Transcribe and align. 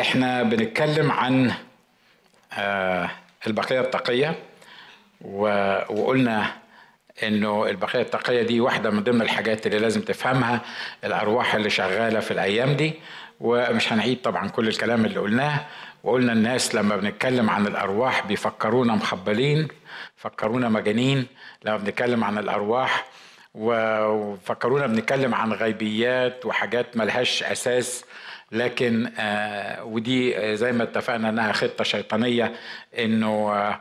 إحنا 0.00 0.42
بنتكلم 0.42 1.10
عن 1.12 1.52
آه، 2.52 3.10
البقية 3.46 3.80
التقية 3.80 4.34
وقلنا 5.24 6.52
إنه 7.22 7.66
البقية 7.66 8.00
التقية 8.02 8.42
دي 8.42 8.60
واحدة 8.60 8.90
من 8.90 9.02
ضمن 9.04 9.22
الحاجات 9.22 9.66
اللي 9.66 9.78
لازم 9.78 10.00
تفهمها 10.00 10.60
الأرواح 11.04 11.54
اللي 11.54 11.70
شغالة 11.70 12.20
في 12.20 12.30
الأيام 12.30 12.72
دي. 12.72 12.92
ومش 13.40 13.92
هنعيد 13.92 14.22
طبعا 14.22 14.48
كل 14.48 14.68
الكلام 14.68 15.04
اللي 15.04 15.20
قلناه. 15.20 15.60
وقلنا 16.04 16.32
الناس 16.32 16.74
لما 16.74 16.96
بنتكلم 16.96 17.50
عن 17.50 17.66
الأرواح 17.66 18.26
بيفكرونا 18.26 18.94
مخبلين 18.94 19.68
فكرونا 20.16 20.68
مجانين. 20.68 21.26
لما 21.64 21.76
بنتكلم 21.76 22.24
عن 22.24 22.38
الأرواح 22.38 23.04
وفكرونا 23.54 24.86
بنتكلم 24.86 25.34
عن 25.34 25.52
غيبيات 25.52 26.46
وحاجات 26.46 26.96
ملهاش 26.96 27.42
أساس. 27.42 28.04
لكن 28.52 29.10
آه 29.18 29.84
ودي 29.84 30.56
زي 30.56 30.72
ما 30.72 30.82
اتفقنا 30.82 31.28
انها 31.28 31.52
خطة 31.52 31.84
شيطانية 31.84 32.52
انه 32.98 33.52
آه 33.52 33.80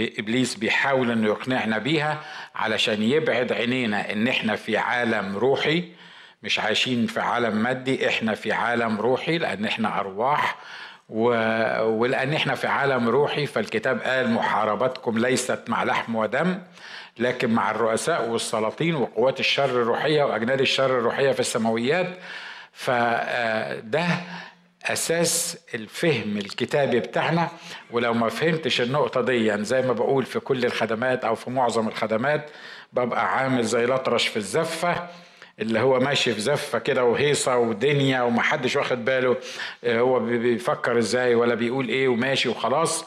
ابليس 0.00 0.54
بيحاول 0.54 1.10
انه 1.10 1.26
يقنعنا 1.28 1.78
بيها 1.78 2.20
علشان 2.54 3.02
يبعد 3.02 3.52
عينينا 3.52 4.12
ان 4.12 4.28
إحنا 4.28 4.56
في 4.56 4.76
عالم 4.76 5.36
روحي 5.36 5.84
مش 6.42 6.58
عايشين 6.58 7.06
في 7.06 7.20
عالم 7.20 7.56
مادي 7.56 8.08
إحنا 8.08 8.34
في 8.34 8.52
عالم 8.52 9.00
روحي 9.00 9.38
لأن 9.38 9.64
إحنا 9.64 10.00
أرواح 10.00 10.56
و... 11.08 11.24
ولان 11.84 12.32
إحنا 12.34 12.54
في 12.54 12.66
عالم 12.66 13.08
روحي. 13.08 13.46
فالكتاب 13.46 14.00
قال 14.00 14.30
محاربتكم 14.30 15.18
ليست 15.18 15.60
مع 15.68 15.84
لحم 15.84 16.14
ودم 16.16 16.58
لكن 17.18 17.50
مع 17.50 17.70
الرؤساء 17.70 18.28
والسلاطين 18.28 18.94
وقوات 18.94 19.40
الشر 19.40 19.64
الروحية 19.64 20.22
وأجناد 20.24 20.60
الشر 20.60 20.98
الروحية 20.98 21.32
في 21.32 21.40
السماويات. 21.40 22.18
فده 22.72 24.06
أساس 24.84 25.58
الفهم 25.74 26.36
الكتابي 26.38 27.00
بتاعنا. 27.00 27.48
ولو 27.90 28.14
ما 28.14 28.28
فهمتش 28.28 28.80
النقطة 28.80 29.20
دي 29.20 29.64
زي 29.64 29.82
ما 29.82 29.92
بقول 29.92 30.24
في 30.26 30.40
كل 30.40 30.64
الخدمات 30.64 31.24
أو 31.24 31.34
في 31.34 31.50
معظم 31.50 31.88
الخدمات 31.88 32.50
ببقى 32.92 33.36
عامل 33.38 33.64
زي 33.64 33.84
الأطرش 33.84 34.26
في 34.26 34.36
الزفة 34.36 35.08
اللي 35.60 35.80
هو 35.80 36.00
ماشي 36.00 36.34
في 36.34 36.40
زفة 36.40 36.78
كده 36.78 37.04
وهيصة 37.04 37.56
ودنيا 37.56 38.22
ومحدش 38.22 38.76
واخد 38.76 39.04
باله 39.04 39.36
هو 39.86 40.20
بيفكر 40.20 40.98
إزاي 40.98 41.34
ولا 41.34 41.54
بيقول 41.54 41.88
إيه 41.88 42.08
وماشي 42.08 42.48
وخلاص. 42.48 43.04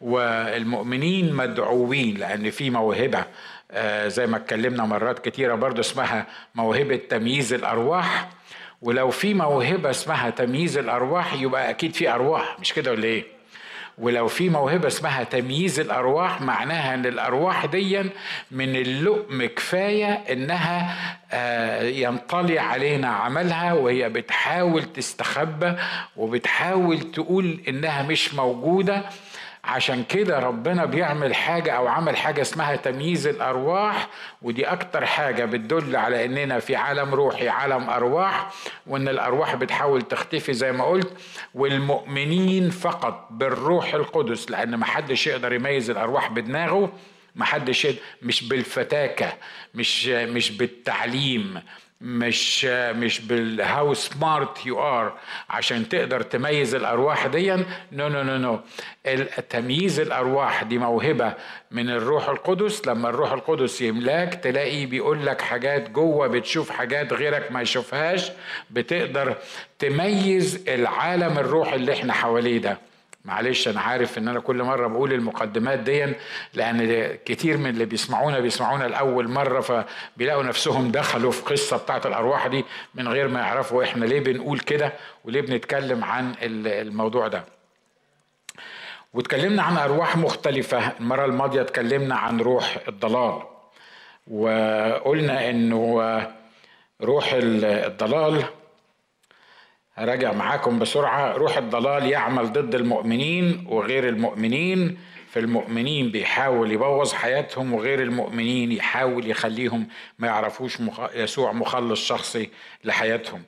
والمؤمنين 0.00 1.32
مدعوين 1.34 2.16
لأن 2.16 2.50
في 2.50 2.70
موهبة 2.70 3.24
زي 4.06 4.26
ما 4.26 4.36
اتكلمنا 4.36 4.84
مرات 4.84 5.18
كتيرة 5.28 5.54
برضو 5.54 5.80
اسمها 5.80 6.26
موهبة 6.54 6.96
تمييز 6.96 7.52
الأرواح. 7.52 8.28
ولو 8.82 9.10
في 9.10 9.34
موهبة 9.34 9.90
اسمها 9.90 10.30
تمييز 10.30 10.78
الأرواح 10.78 11.34
يبقى 11.34 11.70
أكيد 11.70 11.94
في 11.94 12.08
أرواح 12.10 12.56
مش 12.60 12.72
كده 12.72 12.90
ولا 12.90 13.04
إيه؟ 13.04 13.24
ولو 13.98 14.28
في 14.28 14.48
موهبة 14.48 14.86
اسمها 14.88 15.24
تمييز 15.24 15.80
الأرواح 15.80 16.40
معناها 16.40 16.94
إن 16.94 17.06
الأرواح 17.06 17.66
دي 17.66 17.98
من 18.50 18.76
اللؤم 18.76 19.44
كفاية 19.44 20.12
إنها 20.12 20.94
ينطلي 21.82 22.58
علينا 22.58 23.08
عملها 23.08 23.72
وهي 23.72 24.08
بتحاول 24.08 24.82
تستخبى 24.82 25.74
وبتحاول 26.16 27.00
تقول 27.00 27.60
إنها 27.68 28.02
مش 28.02 28.34
موجودة. 28.34 29.02
عشان 29.64 30.04
كده 30.04 30.38
ربنا 30.38 30.84
بيعمل 30.84 31.34
حاجة 31.34 31.72
أو 31.72 31.86
عمل 31.88 32.16
حاجة 32.16 32.42
اسمها 32.42 32.76
تمييز 32.76 33.26
الأرواح 33.26 34.08
ودي 34.42 34.66
أكتر 34.66 35.06
حاجة 35.06 35.44
بتدل 35.44 35.96
على 35.96 36.24
إننا 36.24 36.58
في 36.58 36.76
عالم 36.76 37.14
روحي 37.14 37.48
عالم 37.48 37.90
أرواح 37.90 38.50
وإن 38.86 39.08
الأرواح 39.08 39.54
بتحاول 39.54 40.02
تختفي 40.02 40.52
زي 40.52 40.72
ما 40.72 40.84
قلت 40.84 41.12
والمؤمنين 41.54 42.70
فقط 42.70 43.28
بالروح 43.30 43.94
القدس 43.94 44.50
لأن 44.50 44.76
محدش 44.76 45.26
يقدر 45.26 45.52
يميز 45.52 45.90
الأرواح 45.90 46.28
بدماغه 46.30 46.92
محدش 47.36 47.86
مش 48.22 48.48
بالفتاكة 48.48 49.32
مش 49.74 50.06
مش 50.08 50.50
بالتعليم 50.50 51.60
مش 52.02 52.64
مش 52.64 53.20
بال 53.20 53.94
how 53.94 54.21
smart 54.21 54.66
you 54.66 54.80
are 54.82 55.18
عشان 55.50 55.88
تقدر 55.88 56.22
تميز 56.22 56.74
الأرواح 56.74 57.26
دي 57.26 57.52
no 57.52 57.64
no 57.92 58.22
no 58.22 58.36
no 58.36 58.60
تمييز 59.50 60.00
الأرواح 60.00 60.62
دي 60.62 60.78
موهبة 60.78 61.34
من 61.70 61.90
الروح 61.90 62.28
القدس. 62.28 62.86
لما 62.86 63.08
الروح 63.08 63.32
القدس 63.32 63.80
يملاك 63.80 64.34
تلاقي 64.34 64.86
بيقول 64.86 65.26
لك 65.26 65.40
حاجات 65.40 65.90
جوه 65.90 66.26
بتشوف 66.26 66.70
حاجات 66.70 67.12
غيرك 67.12 67.52
ما 67.52 67.62
يشوفهاش. 67.62 68.30
بتقدر 68.70 69.36
تميز 69.78 70.68
العالم 70.68 71.38
الروحي 71.38 71.76
اللي 71.76 71.92
إحنا 71.92 72.12
حواليه 72.12 72.58
ده. 72.58 72.78
معلش 73.24 73.68
أنا 73.68 73.80
عارف 73.80 74.18
إن 74.18 74.28
أنا 74.28 74.40
كل 74.40 74.62
مرة 74.62 74.86
بقول 74.86 75.12
المقدمات 75.12 75.78
دي 75.78 76.14
لأن 76.54 77.08
كتير 77.24 77.56
من 77.56 77.66
اللي 77.70 77.84
بيسمعونا 77.84 78.40
بيسمعونا 78.40 78.84
لأول 78.84 79.28
مرة 79.28 79.60
فبيلاقوا 79.60 80.42
نفسهم 80.42 80.90
دخلوا 80.90 81.32
في 81.32 81.42
قصة 81.42 81.76
بتاعت 81.76 82.06
الأرواح 82.06 82.46
دي 82.46 82.64
من 82.94 83.08
غير 83.08 83.28
ما 83.28 83.40
يعرفوا 83.40 83.84
إحنا 83.84 84.04
ليه 84.04 84.20
بنقول 84.20 84.58
كده 84.58 84.92
وليه 85.24 85.40
بنتكلم 85.40 86.04
عن 86.04 86.34
الموضوع 86.42 87.28
ده. 87.28 87.44
واتكلمنا 89.14 89.62
عن 89.62 89.76
أرواح 89.76 90.16
مختلفة. 90.16 90.92
المرة 91.00 91.24
الماضية 91.24 91.60
اتكلمنا 91.60 92.14
عن 92.16 92.40
روح 92.40 92.76
الضلال 92.88 93.42
وقلنا 94.30 95.50
إنه 95.50 96.02
روح 97.02 97.30
الضلال 97.32 98.44
هراجع 99.94 100.32
معاكم 100.32 100.78
بسرعة. 100.78 101.32
روح 101.32 101.56
الضلال 101.56 102.06
يعمل 102.06 102.52
ضد 102.52 102.74
المؤمنين 102.74 103.66
وغير 103.68 104.08
المؤمنين. 104.08 104.98
في 105.28 105.38
المؤمنين 105.40 106.10
بيحاول 106.10 106.72
يبوظ 106.72 107.12
حياتهم 107.12 107.74
وغير 107.74 108.02
المؤمنين 108.02 108.72
يحاول 108.72 109.30
يخليهم 109.30 109.86
ما 110.18 110.26
يعرفوش 110.26 110.78
يسوع 111.14 111.52
مخلص 111.52 112.06
شخصي 112.06 112.50
لحياتهم. 112.84 113.42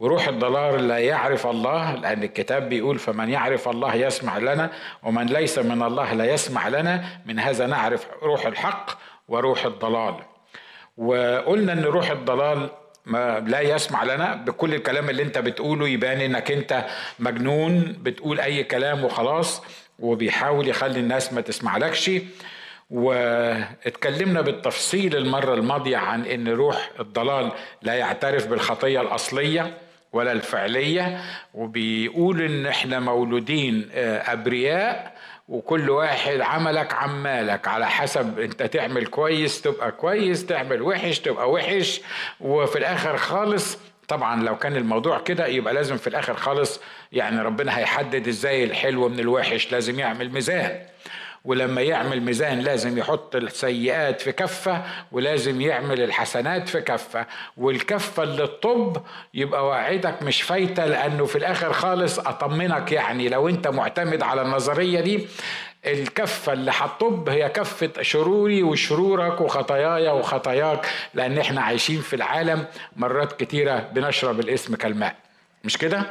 وروح 0.00 0.28
الضلال 0.28 0.88
لا 0.88 0.98
يعرف 0.98 1.46
الله 1.46 1.94
لأن 1.94 2.22
الكتاب 2.22 2.68
بيقول 2.68 2.98
فمن 2.98 3.30
يعرف 3.30 3.68
الله 3.68 3.94
يسمع 3.94 4.38
لنا 4.38 4.70
ومن 5.02 5.26
ليس 5.26 5.58
من 5.58 5.82
الله 5.82 6.12
لا 6.12 6.32
يسمع 6.32 6.68
لنا. 6.68 7.04
من 7.26 7.38
هذا 7.38 7.66
نعرف 7.66 8.06
روح 8.22 8.46
الحق 8.46 8.90
وروح 9.28 9.64
الضلال. 9.64 10.14
وقلنا 10.96 11.72
إن 11.72 11.84
روح 11.84 12.10
الضلال 12.10 12.70
ما 13.06 13.40
لا 13.40 13.60
يسمع 13.60 14.04
لنا 14.04 14.34
بكل 14.34 14.74
الكلام 14.74 15.10
اللي 15.10 15.22
انت 15.22 15.38
بتقوله 15.38 15.88
يبان 15.88 16.20
انك 16.20 16.50
انت 16.52 16.84
مجنون 17.18 17.96
بتقول 18.02 18.40
اي 18.40 18.64
كلام 18.64 19.04
وخلاص 19.04 19.62
وبيحاول 19.98 20.68
يخلي 20.68 21.00
الناس 21.00 21.32
ما 21.32 21.40
تسمعلكش. 21.40 22.10
واتكلمنا 22.90 24.40
بالتفصيل 24.40 25.16
المرة 25.16 25.54
الماضية 25.54 25.96
عن 25.96 26.24
إن 26.26 26.48
روح 26.48 26.90
الضلال 27.00 27.52
لا 27.82 27.94
يعترف 27.94 28.46
بالخطية 28.46 29.00
الأصلية 29.00 29.74
ولا 30.12 30.32
الفعلية 30.32 31.20
وبيقول 31.54 32.42
إن 32.42 32.66
إحنا 32.66 33.00
مولودين 33.00 33.88
أبرياء 33.94 35.16
وكل 35.48 35.90
واحد 35.90 36.40
عملك 36.40 36.94
عمالك 36.94 37.68
على 37.68 37.86
حسب 37.90 38.40
انت 38.40 38.62
تعمل 38.62 39.06
كويس 39.06 39.62
تبقى 39.62 39.92
كويس 39.92 40.46
تعمل 40.46 40.82
وحش 40.82 41.18
تبقى 41.20 41.50
وحش 41.50 42.00
وفي 42.40 42.78
الآخر 42.78 43.16
خالص 43.16 43.78
طبعا 44.08 44.42
لو 44.42 44.56
كان 44.58 44.76
الموضوع 44.76 45.18
كده 45.20 45.46
يبقى 45.46 45.74
لازم 45.74 45.96
في 45.96 46.06
الآخر 46.06 46.34
خالص 46.34 46.80
يعني 47.12 47.40
ربنا 47.42 47.78
هيحدد 47.78 48.28
إزاي 48.28 48.64
الحلو 48.64 49.08
من 49.08 49.20
الوحش 49.20 49.72
لازم 49.72 49.98
يعمل 49.98 50.30
ميزان. 50.32 50.80
ولما 51.46 51.82
يعمل 51.82 52.20
ميزان 52.20 52.60
لازم 52.60 52.98
يحط 52.98 53.36
السيئات 53.36 54.20
في 54.20 54.32
كفة 54.32 54.82
ولازم 55.12 55.60
يعمل 55.60 56.02
الحسنات 56.02 56.68
في 56.68 56.80
كفة 56.80 57.26
والكفة 57.56 58.22
اللي 58.22 58.44
الطب 58.44 59.02
يبقى 59.34 59.66
وعدك 59.66 60.22
مش 60.22 60.42
فايتة 60.42 60.86
لأنه 60.86 61.24
في 61.24 61.38
الآخر 61.38 61.72
خالص 61.72 62.18
أطمنك 62.18 62.92
يعني 62.92 63.28
لو 63.28 63.48
أنت 63.48 63.68
معتمد 63.68 64.22
على 64.22 64.42
النظرية 64.42 65.00
دي 65.00 65.26
الكفة 65.86 66.52
اللي 66.52 66.70
هتطب 66.74 67.28
هي 67.28 67.48
كفة 67.48 68.02
شروري 68.02 68.62
وشرورك 68.62 69.40
وخطاياي 69.40 70.08
وخطاياك 70.08 70.86
لأن 71.14 71.38
إحنا 71.38 71.60
عايشين 71.60 72.00
في 72.00 72.16
العالم 72.16 72.64
مرات 72.96 73.40
كتيرة 73.40 73.78
بنشرب 73.78 74.40
الاسم 74.40 74.74
كالماء 74.74 75.14
مش 75.64 75.78
كده؟ 75.78 76.02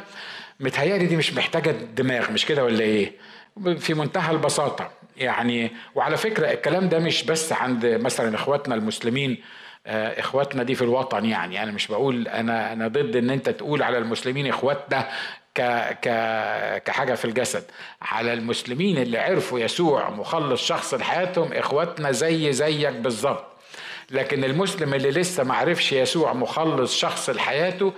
متهيألي 0.59 1.05
دي 1.05 1.15
مش 1.15 1.33
محتاجة 1.33 1.71
دماغ 1.71 2.31
مش 2.31 2.45
كده 2.45 2.63
ولا 2.63 2.79
إيه؟ 2.83 3.11
في 3.77 3.93
منتهى 3.93 4.31
البساطة 4.31 4.91
يعني 5.17 5.71
وعلى 5.95 6.17
فكرة 6.17 6.51
الكلام 6.51 6.89
ده 6.89 6.99
مش 6.99 7.23
بس 7.23 7.53
عند 7.53 7.85
مثلا 7.85 8.35
إخواتنا 8.35 8.75
المسلمين 8.75 9.37
إخواتنا 9.87 10.63
دي 10.63 10.75
في 10.75 10.81
الوطن 10.81 11.25
يعني. 11.25 11.63
أنا 11.63 11.71
مش 11.71 11.87
بقول 11.87 12.27
أنا 12.27 12.73
أنا 12.73 12.87
ضد 12.87 13.15
إن 13.15 13.29
أنت 13.29 13.49
تقول 13.49 13.83
على 13.83 13.97
المسلمين 13.97 14.47
إخواتنا 14.47 15.09
ك 15.55 15.61
ك 16.01 16.09
كحاجة 16.83 17.13
في 17.13 17.25
الجسد. 17.25 17.63
على 18.01 18.33
المسلمين 18.33 18.97
اللي 18.97 19.17
عرفوا 19.17 19.59
يسوع 19.59 20.09
مخلص 20.09 20.65
شخص 20.67 20.93
لحياتهم 20.93 21.53
إخواتنا 21.53 22.11
زي 22.11 22.53
زيك 22.53 22.93
بالظبط. 22.93 23.45
لكن 24.11 24.43
المسلم 24.43 24.93
اللي 24.93 25.11
لسه 25.11 25.43
ما 25.43 25.53
عرفش 25.55 25.93
يسوع 25.93 26.33
مخلص 26.33 26.97
شخص 26.97 27.29
لحياته 27.29 27.93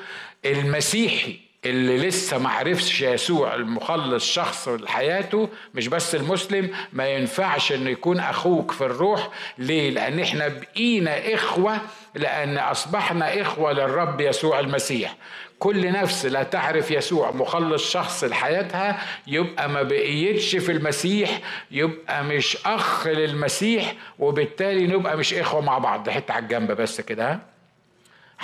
المسيحي 0.45 1.46
اللي 1.69 1.97
لسه 2.07 2.37
ما 2.37 2.49
عرفش 2.49 3.01
يسوع 3.01 3.55
المخلص 3.55 4.25
شخص 4.33 4.67
لحياته 4.67 5.49
مش 5.73 5.87
بس 5.87 6.15
المسلم 6.15 6.69
ما 6.93 7.07
ينفعش 7.07 7.71
إنه 7.71 7.89
يكون 7.89 8.19
أخوك 8.19 8.71
في 8.71 8.81
الروح. 8.81 9.29
ليه؟ 9.57 9.89
لأن 9.89 10.19
إحنا 10.19 10.47
بقينا 10.47 11.33
إخوة 11.33 11.77
لأن 12.15 12.57
أصبحنا 12.57 13.41
إخوة 13.41 13.71
للرب 13.71 14.21
يسوع 14.21 14.59
المسيح. 14.59 15.15
كل 15.59 15.91
نفس 15.91 16.25
لا 16.25 16.43
تعرف 16.43 16.91
يسوع 16.91 17.31
مخلص 17.31 17.91
شخص 17.91 18.23
لحياتها 18.23 18.99
يبقى 19.27 19.69
ما 19.69 19.83
بقيتش 19.83 20.55
في 20.55 20.71
المسيح 20.71 21.39
يبقى 21.71 22.23
مش 22.23 22.57
أخ 22.65 23.07
للمسيح 23.07 23.93
وبالتالي 24.19 24.87
نبقى 24.87 25.17
مش 25.17 25.33
إخوة 25.33 25.61
مع 25.61 25.77
بعض. 25.77 26.09
حتة 26.09 26.33
على 26.33 26.43
الجنب 26.43 26.71
بس 26.71 27.01
كده 27.01 27.39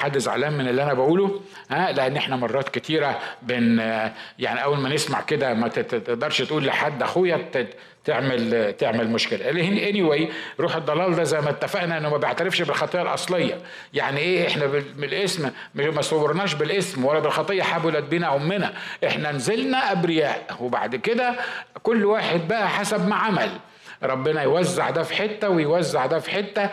حد 0.03 0.17
زعلان 0.17 0.53
من 0.53 0.67
اللي 0.67 0.83
أنا 0.83 0.93
بقوله 0.93 1.41
ها 1.69 1.91
لأن 1.91 2.17
إحنا 2.17 2.35
مرات 2.35 2.69
كتيرة 2.69 3.19
بن 3.41 3.77
يعني 4.39 4.63
أول 4.63 4.77
ما 4.77 4.89
نسمع 4.89 5.21
كده 5.21 5.53
ما 5.53 5.67
تقدرش 5.67 6.41
تقول 6.41 6.65
لحد 6.65 7.03
أخويا 7.03 7.45
تعمل 8.05 8.73
تعمل 8.73 9.09
مشكلة. 9.09 9.51
anyway 9.91 10.31
روح 10.59 10.75
الضلال 10.75 11.15
ده 11.15 11.23
زي 11.23 11.41
ما 11.41 11.49
اتفقنا 11.49 11.97
إنه 11.97 12.09
ما 12.09 12.17
بيعترفش 12.17 12.61
بالخطية 12.61 13.01
الأصلية. 13.01 13.57
يعني 13.93 14.19
إيه 14.19 14.47
إحنا 14.47 14.65
بالاسم 14.97 15.49
ما 15.75 16.01
صورناش 16.01 16.53
بالاسم 16.53 17.05
ولا 17.05 17.19
بالخطية 17.19 17.63
حبلت 17.63 18.03
بنا 18.03 18.35
امنا 18.35 18.73
إحنا 19.07 19.31
نزلنا 19.31 19.91
أبرياء. 19.91 20.57
وبعد 20.59 20.95
كده 20.95 21.35
كل 21.83 22.05
واحد 22.05 22.47
بقى 22.47 22.69
حسب 22.69 23.07
ما 23.07 23.15
عمل. 23.15 23.49
ربنا 24.03 24.43
يوزع 24.43 24.89
ده 24.89 25.03
في 25.03 25.15
حتة 25.15 25.49
ويوزع 25.49 26.05
ده 26.05 26.19
في 26.19 26.31
حتة. 26.31 26.69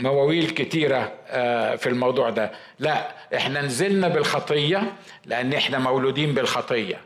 مواويل 0.00 0.50
كتيرة 0.50 1.12
آه، 1.28 1.76
في 1.76 1.88
الموضوع 1.88 2.30
ده. 2.30 2.50
لا 2.78 3.08
إحنا 3.36 3.62
نزلنا 3.62 4.08
بالخطية 4.08 4.92
لأن 5.26 5.52
إحنا 5.52 5.78
مولودين 5.78 6.34
بالخطية. 6.34 7.00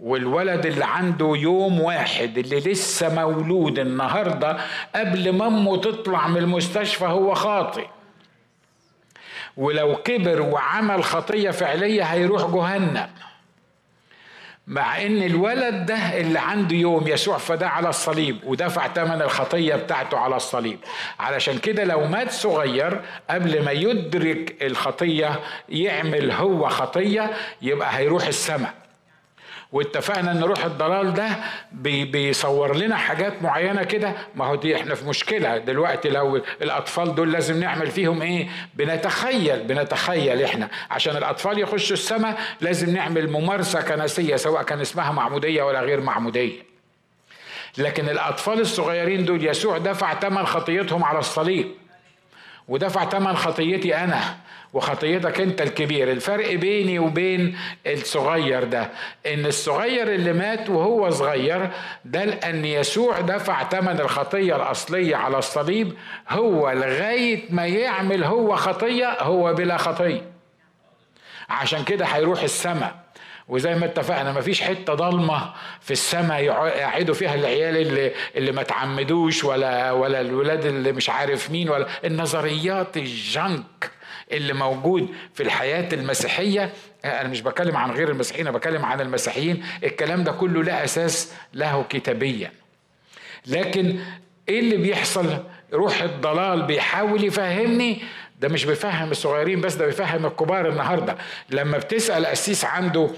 والولد 0.00 0.66
اللي 0.66 0.84
عنده 0.84 1.32
يوم 1.36 1.80
واحد 1.80 2.38
اللي 2.38 2.56
لسه 2.60 3.14
مولود 3.14 3.78
النهارده 3.78 4.56
قبل 4.96 5.32
ما 5.32 5.46
أمه 5.46 5.76
تطلع 5.76 6.28
من 6.28 6.36
المستشفى 6.36 7.04
هو 7.04 7.34
خاطئ. 7.34 7.86
ولو 9.56 9.96
كبر 9.96 10.42
وعمل 10.42 11.04
خطية 11.04 11.50
فعلية 11.50 12.02
هيروح 12.02 12.46
جهنم. 12.50 13.08
مع 14.66 15.02
إن 15.02 15.22
الولد 15.22 15.86
ده 15.86 16.20
اللي 16.20 16.38
عنده 16.38 16.76
يوم 16.76 17.08
يسوع 17.08 17.38
فداه 17.38 17.66
على 17.68 17.88
الصليب 17.88 18.38
ودفع 18.44 18.88
ثمن 18.88 19.22
الخطية 19.22 19.74
بتاعته 19.74 20.18
على 20.18 20.36
الصليب. 20.36 20.78
علشان 21.20 21.58
كده 21.58 21.84
لو 21.84 22.06
مات 22.06 22.30
صغير 22.30 23.00
قبل 23.30 23.64
ما 23.64 23.70
يدرك 23.72 24.62
الخطية 24.62 25.40
يعمل 25.68 26.30
هو 26.30 26.68
خطية 26.68 27.30
يبقى 27.62 27.96
هيروح 27.98 28.26
السماء. 28.26 28.74
واتفقنا 29.72 30.32
ان 30.32 30.42
روح 30.42 30.64
الضلال 30.64 31.14
ده 31.14 31.28
بي 31.72 32.04
بيصور 32.04 32.76
لنا 32.76 32.96
حاجات 32.96 33.42
معينة 33.42 33.82
كده. 33.84 34.12
ما 34.34 34.44
هو 34.44 34.54
دي 34.54 34.76
إحنا 34.76 34.94
في 34.94 35.08
مشكلة 35.08 35.58
دلوقتي. 35.58 36.08
لو 36.08 36.42
الأطفال 36.62 37.14
دول 37.14 37.32
لازم 37.32 37.60
نعمل 37.60 37.86
فيهم 37.90 38.22
إيه؟ 38.22 38.48
بنتخيل 38.74 39.62
بنتخيل 39.62 40.42
إحنا. 40.42 40.68
عشان 40.90 41.16
الأطفال 41.16 41.58
يخشوا 41.58 41.96
السماء 41.96 42.38
لازم 42.60 42.94
نعمل 42.94 43.30
ممارسة 43.30 43.80
كنسية 43.80 44.36
سواء 44.36 44.62
كان 44.62 44.80
اسمها 44.80 45.12
معمودية 45.12 45.62
ولا 45.62 45.80
غير 45.80 46.00
معمودية. 46.00 46.62
لكن 47.78 48.08
الأطفال 48.08 48.60
الصغيرين 48.60 49.24
دول 49.24 49.46
يسوع 49.46 49.78
دفع 49.78 50.14
ثمن 50.14 50.46
خطيتهم 50.46 51.04
على 51.04 51.18
الصليب. 51.18 51.68
ودفع 52.68 53.08
ثمن 53.08 53.36
خطيتي 53.36 53.96
أنا. 53.96 54.20
وخطيتك 54.72 55.40
انت 55.40 55.62
الكبير. 55.62 56.10
الفرق 56.12 56.54
بيني 56.54 56.98
وبين 56.98 57.58
الصغير 57.86 58.64
ده 58.64 58.90
ان 59.26 59.46
الصغير 59.46 60.14
اللي 60.14 60.32
مات 60.32 60.70
وهو 60.70 61.10
صغير 61.10 61.70
ده 62.04 62.24
لأن 62.24 62.64
يسوع 62.64 63.20
دفع 63.20 63.68
ثمن 63.68 64.00
الخطية 64.00 64.56
الأصلية 64.56 65.16
على 65.16 65.38
الصليب 65.38 65.92
هو 66.28 66.70
لغاية 66.70 67.42
ما 67.50 67.66
يعمل 67.66 68.24
هو 68.24 68.56
خطية 68.56 69.16
هو 69.20 69.54
بلا 69.54 69.76
خطية. 69.76 70.22
عشان 71.48 71.84
كده 71.84 72.04
هيروح 72.04 72.42
السماء. 72.42 72.94
وزي 73.48 73.74
ما 73.74 73.86
اتفقنا 73.86 74.32
مفيش 74.32 74.62
حتة 74.62 74.94
ضلمة 74.94 75.52
في 75.80 75.90
السماء 75.90 76.42
يقعدوا 76.42 77.14
فيها 77.14 77.34
العيال 77.34 77.76
اللي 77.76 78.12
اللي 78.36 78.52
ما 78.52 78.62
تعمدوش 78.62 79.44
ولا 79.44 79.92
ولا 79.92 80.20
الولاد 80.20 80.66
اللي 80.66 80.92
مش 80.92 81.10
عارف 81.10 81.50
مين 81.50 81.70
ولا 81.70 81.86
النظريات 82.04 82.96
الجنك. 82.96 83.90
اللي 84.32 84.52
موجود 84.52 85.08
في 85.34 85.42
الحياة 85.42 85.88
المسيحية 85.92 86.72
أنا 87.04 87.28
مش 87.28 87.40
بكلم 87.42 87.76
عن 87.76 87.90
غير 87.90 88.10
المسيحيين 88.10 88.46
أنا 88.46 88.56
بكلم 88.58 88.84
عن 88.84 89.00
المسيحيين. 89.00 89.64
الكلام 89.84 90.24
ده 90.24 90.32
كله 90.32 90.62
لا 90.62 90.84
أساس 90.84 91.32
له 91.54 91.84
كتابيا. 91.88 92.52
لكن 93.46 93.98
إيه 94.48 94.60
اللي 94.60 94.76
بيحصل؟ 94.76 95.44
روح 95.72 96.02
الضلال 96.02 96.62
بيحاول 96.62 97.24
يفهمني. 97.24 98.02
ده 98.40 98.48
مش 98.48 98.64
بيفهم 98.64 99.10
الصغيرين 99.10 99.60
بس 99.60 99.74
ده 99.74 99.86
بيفهم 99.86 100.26
الكبار 100.26 100.68
النهاردة. 100.68 101.16
لما 101.50 101.78
بتسأل 101.78 102.26
أسيس 102.26 102.64
عنده 102.64 103.10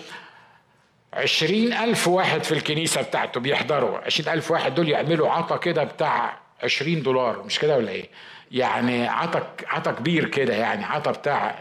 عشرين 1.12 1.72
ألف 1.72 2.08
واحد 2.08 2.44
في 2.44 2.52
الكنيسة 2.52 3.02
بتاعته 3.02 3.40
بيحضروا 3.40 3.98
عشرين 3.98 4.28
ألف 4.32 4.50
واحد 4.50 4.74
دول 4.74 4.88
يعملوا 4.88 5.30
عطا 5.30 5.56
كده 5.56 5.84
بتاع 5.84 6.38
عشرين 6.62 7.02
دولار 7.02 7.42
مش 7.42 7.58
كده 7.58 7.76
ولا 7.76 7.90
إيه؟ 7.90 8.08
يعني 8.52 9.08
عطا 9.08 9.54
عطا 9.66 9.92
كبير 9.92 10.28
كده 10.28 10.54
يعني 10.54 10.84
عطا 10.84 11.10
بتاع 11.10 11.58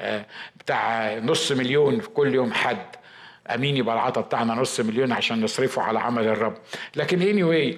بتاع 0.56 1.14
نص 1.18 1.52
مليون 1.52 2.00
في 2.00 2.10
كل 2.10 2.36
يوم 2.36 2.54
حد. 2.54 2.86
أمين 3.56 3.78
يبقى 3.78 3.96
العطا 3.96 4.22
بتاعنا 4.22 4.54
نص 4.56 4.80
مليون 4.80 5.12
عشان 5.12 5.42
نصرفه 5.44 5.82
على 5.82 6.00
عمل 6.00 6.28
الرب. 6.28 6.58
لكن 6.96 7.22
اني 7.22 7.44
anyway 7.74 7.76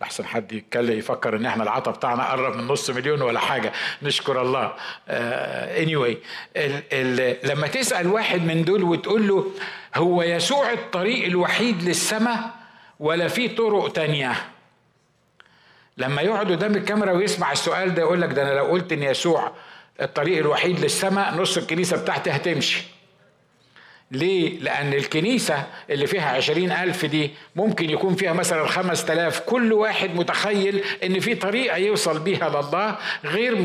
لحسن 0.00 0.26
حد 0.26 0.52
يتكلم 0.52 0.98
يفكر 0.98 1.36
إن 1.36 1.46
إحنا 1.46 1.62
العطا 1.62 1.90
بتاعنا 1.90 2.30
قرب 2.30 2.56
من 2.56 2.66
نص 2.66 2.90
مليون 2.90 3.22
ولا 3.22 3.40
حاجة 3.40 3.72
نشكر 4.02 4.42
الله. 4.42 4.72
اني 5.08 5.96
anyway 5.96 6.16
ال 6.56 6.82
ال 6.92 7.36
لما 7.50 7.66
تسأل 7.66 8.06
واحد 8.06 8.42
من 8.42 8.64
دول 8.64 8.82
وتقول 8.82 9.28
له 9.28 9.50
هو 9.96 10.22
يسوع 10.22 10.72
الطريق 10.72 11.24
الوحيد 11.26 11.82
للسماء 11.82 12.50
ولا 13.00 13.28
في 13.28 13.48
طرق 13.48 13.92
تانية؟ 13.92 14.32
لما 16.00 16.22
يقعد 16.22 16.50
قدام 16.52 16.74
الكاميرا 16.76 17.12
ويسمع 17.12 17.52
السؤال 17.52 17.94
ده 17.94 18.02
يقول 18.02 18.20
لك 18.22 18.32
ده 18.32 18.42
أنا 18.42 18.54
لو 18.58 18.64
قلت 18.64 18.92
إن 18.92 19.02
يسوع 19.02 19.52
الطريق 20.00 20.38
الوحيد 20.38 20.80
للسماء 20.80 21.34
نص 21.34 21.56
الكنيسة 21.56 21.96
بتاعتي 21.96 22.30
هتمشي. 22.30 22.82
ليه؟ 24.12 24.58
لأن 24.58 24.92
الكنيسة 24.94 25.66
اللي 25.90 26.06
فيها 26.06 26.28
عشرين 26.28 26.72
ألف 26.72 27.04
دي 27.04 27.30
ممكن 27.56 27.90
يكون 27.90 28.14
فيها 28.14 28.32
مثلا 28.32 28.66
خمس 28.66 29.04
تلاف 29.04 29.40
كل 29.40 29.72
واحد 29.72 30.14
متخيل 30.14 30.84
إن 31.04 31.20
في 31.20 31.34
طريقة 31.34 31.76
يوصل 31.76 32.18
بيها 32.18 32.48
لله 32.48 32.96
غير 33.24 33.56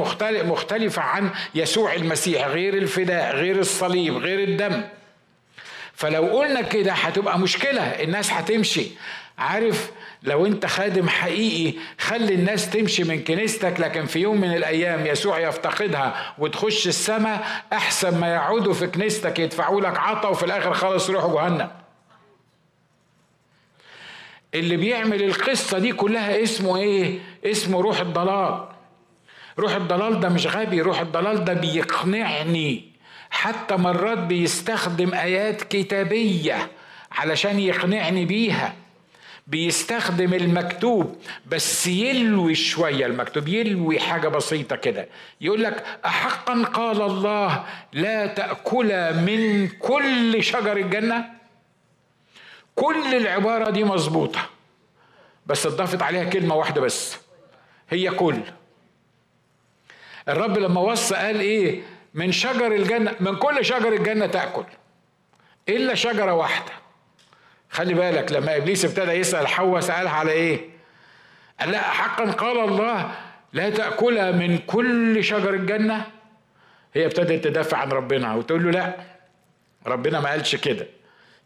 مختلفة 0.46 1.02
عن 1.02 1.30
يسوع 1.56 1.94
المسيح 1.94 2.48
غير 2.48 2.74
الفداء 2.74 3.36
غير 3.36 3.60
الصليب 3.60 4.18
غير 4.18 4.40
الدم. 4.48 4.82
فلو 5.94 6.26
قلنا 6.40 6.62
كده 6.62 6.92
هتبقى 6.92 7.40
مشكلة 7.40 7.82
الناس 7.82 8.32
هتمشي. 8.34 8.88
عارف 9.38 9.92
لو 10.24 10.46
انت 10.46 10.66
خادم 10.66 11.10
حقيقي 11.10 11.78
خلي 12.00 12.34
الناس 12.34 12.70
تمشي 12.70 13.04
من 13.04 13.24
كنيستك 13.24 13.80
لكن 13.80 14.06
في 14.06 14.20
يوم 14.20 14.42
من 14.42 14.56
الأيام 14.56 15.06
يسوع 15.08 15.40
يفتقدها 15.40 16.34
وتخش 16.38 16.88
السماء 16.88 17.64
أحسن 17.74 18.20
ما 18.20 18.34
يقعدوا 18.34 18.74
في 18.74 18.88
كنيستك 18.88 19.40
يدفعوا 19.40 19.82
لك 19.82 19.98
عطا 20.00 20.28
وفي 20.30 20.46
الآخر 20.46 20.74
خلاص 20.74 21.10
يروحوا 21.10 21.42
جهنم. 21.42 21.70
اللي 24.54 24.78
بيعمل 24.78 25.24
القصة 25.24 25.80
دي 25.80 25.94
كلها 25.94 26.44
اسمه 26.44 26.78
إيه؟ 26.78 27.20
اسمه 27.46 27.82
روح 27.82 28.00
الضلال. 28.00 28.68
روح 29.60 29.76
الضلال 29.76 30.20
ده 30.20 30.30
مش 30.30 30.48
غبي 30.48 30.82
روح 30.82 31.00
الضلال 31.00 31.46
ده 31.46 31.54
بيقنعني. 31.54 32.92
حتى 33.30 33.76
مرات 33.76 34.18
بيستخدم 34.18 35.14
آيات 35.14 35.62
كتابية 35.62 36.72
علشان 37.12 37.60
يقنعني 37.60 38.26
بيها. 38.26 38.74
بيستخدم 39.48 40.34
المكتوب 40.34 41.22
بس 41.48 41.88
يلوي 41.88 42.56
شوية 42.56 43.06
المكتوب 43.06 43.48
يلوي 43.48 44.00
حاجة 44.00 44.28
بسيطة 44.28 44.76
كده. 44.76 45.08
يقول 45.42 45.64
لك 45.64 45.86
أحقا 46.06 46.64
قال 46.64 47.02
الله 47.02 47.66
لا 47.94 48.28
تأكل 48.28 49.14
من 49.14 49.68
كل 49.68 50.44
شجر 50.44 50.78
الجنة. 50.78 51.26
كل 52.76 53.16
العبارة 53.16 53.70
دي 53.70 53.84
مظبوطة 53.84 54.50
بس 55.46 55.66
اتضافت 55.66 56.02
عليها 56.02 56.24
كلمة 56.24 56.56
واحدة 56.56 56.82
بس 56.82 57.18
هي 57.90 58.10
كل. 58.10 58.40
الرب 60.30 60.58
لما 60.58 60.82
وصى 60.82 61.16
قال 61.16 61.40
إيه؟ 61.40 61.82
من 62.14 62.32
شجر 62.32 62.72
الجنة 62.76 63.16
من 63.20 63.36
كل 63.36 63.66
شجر 63.66 63.94
الجنة 63.94 64.26
تأكل 64.26 64.66
إلا 65.70 65.96
شجرة 65.96 66.34
واحدة. 66.34 66.72
خلي 67.76 67.94
بالك 67.94 68.32
لما 68.32 68.58
إبليس 68.58 68.86
ابتدى 68.86 69.12
يسأل 69.12 69.48
حواء 69.48 69.82
سألها 69.82 70.12
على 70.12 70.32
إيه؟ 70.32 70.60
قال 71.60 71.72
لا 71.72 71.82
حقا 71.82 72.32
قال 72.32 72.60
الله 72.60 73.12
لا 73.54 73.70
تاكلها 73.70 74.32
من 74.32 74.58
كل 74.58 75.24
شجر 75.24 75.54
الجنة؟ 75.54 76.06
هي 76.94 77.06
ابتدت 77.06 77.44
تدافع 77.44 77.78
عن 77.78 77.90
ربنا 77.92 78.34
وتقول 78.36 78.64
له 78.64 78.72
لا 78.72 78.96
ربنا 79.88 80.20
ما 80.20 80.30
قالش 80.30 80.56
كده. 80.56 80.88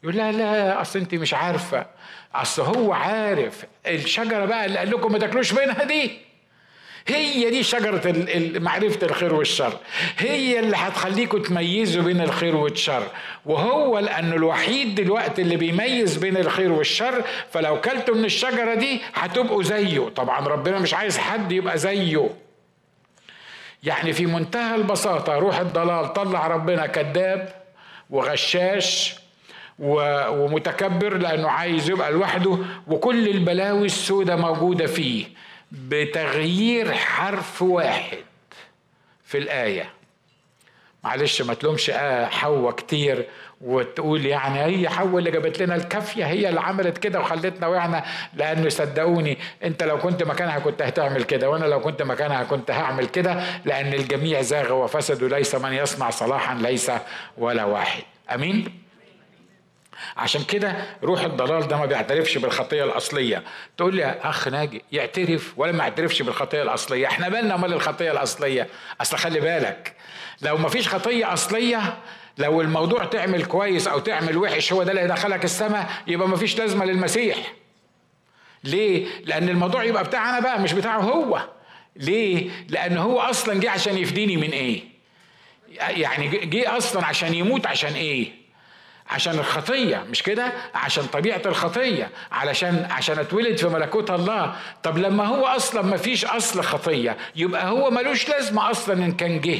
يقول 0.03 0.15
لا 0.15 0.31
لا 0.31 0.81
أصل 0.81 1.00
أنت 1.00 1.15
مش 1.15 1.33
عارفة. 1.33 1.86
أصل 2.36 2.62
هو 2.63 2.93
عارف 2.93 3.65
الشجرة 3.88 4.45
بقى 4.45 4.65
اللي 4.65 4.79
قال 4.79 4.89
لكم 4.91 5.12
ما 5.12 5.19
تاكلوش 5.19 5.53
منها 5.53 5.83
دي. 5.83 6.12
هي 7.12 7.50
دي 7.50 7.63
شجرة 7.63 8.01
معرفة 8.60 9.06
الخير 9.08 9.34
والشر. 9.34 9.74
هي 10.18 10.60
اللي 10.60 10.78
هتخليكم 10.78 11.42
تميزوا 11.42 12.04
بين 12.04 12.22
الخير 12.22 12.56
والشر. 12.56 13.04
وهو 13.46 14.00
لأنه 14.00 14.36
الوحيد 14.36 14.96
دلوقتي 14.96 15.42
اللي 15.42 15.56
بيميز 15.56 16.18
بين 16.18 16.38
الخير 16.38 16.72
والشر 16.72 17.24
فلو 17.51 17.82
كلتوا 17.82 18.16
من 18.16 18.25
الشجرة 18.25 18.74
دي 18.74 19.01
هتبقوا 19.13 19.63
زيه. 19.63 20.10
طبعا 20.16 20.48
ربنا 20.48 20.80
مش 20.80 20.94
عايز 20.94 21.18
حد 21.18 21.51
يبقى 21.51 21.78
زيه. 21.78 22.30
يعني 23.84 24.13
في 24.13 24.25
منتهى 24.25 24.75
البساطة 24.75 25.36
روح 25.36 25.60
الضلال 25.60 26.13
طلع 26.13 26.48
ربنا 26.48 26.88
كذاب 26.88 27.54
وغشاش 28.10 29.16
ومتكبر 29.80 31.18
لأنه 31.18 31.50
عايز 31.50 31.89
يبقى 31.89 32.12
لوحده 32.12 32.58
وكل 32.88 33.28
البلاوي 33.28 33.86
السوداء 33.86 34.38
موجودة 34.38 34.86
فيه. 34.88 35.25
بتغيير 35.71 36.93
حرف 36.93 37.61
واحد 37.61 38.17
في 39.25 39.38
الآية. 39.38 39.89
معلش 41.03 41.41
ما 41.41 41.53
تلومش 41.53 41.89
آه 41.89 42.25
حواء 42.25 42.71
كتير 42.75 43.25
وتقول 43.61 44.25
يعني 44.25 44.59
هي 44.63 44.89
حواء 44.89 45.17
اللي 45.17 45.31
جابت 45.31 45.61
لنا 45.61 45.75
الكافية 45.75 46.25
هي 46.25 46.49
اللي 46.49 46.59
عملت 46.61 46.97
كده 46.97 47.19
وخلتنا 47.19 47.67
وقعنا 47.67 48.05
لأنه 48.33 48.69
صدقوني 48.69 49.38
أنت 49.63 49.83
لو 49.83 49.97
كنت 49.99 50.23
مكانها 50.23 50.59
كنت 50.59 50.81
هتعمل 50.81 51.23
كده 51.23 51.49
وأنا 51.49 51.65
لو 51.65 51.81
كنت 51.81 52.01
مكانها 52.01 52.43
كنت 52.43 52.71
هعمل 52.71 53.05
كده 53.07 53.43
لأن 53.65 53.93
الجميع 53.93 54.41
زاغ 54.41 54.73
وفسدوا 54.73 55.29
ليس 55.29 55.55
من 55.55 55.73
يصنع 55.73 56.09
صلاحا 56.09 56.55
ليس 56.55 56.91
ولا 57.38 57.63
واحد. 57.65 58.03
أمين؟ 58.33 58.88
عشان 60.18 60.44
كده 60.44 60.75
روح 61.03 61.22
الضلال 61.22 61.68
ده 61.68 61.77
ما 61.77 61.86
بيعترفش 61.86 62.38
بالخطية 62.38 62.84
الأصلية. 62.84 63.44
تقول 63.77 63.96
لي 63.96 64.06
أخ 64.24 64.48
ناجي 64.48 64.82
يعترف 64.91 65.53
ولا 65.58 65.72
ما 65.72 65.84
يعترفش 65.84 66.22
بالخطية 66.22 66.62
الأصلية؟ 66.62 67.08
إحنا 67.08 67.29
بالنا 67.29 67.58
مال 67.58 67.74
الخطية 67.74 68.12
الأصلية. 68.12 68.68
أصل 69.01 69.18
خلي 69.18 69.39
بالك 69.39 69.96
لو 70.41 70.58
ما 70.58 70.70
فيش 70.70 70.88
خطية 70.88 71.34
أصلية 71.34 71.98
لو 72.38 72.62
الموضوع 72.62 73.06
تعمل 73.06 73.46
كويس 73.46 73.88
أو 73.88 74.00
تعمل 74.00 74.38
وحش 74.38 74.74
هو 74.74 74.84
ده 74.84 74.91
اللي 74.91 75.01
يدخلك 75.03 75.44
السماء 75.46 75.89
يبقى 76.08 76.27
ما 76.27 76.36
فيش 76.38 76.58
لازمة 76.58 76.86
للمسيح. 76.86 77.38
ليه؟ 78.63 79.08
لأن 79.25 79.50
الموضوع 79.50 79.84
يبقى 79.84 80.03
بتاعنا 80.03 80.39
بقى 80.39 80.62
مش 80.62 80.74
بتاعه 80.74 81.00
هو. 81.00 81.41
ليه؟ 81.96 82.50
لأن 82.70 82.98
هو 82.98 83.20
أصلا 83.20 83.60
جه 83.60 83.70
عشان 83.70 83.98
يفديني 83.98 84.38
من 84.38 84.50
إيه؟ 84.50 84.84
يعني 85.79 86.27
جه 86.27 86.77
أصلا 86.77 87.06
عشان 87.06 87.34
يموت 87.34 87.65
عشان 87.65 87.94
إيه؟ 87.94 88.32
عشان 89.10 89.39
الخطية 89.39 90.06
مش 90.10 90.24
كده؟ 90.24 90.54
عشان 90.75 91.04
طبيعة 91.04 91.42
الخطية 91.46 92.10
علشان 92.32 92.88
عشان 92.92 93.20
اتولد 93.20 93.58
في 93.58 93.68
ملكوت 93.68 94.12
الله. 94.12 94.56
طب 94.84 94.98
لما 94.98 95.25
هو 95.25 95.46
أصلا 95.46 95.82
ما 95.82 95.98
فيش 95.98 96.25
أصل 96.25 96.62
خطية 96.63 97.18
يبقى 97.36 97.70
هو 97.70 97.89
ملوش 97.92 98.30
لازمة 98.30 98.72
أصلا 98.72 99.06
إن 99.06 99.12
كان 99.12 99.42
جه. 99.42 99.60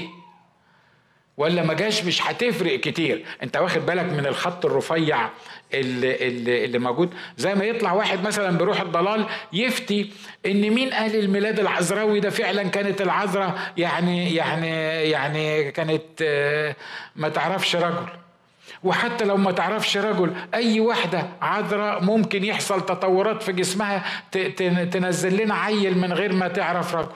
ولا 1.38 1.64
ما 1.64 1.74
جاش 1.74 2.04
مش 2.04 2.22
هتفرق 2.22 2.80
كتير. 2.80 3.26
أنت 3.44 3.58
واخد 3.58 3.86
بالك 3.86 4.06
من 4.06 4.26
الخط 4.26 4.66
الرفيع 4.66 5.30
اللي, 5.74 6.28
اللي, 6.28 6.66
اللي 6.66 6.80
موجود؟ 6.80 7.14
زي 7.38 7.56
ما 7.56 7.66
يطلع 7.66 7.94
واحد 7.94 8.24
مثلا 8.24 8.58
بروح 8.58 8.82
الضلال 8.82 9.26
يفتي 9.54 10.12
إن 10.46 10.70
مين 10.70 10.90
قال 10.90 11.16
الميلاد 11.16 11.60
العذراوي 11.60 12.20
ده 12.20 12.30
فعلا 12.30 12.64
كانت 12.70 13.02
العذراء؟ 13.02 13.74
يعني 13.78 14.36
يعني 14.36 14.70
يعني 15.10 15.72
كانت 15.72 16.04
آه، 16.22 16.76
ما 17.16 17.30
تعرفش 17.30 17.76
رجل. 17.76 18.06
وحتى 18.84 19.26
لو 19.26 19.38
ما 19.38 19.52
تعرفش 19.52 19.98
رجل 19.98 20.34
أي 20.54 20.80
واحدة 20.80 21.26
عذراء 21.42 22.04
ممكن 22.04 22.44
يحصل 22.44 22.86
تطورات 22.86 23.44
في 23.44 23.52
جسمها 23.52 24.04
تنزل 24.92 25.44
لنا 25.44 25.56
عيل 25.56 25.98
من 25.98 26.14
غير 26.14 26.34
ما 26.34 26.48
تعرف 26.48 26.96
رجل. 26.96 27.10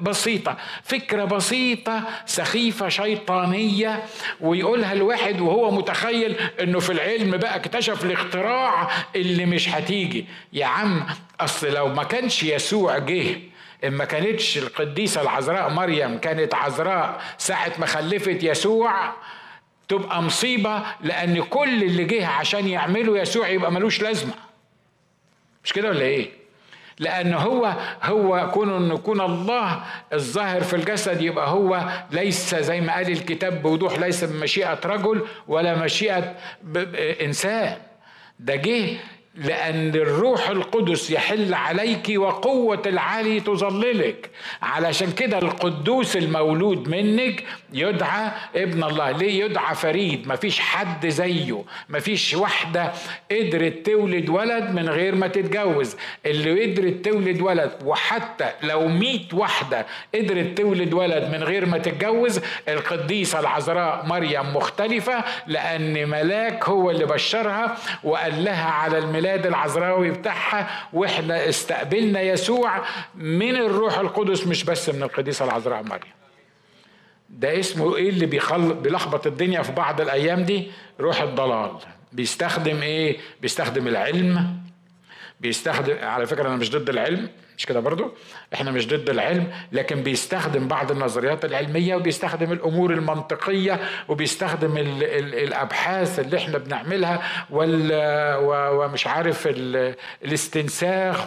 بسيطة 0.00 0.56
فكرة 0.82 1.24
بسيطة 1.24 2.02
سخيفة 2.26 2.88
شيطانية 2.88 4.02
ويقولها 4.40 4.92
الواحد 4.92 5.40
وهو 5.40 5.70
متخيل 5.70 6.36
إنه 6.60 6.78
في 6.80 6.92
العلم 6.92 7.36
بقى 7.36 7.56
اكتشف 7.56 8.04
الاختراع 8.04 8.88
اللي 9.16 9.46
مش 9.46 9.68
هتيجي. 9.68 10.26
يا 10.52 10.66
عم 10.66 11.06
أصل 11.40 11.72
لو 11.74 11.88
ما 11.88 12.04
كانش 12.04 12.42
يسوع 12.42 12.98
جه 12.98 13.36
ما 13.84 14.04
كانتش 14.04 14.58
القديسة 14.58 15.20
العذراء 15.22 15.70
مريم 15.70 16.18
كانت 16.18 16.54
عذراء 16.54 17.20
ساعة 17.38 17.72
ما 17.78 17.86
خلفت 17.86 18.42
يسوع 18.42 19.12
تبقى 19.98 20.22
مصيبة 20.22 20.82
لأن 21.00 21.42
كل 21.42 21.82
اللي 21.82 22.04
جه 22.04 22.26
عشان 22.26 22.68
يعمله 22.68 23.18
يسوع 23.18 23.48
يبقى 23.48 23.72
ملوش 23.72 24.00
لازمة 24.02 24.32
مش 25.64 25.72
كده 25.72 25.88
ولا 25.88 26.00
إيه؟ 26.00 26.30
لأن 26.98 27.34
هو 27.34 27.74
هو 28.02 28.50
كون 28.54 28.76
أن 28.76 28.94
يكون 28.96 29.20
الله 29.20 29.84
الظاهر 30.12 30.60
في 30.60 30.76
الجسد 30.76 31.22
يبقى 31.22 31.48
هو 31.50 31.88
ليس 32.10 32.54
زي 32.54 32.80
ما 32.80 32.94
قال 32.94 33.10
الكتاب 33.12 33.62
بوضوح 33.62 33.98
ليس 33.98 34.24
بمشيئة 34.24 34.78
رجل 34.84 35.26
ولا 35.48 35.74
مشيئة 35.84 36.36
إنسان 37.22 37.76
ده 38.38 38.54
جه 38.56 38.96
لأن 39.36 39.88
الروح 39.94 40.48
القدس 40.48 41.10
يحل 41.10 41.54
عليك 41.54 42.12
وقوة 42.16 42.82
العالي 42.86 43.40
تظللك. 43.40 44.30
علشان 44.62 45.12
كده 45.12 45.38
القدوس 45.38 46.16
المولود 46.16 46.88
منك 46.88 47.44
يدعى 47.72 48.30
ابن 48.56 48.84
الله. 48.84 49.10
ليه 49.10 49.44
يدعى 49.44 49.74
فريد؟ 49.74 50.28
مفيش 50.28 50.60
حد 50.60 51.08
زيه. 51.08 51.62
مفيش 51.88 52.34
واحدة 52.34 52.92
قدرت 53.30 53.86
تولد 53.86 54.28
ولد 54.28 54.70
من 54.74 54.88
غير 54.88 55.14
ما 55.14 55.26
تتجوز. 55.28 55.96
اللي 56.26 56.64
قدرت 56.72 57.04
تولد 57.04 57.40
ولد 57.40 57.72
وحتى 57.84 58.50
لو 58.62 58.88
ميت 58.88 59.34
واحدة 59.34 59.86
قدرت 60.14 60.58
تولد 60.58 60.92
ولد 60.94 61.24
من 61.32 61.42
غير 61.42 61.66
ما 61.66 61.78
تتجوز 61.78 62.40
القديسة 62.68 63.40
العذراء 63.40 64.06
مريم 64.06 64.56
مختلفة 64.56 65.24
لأن 65.46 66.08
ملاك 66.08 66.68
هو 66.68 66.90
اللي 66.90 67.04
بشرها 67.04 67.76
وقال 68.04 68.44
لها 68.44 68.70
على 68.70 68.98
الملاك 68.98 69.23
الميلاد 69.24 69.46
العذراوي 69.46 70.10
بتاعها 70.10 70.88
وإحنا 70.92 71.48
استقبلنا 71.48 72.20
يسوع 72.20 72.84
من 73.14 73.56
الروح 73.56 73.98
القدس 73.98 74.46
مش 74.46 74.64
بس 74.64 74.88
من 74.88 75.02
القديسة 75.02 75.44
العذراء 75.44 75.82
مريم 75.82 76.12
ده 77.30 77.60
اسمه 77.60 77.96
إيه 77.96 78.08
اللي 78.08 78.26
بيخل... 78.26 78.74
بيلخبط 78.74 79.26
الدنيا 79.26 79.62
في 79.62 79.72
بعض 79.72 80.00
الأيام 80.00 80.42
دي؟ 80.44 80.70
روح 81.00 81.20
الضلال. 81.22 81.70
بيستخدم 82.12 82.82
إيه؟ 82.82 83.16
بيستخدم 83.42 83.88
العلم. 83.88 84.56
بيستخدم 85.40 85.96
على 86.02 86.26
فكرة 86.26 86.48
أنا 86.48 86.56
مش 86.56 86.70
ضد 86.70 86.88
العلم 86.88 87.28
مش 87.58 87.66
كده 87.66 87.80
برضو؟ 87.80 88.12
إحنا 88.54 88.70
مش 88.70 88.86
ضد 88.88 89.10
العلم 89.10 89.50
لكن 89.72 90.02
بيستخدم 90.02 90.68
بعض 90.68 90.90
النظريات 90.90 91.44
العلمية 91.44 91.96
وبيستخدم 91.96 92.52
الأمور 92.52 92.92
المنطقية 92.92 93.80
وبيستخدم 94.08 94.76
ال 94.76 95.04
ال 95.04 95.34
الأبحاث 95.34 96.18
اللي 96.20 96.36
إحنا 96.38 96.58
بنعملها 96.58 97.22
وال 97.50 97.90
ومش 98.74 99.06
عارف 99.06 99.48
الاستنساخ 100.24 101.26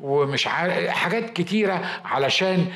ومش 0.00 0.46
عارف 0.46 0.88
حاجات 0.88 1.30
كتيرة 1.30 1.82
علشان 2.04 2.66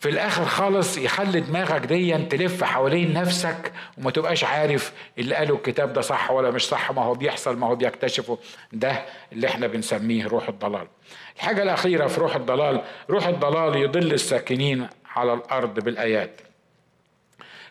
في 0.00 0.08
الآخر 0.08 0.44
خالص 0.44 0.98
يخلي 0.98 1.40
دماغك 1.40 1.80
دي 1.86 2.18
تلف 2.18 2.64
حوالين 2.64 3.12
نفسك 3.12 3.72
وما 3.98 4.10
تبقاش 4.10 4.44
عارف 4.44 4.92
اللي 5.18 5.34
قاله 5.34 5.54
الكتاب 5.54 5.92
ده 5.92 6.00
صح 6.00 6.30
ولا 6.30 6.50
مش 6.50 6.66
صح 6.68 6.92
ما 6.92 7.02
هو 7.02 7.14
بيحصل 7.14 7.56
ما 7.56 7.66
هو 7.66 7.76
بيكتشفه. 7.76 8.38
ده 8.72 9.02
اللي 9.32 9.46
إحنا 9.48 9.66
بنسميه 9.66 10.26
روح 10.26 10.48
الضلال. 10.48 10.86
الحاجة 11.38 11.62
الأخيرة 11.62 12.06
في 12.06 12.20
روح 12.20 12.36
الضلال 12.36 12.82
روح 13.10 13.26
الضلال 13.26 13.76
يضل 13.76 14.12
الساكنين 14.12 14.88
على 15.16 15.32
الأرض 15.32 15.80
بالآيات. 15.80 16.40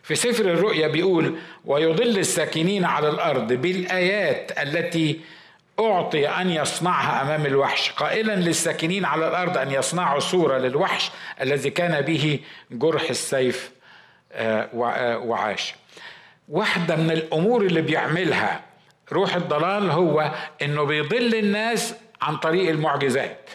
في 0.02 0.14
سفر 0.14 0.44
الرؤيا 0.44 0.88
بيقول 0.88 1.38
ويضل 1.64 2.18
الساكنين 2.18 2.84
على 2.84 3.08
الأرض 3.08 3.52
بالآيات 3.52 4.58
التي 4.58 5.20
أعطي 5.80 6.28
أن 6.28 6.50
يصنعها 6.50 7.22
أمام 7.22 7.46
الوحش. 7.46 7.90
قائلا 7.90 8.32
للساكنين 8.36 9.04
على 9.04 9.28
الأرض 9.28 9.58
أن 9.58 9.72
يصنعوا 9.72 10.20
صورة 10.20 10.58
للوحش 10.58 11.10
الذي 11.40 11.70
كان 11.70 12.00
به 12.00 12.40
جرح 12.70 13.10
السيف 13.10 13.70
آه، 14.32 14.68
آه، 14.74 15.18
وعاش. 15.18 15.74
واحدة 16.48 16.96
من 16.96 17.10
الأمور 17.10 17.62
اللي 17.62 17.80
بيعملها 17.80 18.60
روح 19.12 19.34
الضلال 19.34 19.90
هو 19.90 20.32
أنه 20.62 20.84
بيضل 20.84 21.34
الناس 21.34 21.94
عن 22.22 22.36
طريق 22.36 22.70
المعجزات. 22.70 23.50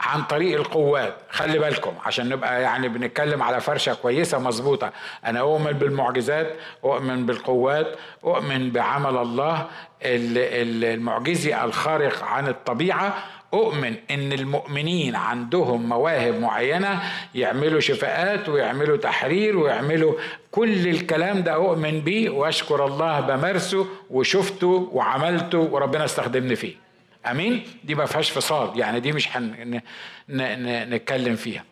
عن 0.00 0.22
طريق 0.22 0.58
القوات. 0.60 1.16
خلي 1.30 1.58
بالكم 1.58 1.92
عشان 2.04 2.28
نبقى 2.28 2.62
يعني 2.62 2.88
بنتكلم 2.88 3.42
على 3.42 3.60
فرشة 3.60 3.94
كويسة 3.94 4.38
مظبوطة. 4.38 4.92
أنا 5.26 5.40
أؤمن 5.40 5.72
بالمعجزات 5.72 6.56
أؤمن 6.84 7.26
بالقوات 7.26 7.96
أؤمن 8.24 8.70
بعمل 8.70 9.16
الله 9.16 9.66
المعجزي 10.02 11.64
الخارق 11.64 12.24
عن 12.24 12.48
الطبيعة. 12.48 13.14
أؤمن 13.54 13.94
إن 14.10 14.32
المؤمنين 14.32 15.16
عندهم 15.16 15.88
مواهب 15.88 16.40
معينة 16.40 17.02
يعملوا 17.34 17.80
شفاءات 17.80 18.48
ويعملوا 18.48 18.96
تحرير 18.96 19.56
ويعملوا 19.56 20.14
كل 20.50 20.88
الكلام 20.88 21.42
ده 21.42 21.54
أؤمن 21.54 22.00
بيه. 22.00 22.30
وأشكر 22.30 22.84
الله 22.86 23.20
بمارسه 23.20 23.86
وشفته 24.10 24.88
وعملته 24.92 25.58
وربنا 25.58 26.04
استخدمني 26.04 26.56
فيه. 26.56 26.85
أمين؟ 27.30 27.64
دي 27.84 27.94
ما 27.94 28.06
فيهاش 28.06 28.30
فصال 28.30 28.78
يعني 28.78 29.00
دي 29.00 29.12
مش 29.12 29.36
هن 29.36 29.80
نتكلم 30.94 31.36
فيها. 31.36 31.64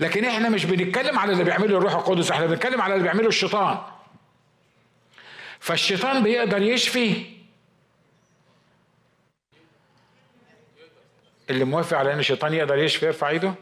لكن 0.00 0.24
إحنا 0.24 0.48
مش 0.48 0.64
بنتكلم 0.64 1.18
على 1.18 1.32
اللي 1.32 1.44
بيعمله 1.44 1.78
الروح 1.78 1.94
القدس 1.94 2.30
إحنا 2.30 2.46
بنتكلم 2.46 2.80
على 2.80 2.94
اللي 2.94 3.02
بيعمله 3.04 3.28
الشيطان. 3.28 3.78
فالشيطان 5.60 6.22
بيقدر 6.22 6.62
يشفي 6.62 7.24
اللي 11.50 11.64
موافق 11.64 11.96
على 11.96 12.12
إن 12.12 12.18
الشيطان 12.18 12.54
يقدر 12.54 12.78
يشفي 12.78 13.06
يرفع 13.06 13.28
إيده. 13.28 13.54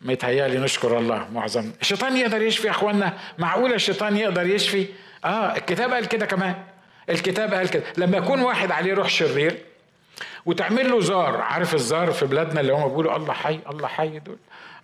متهيألي 0.00 0.58
نشكر 0.58 0.98
الله 0.98 1.28
معظم. 1.30 1.70
الشيطان 1.80 2.16
يقدر 2.16 2.42
يشفي 2.42 2.66
يا 2.66 2.72
اخوانا 2.72 3.18
معقولة 3.38 3.74
الشيطان 3.74 4.16
يقدر 4.16 4.46
يشفي؟ 4.46 4.86
آه 5.24 5.56
الكتاب 5.56 5.92
قال 5.92 6.06
كده 6.06 6.26
كمان. 6.26 6.54
الكتاب 7.10 7.54
قال 7.54 7.68
كده. 7.70 7.82
لما 7.96 8.18
يكون 8.18 8.40
واحد 8.40 8.70
عليه 8.70 8.94
روح 8.94 9.08
شرير 9.08 9.58
وتعمل 10.46 10.90
له 10.90 11.00
زار. 11.00 11.40
عارف 11.40 11.74
الزار 11.74 12.10
في 12.10 12.26
بلادنا 12.26 12.60
اللي 12.60 12.72
هم 12.72 12.88
بيقولوا 12.88 13.16
الله 13.16 13.32
حي 13.32 13.58
الله 13.70 13.88
حي 13.88 14.18
دول. 14.18 14.36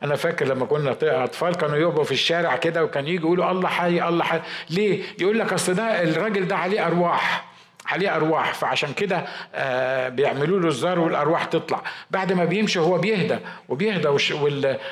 أنا 0.03 0.17
فاكر 0.17 0.47
لما 0.47 0.67
كنا 0.67 0.97
أطفال 1.03 1.55
كانوا 1.55 1.77
يقفوا 1.77 2.05
في 2.05 2.13
الشارع 2.13 2.57
كده 2.57 2.85
وكان 2.85 3.07
يجي 3.07 3.17
يقولوا 3.17 3.51
الله 3.51 3.69
حي 3.69 4.09
الله 4.09 4.25
حي. 4.25 4.41
ليه؟ 4.71 5.03
يقول 5.21 5.39
لك 5.39 5.53
أصل 5.53 5.75
ده 5.75 6.03
الراجل 6.03 6.49
ده 6.49 6.57
عليه 6.57 6.87
أرواح 6.87 7.47
عليه 7.87 8.17
أرواح. 8.17 8.55
فعشان 8.55 8.93
كده 8.93 9.25
آه 9.55 10.09
بيعملوا 10.09 10.61
له 10.61 10.69
الزار 10.69 10.99
والأرواح 10.99 11.45
تطلع. 11.45 11.83
بعد 12.11 12.33
ما 12.33 12.45
بيمشي 12.45 12.79
هو 12.81 12.99
بيهدى 12.99 13.39
وبيهدى 13.69 14.09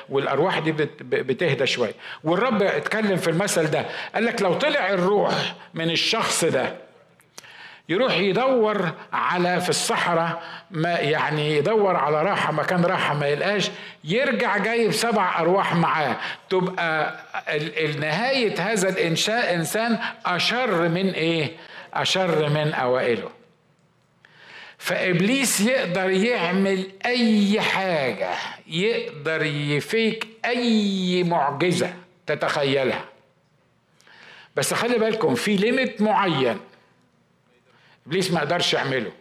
والأرواح 0.09 0.59
دي 0.59 0.73
بتهدى 1.02 1.66
شوية. 1.66 1.94
والرب 2.25 2.62
اتكلم 2.62 3.16
في 3.16 3.30
المثل 3.30 3.71
ده. 3.71 3.87
قال 4.14 4.25
لك 4.25 4.42
لو 4.42 4.54
طلع 4.54 4.90
الروح 4.90 5.54
من 5.75 5.90
الشخص 5.90 6.44
ده 6.44 6.84
يروح 7.88 8.19
يدور 8.19 8.91
على 9.12 9.61
في 9.61 9.69
الصحراء 9.69 10.43
ما 10.71 10.91
يعني 10.91 11.57
يدور 11.57 11.97
على 11.97 12.23
راحة 12.23 12.53
مكان 12.53 12.85
راحة 12.85 13.14
ما 13.14 13.26
يلقاش 13.29 13.71
يرجع 14.05 14.59
جايب 14.59 14.93
سبع 14.93 15.41
أرواح 15.41 15.75
معاه 15.75 16.17
تبقى 16.50 17.14
نهايه 18.00 18.73
هذا 18.73 18.88
الإنشاء 18.88 19.55
إنسان 19.55 19.99
أشر 20.26 20.88
من 20.88 21.11
إيه؟ 21.11 21.50
أشر 21.95 22.49
من 22.49 22.73
أوائله. 22.73 23.31
فإبليس 24.79 25.61
يقدر 25.61 26.11
يعمل 26.11 26.87
أي 27.07 27.61
حاجة 27.61 28.31
يقدر 28.67 29.43
يفيك 29.45 30.26
أي 30.45 31.23
معجزة 31.23 31.95
تتخيلها. 32.26 33.05
بس 34.57 34.75
خلي 34.75 34.99
بالكم 34.99 35.35
في 35.35 35.57
ليميت 35.57 36.03
معين 36.03 36.59
إبليس 38.07 38.31
ما 38.31 38.41
قدرش 38.41 38.75
يعمله. 38.75 39.13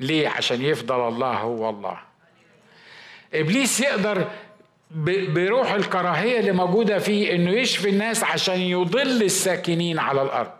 ليه؟ 0.00 0.28
عشان 0.28 0.62
يفضل 0.62 1.08
الله 1.08 1.32
هو 1.32 1.70
الله. 1.70 1.98
إبليس 3.34 3.80
يقدر 3.80 4.28
بروح 4.90 5.70
الكراهية 5.72 6.40
اللي 6.40 6.52
موجودة 6.52 6.98
فيه 6.98 7.34
إنه 7.34 7.50
يشفي 7.50 7.88
الناس 7.88 8.24
عشان 8.24 8.60
يضل 8.60 9.22
الساكنين 9.22 9.98
على 9.98 10.22
الأرض. 10.22 10.50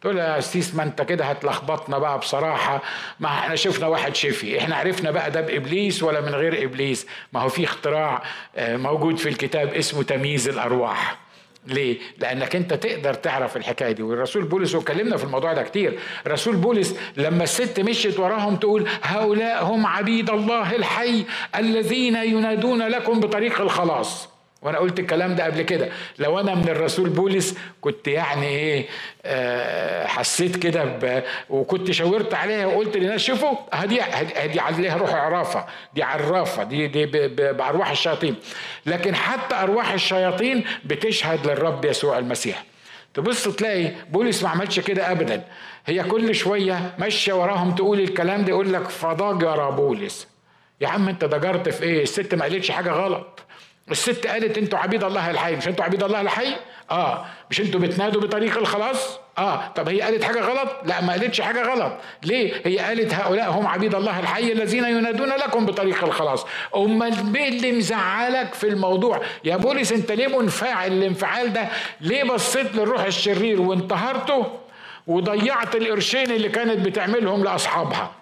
تقول 0.00 0.18
يا 0.18 0.40
سيس 0.40 0.74
ما 0.74 0.82
أنت 0.82 1.02
كده 1.02 1.24
هتلخبطنا 1.24 1.98
بقى 1.98 2.18
بصراحة. 2.18 2.82
ما 3.20 3.28
إحنا 3.28 3.56
شفنا 3.56 3.86
واحد 3.86 4.16
شفي. 4.16 4.58
إحنا 4.58 4.76
عرفنا 4.76 5.10
بقى 5.10 5.30
ده 5.30 5.40
بإبليس 5.40 6.02
ولا 6.02 6.20
من 6.20 6.34
غير 6.34 6.64
إبليس. 6.64 7.06
ما 7.32 7.40
هو 7.40 7.48
في 7.48 7.64
اختراع 7.64 8.22
آه، 8.56 8.76
موجود 8.76 9.16
في 9.16 9.28
الكتاب 9.28 9.74
اسمه 9.74 10.02
تمييز 10.02 10.48
الأرواح. 10.48 11.16
ليه؟ 11.66 11.98
لأنك 12.18 12.56
أنت 12.56 12.74
تقدر 12.74 13.14
تعرف 13.14 13.56
الحكاية 13.56 13.92
دي 13.92 14.02
والرسول 14.02 14.44
بولس 14.44 14.74
وكلمنا 14.74 15.16
في 15.16 15.24
الموضوع 15.24 15.52
ده 15.52 15.62
كتير 15.62 15.98
رسول 16.26 16.56
بولس 16.56 16.96
لما 17.16 17.44
الست 17.44 17.80
مشيت 17.80 18.18
وراهم 18.20 18.56
تقول 18.56 18.88
هؤلاء 19.02 19.64
هم 19.64 19.86
عبيد 19.86 20.30
الله 20.30 20.76
الحي 20.76 21.24
الذين 21.56 22.16
ينادون 22.16 22.82
لكم 22.82 23.20
بطريق 23.20 23.60
الخلاص 23.60 24.28
وأنا 24.64 24.78
قلت 24.78 24.98
الكلام 24.98 25.34
ده 25.34 25.44
قبل 25.44 25.62
كده. 25.62 25.88
لو 26.18 26.40
أنا 26.40 26.54
من 26.54 26.68
الرسول 26.68 27.08
بولس 27.08 27.58
كنت 27.80 28.08
يعني 28.08 28.46
إيه 28.46 28.86
آه 29.24 30.06
حسيت 30.06 30.56
كده 30.56 30.98
وكنت 31.50 31.90
شاورت 31.90 32.34
عليها 32.34 32.66
وقلت 32.66 32.96
للناس 32.96 33.20
شوفوا 33.20 33.56
هدي 33.72 34.00
هدي 34.36 34.60
عليها 34.60 34.96
روح 34.96 35.14
عرافة. 35.14 35.66
دي 35.94 36.02
عرافة 36.02 36.62
دي 36.62 36.86
دي 36.86 37.06
بأرواح 37.52 37.90
الشياطين. 37.90 38.34
لكن 38.86 39.14
حتى 39.14 39.54
أرواح 39.54 39.92
الشياطين 39.92 40.64
بتشهد 40.84 41.46
للرب 41.46 41.84
يسوع 41.84 42.18
المسيح. 42.18 42.64
تبص 43.14 43.48
تلاقي 43.48 43.90
بولس 44.10 44.42
ما 44.42 44.48
عملش 44.48 44.80
كده 44.80 45.10
ابدا. 45.12 45.44
هي 45.86 46.02
كل 46.02 46.34
شوية 46.34 46.94
ماشية 46.98 47.32
وراهم 47.32 47.74
تقول 47.74 48.00
الكلام 48.00 48.42
ده 48.44 48.48
يقول 48.48 48.72
لك 48.72 48.88
فضجر 48.88 49.70
بولس. 49.70 50.28
يا 50.80 50.88
عم 50.88 51.08
انت 51.08 51.24
ضجرت 51.24 51.68
في 51.68 51.82
إيه؟ 51.84 52.02
الست 52.02 52.34
ما 52.34 52.42
قالتش 52.42 52.70
حاجة 52.70 52.90
غلط. 52.90 53.40
الست 53.90 54.26
قالت 54.26 54.58
أنتوا 54.58 54.78
عبيد 54.78 55.04
الله 55.04 55.30
الحي 55.30 55.56
مش 55.56 55.68
أنتوا 55.68 55.84
عبيد 55.84 56.02
الله 56.02 56.20
الحي؟ 56.20 56.56
آه. 56.90 57.24
مش 57.50 57.60
أنتوا 57.60 57.80
بتنادوا 57.80 58.20
بطريق 58.20 58.58
الخلاص؟ 58.58 59.18
آه. 59.38 59.68
طب 59.68 59.88
هي 59.88 60.00
قالت 60.00 60.24
حاجة 60.24 60.40
غلط؟ 60.40 60.68
لا 60.84 61.00
ما 61.00 61.12
قالتش 61.12 61.40
حاجة 61.40 61.62
غلط. 61.62 61.92
ليه؟ 62.22 62.52
هي 62.64 62.78
قالت 62.78 63.14
هؤلاء 63.14 63.50
هم 63.50 63.66
عبيد 63.66 63.94
الله 63.94 64.20
الحي 64.20 64.52
الذين 64.52 64.84
ينادون 64.84 65.28
لكم 65.28 65.66
بطريق 65.66 66.04
الخلاص. 66.04 66.46
أمال 66.76 67.36
إيه 67.36 67.48
اللي 67.48 67.72
مزعلك 67.72 68.54
في 68.54 68.68
الموضوع؟ 68.68 69.20
يا 69.44 69.56
بولس 69.56 69.92
أنت 69.92 70.12
ليه 70.12 70.38
منفعل؟ 70.38 70.92
الانفعال 70.92 71.52
ده 71.52 71.68
ليه 72.00 72.24
بصيت 72.24 72.74
للروح 72.76 73.04
الشرير 73.04 73.60
وانتهرته 73.60 74.46
وضيعت 75.06 75.74
القرشين 75.76 76.30
اللي 76.30 76.48
كانت 76.48 76.86
بتعملهم 76.86 77.44
لأصحابها؟ 77.44 78.12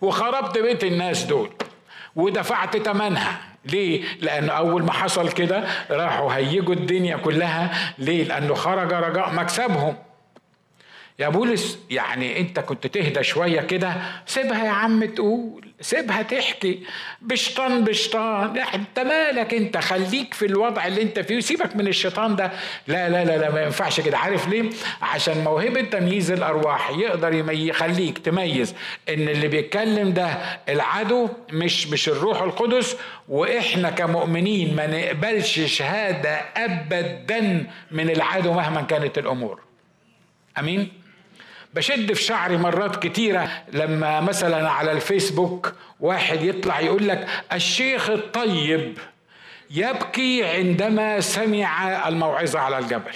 وخربت 0.00 0.58
بيت 0.58 0.84
الناس 0.84 1.22
دول 1.22 1.50
ودفعت 2.16 2.76
ثمنها 2.76 3.38
ليه؟ 3.72 4.02
لأنه 4.20 4.52
أول 4.52 4.82
ما 4.82 4.92
حصل 4.92 5.28
كده 5.32 5.64
راحوا 5.90 6.32
هيجوا 6.32 6.74
الدنيا 6.74 7.16
كلها 7.16 7.70
ليه؟ 7.98 8.24
لأنه 8.24 8.54
خرج 8.54 8.92
رجاء 8.92 9.32
مكسبهم 9.34 9.96
يا 11.18 11.28
بولس 11.28 11.78
يعني 11.90 12.40
انت 12.40 12.60
كنت 12.60 12.86
تهدى 12.86 13.22
شوية 13.24 13.60
كده 13.60 13.94
سيبها 14.26 14.64
يا 14.64 14.70
عم 14.70 15.04
تقول 15.04 15.66
سيبها 15.80 16.22
تحكي. 16.22 16.82
بشطان 17.22 17.84
بشطان. 17.84 18.58
انت 18.58 18.98
مالك 18.98 19.54
انت؟ 19.54 19.76
خليك 19.76 20.34
في 20.34 20.46
الوضع 20.46 20.86
اللي 20.86 21.02
انت 21.02 21.20
فيه 21.20 21.36
وسيبك 21.36 21.76
من 21.76 21.88
الشيطان 21.88 22.36
ده. 22.36 22.52
لا 22.88 23.08
لا 23.08 23.24
لا 23.24 23.36
لا 23.38 23.50
ما 23.50 23.62
ينفعش 23.62 24.00
كده. 24.00 24.18
عارف 24.18 24.48
ليه؟ 24.48 24.70
عشان 25.02 25.44
موهبة 25.44 25.80
تمييز 25.80 26.30
الأرواح 26.30 26.90
يقدر 26.90 27.52
يخليك 27.52 28.18
تميز 28.18 28.74
إن 29.08 29.28
اللي 29.28 29.48
بيتكلم 29.48 30.12
ده 30.12 30.26
العدو 30.68 31.28
مش 31.52 31.88
مش 31.88 32.08
الروح 32.08 32.42
القدس. 32.42 32.96
وإحنا 33.28 33.90
كمؤمنين 33.90 34.76
ما 34.76 34.86
نقبلش 34.86 35.60
شهادة 35.60 36.34
ابدا 36.56 37.66
من 37.90 38.10
العدو 38.10 38.52
مهما 38.52 38.82
كانت 38.82 39.18
الأمور. 39.18 39.60
أمين؟ 40.58 41.05
بشد 41.76 42.12
في 42.12 42.22
شعري 42.22 42.56
مرات 42.56 43.02
كتيرة 43.06 43.50
لما 43.72 44.20
مثلا 44.20 44.70
على 44.70 44.92
الفيسبوك 44.92 45.74
واحد 46.00 46.42
يطلع 46.42 46.80
يقول 46.80 47.08
لك 47.08 47.26
الشيخ 47.52 48.10
الطيب 48.10 48.98
يبكي 49.70 50.44
عندما 50.44 51.20
سمع 51.20 52.08
الموعظة 52.08 52.58
على 52.58 52.78
الجبل. 52.78 53.12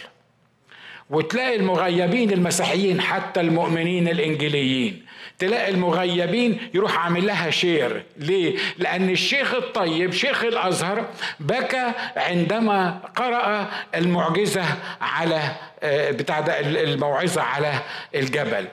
وتلاقي 1.11 1.57
المغيبين 1.57 2.31
المسيحيين 2.31 3.01
حتى 3.01 3.41
المؤمنين 3.41 4.09
الانجيليين 4.09 5.07
تلاقي 5.41 5.71
المغيبين 5.71 6.59
يروح 6.75 6.99
عامل 7.05 7.27
لها 7.27 7.51
شير. 7.51 8.03
ليه؟ 8.17 8.57
لأن 8.79 9.11
الشيخ 9.11 9.55
الطيب 9.55 10.13
شيخ 10.13 10.45
الأزهر 10.45 11.05
بكى 11.41 11.93
عندما 12.17 13.01
قرأ 13.17 13.69
المعجزة 13.95 14.65
على 15.01 15.41
آه، 15.83 16.11
بتاع 16.11 16.41
ده 16.41 16.61
الموعظة 16.61 17.43
على 17.43 17.73
الجبل. 18.15 18.67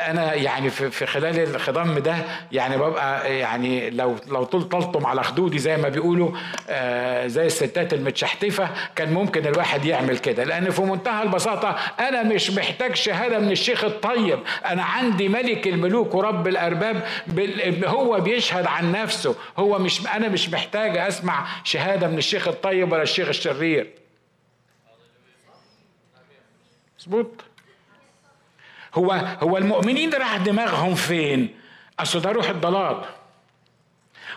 أنا 0.00 0.34
يعني 0.34 0.70
في 0.70 1.06
خلال 1.06 1.38
الخضم 1.38 1.98
ده 1.98 2.16
يعني 2.52 2.76
ببقى 2.76 3.38
يعني 3.38 3.90
لو 3.90 4.16
لو 4.26 4.44
طول 4.44 4.62
طلتم 4.62 5.06
على 5.06 5.22
خدودي 5.22 5.58
زي 5.58 5.76
ما 5.76 5.88
بيقولوا 5.88 6.30
آه، 6.70 7.26
زي 7.26 7.46
الستات 7.46 7.94
المتشحتفه 7.94 8.68
كان 8.96 9.12
ممكن 9.12 9.46
الواحد 9.46 9.84
يعمل 9.84 10.18
كده 10.18 10.44
لأن 10.44 10.70
في 10.70 10.82
منتهى 10.82 11.22
البساطه 11.22 11.76
أنا 12.00 12.22
مش 12.22 12.50
محتاج 12.50 12.94
شهاده 12.94 13.38
من 13.38 13.50
الشيخ 13.50 13.84
الطيب 13.84 14.38
أنا 14.66 14.82
عندي 14.82 15.28
ملك 15.28 15.66
الملوك 15.66 16.14
ورب 16.14 16.48
الارباب 16.48 17.02
هو 17.84 18.20
بيشهد 18.20 18.66
عن 18.66 18.92
نفسه 18.92 19.34
هو 19.56 19.78
مش 19.78 20.06
أنا 20.06 20.28
مش 20.28 20.50
محتاج 20.50 20.96
اسمع 20.96 21.46
شهاده 21.64 22.08
من 22.08 22.18
الشيخ 22.18 22.48
الطيب 22.48 22.92
ولا 22.92 23.02
الشيخ 23.02 23.28
الشرير 23.28 23.90
مظبوط 26.98 27.44
هو 28.94 29.12
هو 29.42 29.56
المؤمنين 29.56 30.14
راح 30.14 30.36
دماغهم 30.36 30.94
فين؟ 30.94 31.54
أصل 32.00 32.20
ده 32.20 32.30
روح 32.32 32.50
الضلال 32.50 32.96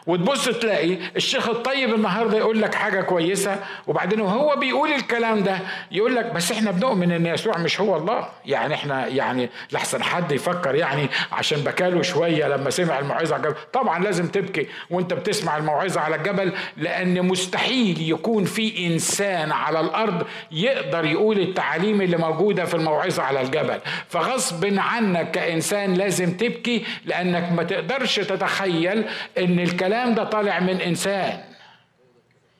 وتبص 0.08 0.50
تلاقي 0.50 0.98
الشيخ 1.16 1.50
الطيب 1.50 1.94
النهارده 1.94 2.38
يقول 2.38 2.62
لك 2.62 2.76
حاجة 2.76 3.02
كويسة 3.02 3.60
وبعدين 3.88 4.22
وهو 4.22 4.56
بيقول 4.56 4.92
الكلام 4.92 5.44
ده 5.44 5.60
يقول 5.92 6.16
لك 6.16 6.26
بس 6.34 6.52
إحنا 6.52 6.72
بنؤمن 6.72 7.12
إن 7.12 7.26
يسوع 7.26 7.58
مش 7.58 7.82
هو 7.82 7.98
الله. 7.98 8.28
يعني 8.46 8.74
إحنا 8.74 9.08
يعني 9.08 9.50
لحسن 9.72 10.04
حد 10.04 10.32
يفكر 10.32 10.76
يعني 10.76 11.08
عشان 11.32 11.60
بكاله 11.62 12.02
شوية 12.02 12.48
لما 12.48 12.70
سمع 12.70 13.00
الموعظه 13.00 13.36
على 13.36 13.44
الجبل. 13.48 13.56
طبعا 13.74 14.04
لازم 14.04 14.28
تبكي 14.28 14.68
وانت 14.90 15.14
بتسمع 15.14 15.58
الموعظه 15.58 16.02
على 16.02 16.16
الجبل 16.16 16.54
لأن 16.78 17.22
مستحيل 17.22 18.10
يكون 18.12 18.46
في 18.46 18.88
إنسان 18.88 19.52
على 19.52 19.80
الأرض 19.80 20.24
يقدر 20.52 21.06
يقول 21.06 21.40
التعاليم 21.40 22.02
اللي 22.02 22.18
موجودة 22.18 22.66
في 22.66 22.74
الموعظة 22.74 23.24
على 23.24 23.42
الجبل. 23.42 23.80
فغصب 24.10 24.66
عنك 24.78 25.32
كإنسان 25.32 25.94
لازم 25.94 26.38
تبكي 26.38 26.84
لأنك 27.06 27.52
ما 27.52 27.64
تقدرش 27.64 28.16
تتخيل 28.16 29.06
إن 29.38 29.60
الكلام 29.60 29.95
الكلام 29.96 30.16
ده 30.16 30.24
طالع 30.24 30.60
من 30.60 30.82
إنسان. 30.82 31.44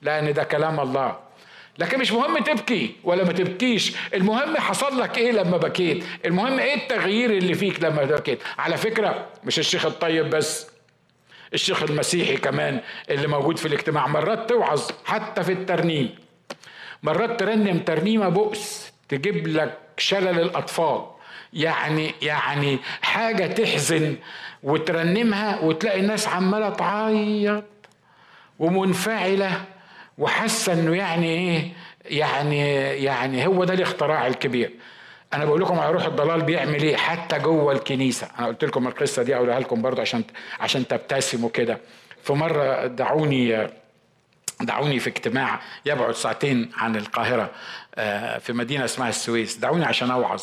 لأن 0.02 0.34
ده 0.34 0.44
كلام 0.44 0.80
الله. 0.80 1.16
لكن 1.78 2.00
مش 2.00 2.12
مهم 2.12 2.38
تبكي 2.38 2.96
ولا 3.04 3.24
ما 3.24 3.34
تبكيش. 3.34 3.94
المهم 4.14 4.58
حصل 4.58 5.00
لك 5.00 5.18
إيه 5.18 5.32
لما 5.32 5.58
بكيت؟ 5.58 6.04
المهم 6.26 6.60
إيه 6.60 6.76
التغيير 6.76 7.30
اللي 7.32 7.54
فيك 7.54 7.84
لما 7.84 8.04
بكيت؟ 8.04 8.40
على 8.58 8.78
فكرة 8.78 9.28
مش 9.44 9.60
الشيخ 9.60 9.86
الطيب 9.86 10.30
بس 10.30 10.68
الشيخ 11.54 11.84
المسيحي 11.84 12.38
كمان 12.38 12.80
اللي 13.10 13.28
موجود 13.28 13.58
في 13.58 13.68
الاجتماع. 13.68 14.08
مرات 14.08 14.50
توعظ 14.50 14.92
حتى 15.06 15.44
في 15.44 15.52
الترنيم. 15.52 16.16
مرات 17.04 17.40
ترنم 17.40 17.80
ترنيمة 17.80 18.30
بؤس 18.30 18.92
تجيب 19.10 19.48
لك 19.48 19.78
شلل 19.98 20.40
الأطفال. 20.40 21.06
يعني 21.56 22.14
يعني 22.22 22.80
حاجة 23.02 23.48
تحزن 23.48 24.16
وترنمها 24.64 25.60
وتلاقي 25.60 26.00
الناس 26.00 26.28
عمالة 26.28 26.70
تعيط 26.70 27.64
ومنفعلة 28.60 29.62
وحاسة 30.18 30.74
إنه 30.74 30.96
يعني 30.96 31.28
إيه 31.28 31.72
يعني 32.06 32.70
يعني 33.04 33.48
هو 33.48 33.64
ده 33.64 33.74
الاختراع 33.74 34.28
الكبير. 34.28 34.72
أنا 35.34 35.46
بقول 35.46 35.62
لكم 35.62 35.80
على 35.80 35.92
روح 35.92 36.06
الضلال 36.06 36.42
بيعمل 36.42 36.82
إيه؟ 36.82 36.96
حتى 36.96 37.40
جوه 37.40 37.74
الكنيسة. 37.74 38.28
أنا 38.40 38.48
قلت 38.48 38.64
لكم 38.66 38.88
القصة 38.88 39.24
دي 39.24 39.36
أقولها 39.36 39.60
لكم 39.60 39.82
برضه 39.82 40.02
عشان 40.02 40.24
عشان 40.60 40.88
تبتسموا 40.88 41.50
كده. 41.50 41.80
في 42.24 42.34
مرة 42.34 42.86
دعوني 42.86 43.68
دعوني 44.62 45.00
في 45.00 45.10
اجتماع 45.10 45.60
يبعد 45.86 46.12
ساعتين 46.14 46.72
عن 46.78 46.96
القاهرة 46.96 47.52
آه، 47.96 48.38
في 48.38 48.54
مدينة 48.54 48.86
اسمها 48.86 49.10
السويس. 49.10 49.58
دعوني 49.58 49.86
عشان 49.86 50.12
أوعظ. 50.12 50.42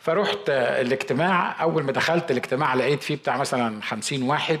فرحت 0.00 0.48
الاجتماع. 0.50 1.62
أول 1.62 1.82
ما 1.82 1.92
دخلت 1.92 2.30
الاجتماع 2.30 2.74
لقيت 2.74 3.02
فيه 3.02 3.16
بتاع 3.16 3.36
مثلا 3.36 3.82
خمسين 3.82 4.22
واحد 4.22 4.58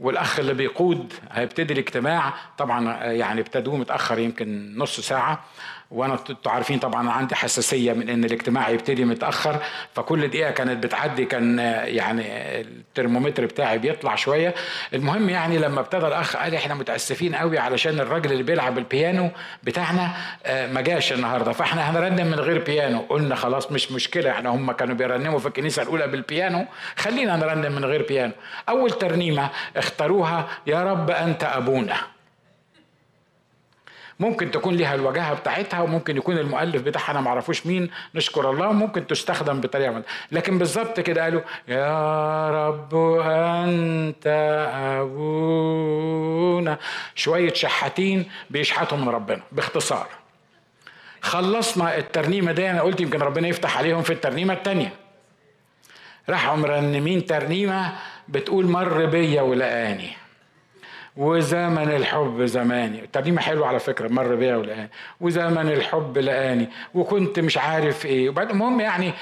والأخ 0.00 0.38
اللي 0.38 0.54
بيقود 0.54 1.12
هيبتدي 1.32 1.72
الاجتماع. 1.72 2.34
طبعا 2.58 3.04
يعني 3.04 3.40
ابتدوه 3.40 3.76
متأخر 3.76 4.18
يمكن 4.18 4.74
نص 4.78 5.00
ساعة. 5.00 5.44
وأنا 5.90 6.18
أنتوا 6.30 6.52
عارفين 6.52 6.78
طبعا 6.78 7.10
عندي 7.10 7.34
حساسية 7.34 7.92
من 7.92 8.08
إن 8.08 8.24
الاجتماع 8.24 8.68
يبتدي 8.68 9.04
متأخر 9.04 9.56
فكل 9.94 10.28
دقيقة 10.28 10.50
كانت 10.50 10.84
بتعدي 10.84 11.24
كان 11.24 11.58
يعني 11.84 12.22
الترمومتر 12.60 13.44
بتاعي 13.46 13.78
بيطلع 13.78 14.14
شوية. 14.14 14.54
المهم 14.94 15.30
يعني 15.30 15.58
لما 15.58 15.80
ابتدى 15.80 16.06
الأخ 16.06 16.36
قال 16.36 16.54
إحنا 16.54 16.74
متأسفين 16.74 17.34
قوي 17.34 17.58
علشان 17.58 18.00
الراجل 18.00 18.32
اللي 18.32 18.42
بيلعب 18.42 18.78
البيانو 18.78 19.30
بتاعنا 19.62 20.10
آه، 20.46 20.72
ما 20.72 20.80
جاش 20.80 21.12
النهارده 21.12 21.52
فإحنا 21.52 21.90
هنرنم 21.90 22.26
من 22.26 22.40
غير 22.40 22.64
بيانو. 22.64 23.00
قلنا 23.08 23.34
خلاص 23.34 23.72
مش 23.72 23.92
مشكلة 23.92 24.30
إحنا 24.30 24.50
هم 24.50 24.72
كانوا 24.72 24.94
بيرنموا 24.94 25.38
في 25.38 25.46
الكنيسة 25.46 25.82
الأولى 25.82 26.06
بالبيانو 26.08 26.66
خلينا 26.96 27.36
نرنم 27.36 27.72
من 27.72 27.84
غير 27.84 28.06
بيانو. 28.08 28.32
أول 28.68 28.90
ترنيمة 28.90 29.50
اختاروها 29.76 30.48
يا 30.66 30.84
رب 30.84 31.10
أنت 31.10 31.44
أبونا. 31.44 32.15
ممكن 34.20 34.50
تكون 34.50 34.76
لها 34.76 34.94
الوجاهة 34.94 35.34
بتاعتها 35.34 35.80
وممكن 35.80 36.16
يكون 36.16 36.38
المؤلف 36.38 36.82
بتاعها 36.82 37.10
أنا 37.10 37.20
ما 37.20 37.28
أعرفوش 37.28 37.66
مين 37.66 37.90
نشكر 38.14 38.50
الله 38.50 38.72
ممكن 38.72 39.06
تستخدم 39.06 39.60
بطريقة 39.60 39.92
من. 39.92 40.02
لكن 40.32 40.58
بالظبط 40.58 41.00
كده 41.00 41.22
قالوا 41.24 41.40
يا 41.68 42.50
رب 42.50 42.94
أنت 43.24 44.26
أبونا. 45.00 46.78
شوية 47.14 47.52
شحاتين 47.52 48.30
بيشحتوا 48.50 48.98
من 48.98 49.08
ربنا 49.08 49.42
باختصار. 49.52 50.06
خلصنا 51.20 51.96
الترنيمة 51.98 52.52
دي 52.52 52.70
أنا 52.70 52.80
قلت 52.82 53.00
يمكن 53.00 53.18
ربنا 53.18 53.48
يفتح 53.48 53.78
عليهم 53.78 54.02
في 54.02 54.12
الترنيمة 54.12 54.54
الثانية 54.54 54.92
راحوا 56.28 56.56
مرنمين 56.56 57.26
ترنيمة؟ 57.26 57.92
بتقول 58.28 58.66
مر 58.66 59.06
بيا 59.06 59.42
ولقاني. 59.42 60.25
وزمن 61.16 61.90
الحب 61.96 62.44
زماني. 62.44 63.04
الترنيمه 63.04 63.40
حلوة 63.42 63.66
على 63.66 63.78
فكرة 63.78 64.08
مر 64.08 64.34
بيها 64.34 64.56
والان 64.56 64.88
وزمن 65.20 65.68
الحب 65.68 66.18
لقاني. 66.18 66.68
وكنت 66.94 67.38
مش 67.38 67.58
عارف 67.58 68.06
إيه. 68.06 68.28
وبعد 68.28 68.50
المهم 68.50 68.80
يعني 68.80 69.12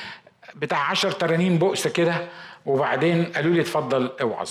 بتاع 0.55 0.91
عشر 0.91 1.11
ترانيم 1.11 1.59
بؤس 1.59 1.89
كده 1.89 2.29
وبعدين 2.67 3.25
قالوا 3.25 3.55
لي 3.55 3.61
اتفضل 3.61 4.13
اوعظ. 4.21 4.51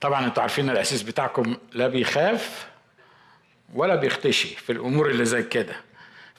طبعا 0.00 0.26
أنتوا 0.26 0.42
عارفين 0.42 0.70
الأساس 0.70 1.02
بتاعكم 1.02 1.56
لا 1.72 1.88
بيخاف 1.88 2.68
ولا 3.74 3.94
بيختشي 3.94 4.48
في 4.48 4.72
الأمور 4.72 5.10
اللي 5.10 5.24
زي 5.24 5.42
كده. 5.42 5.76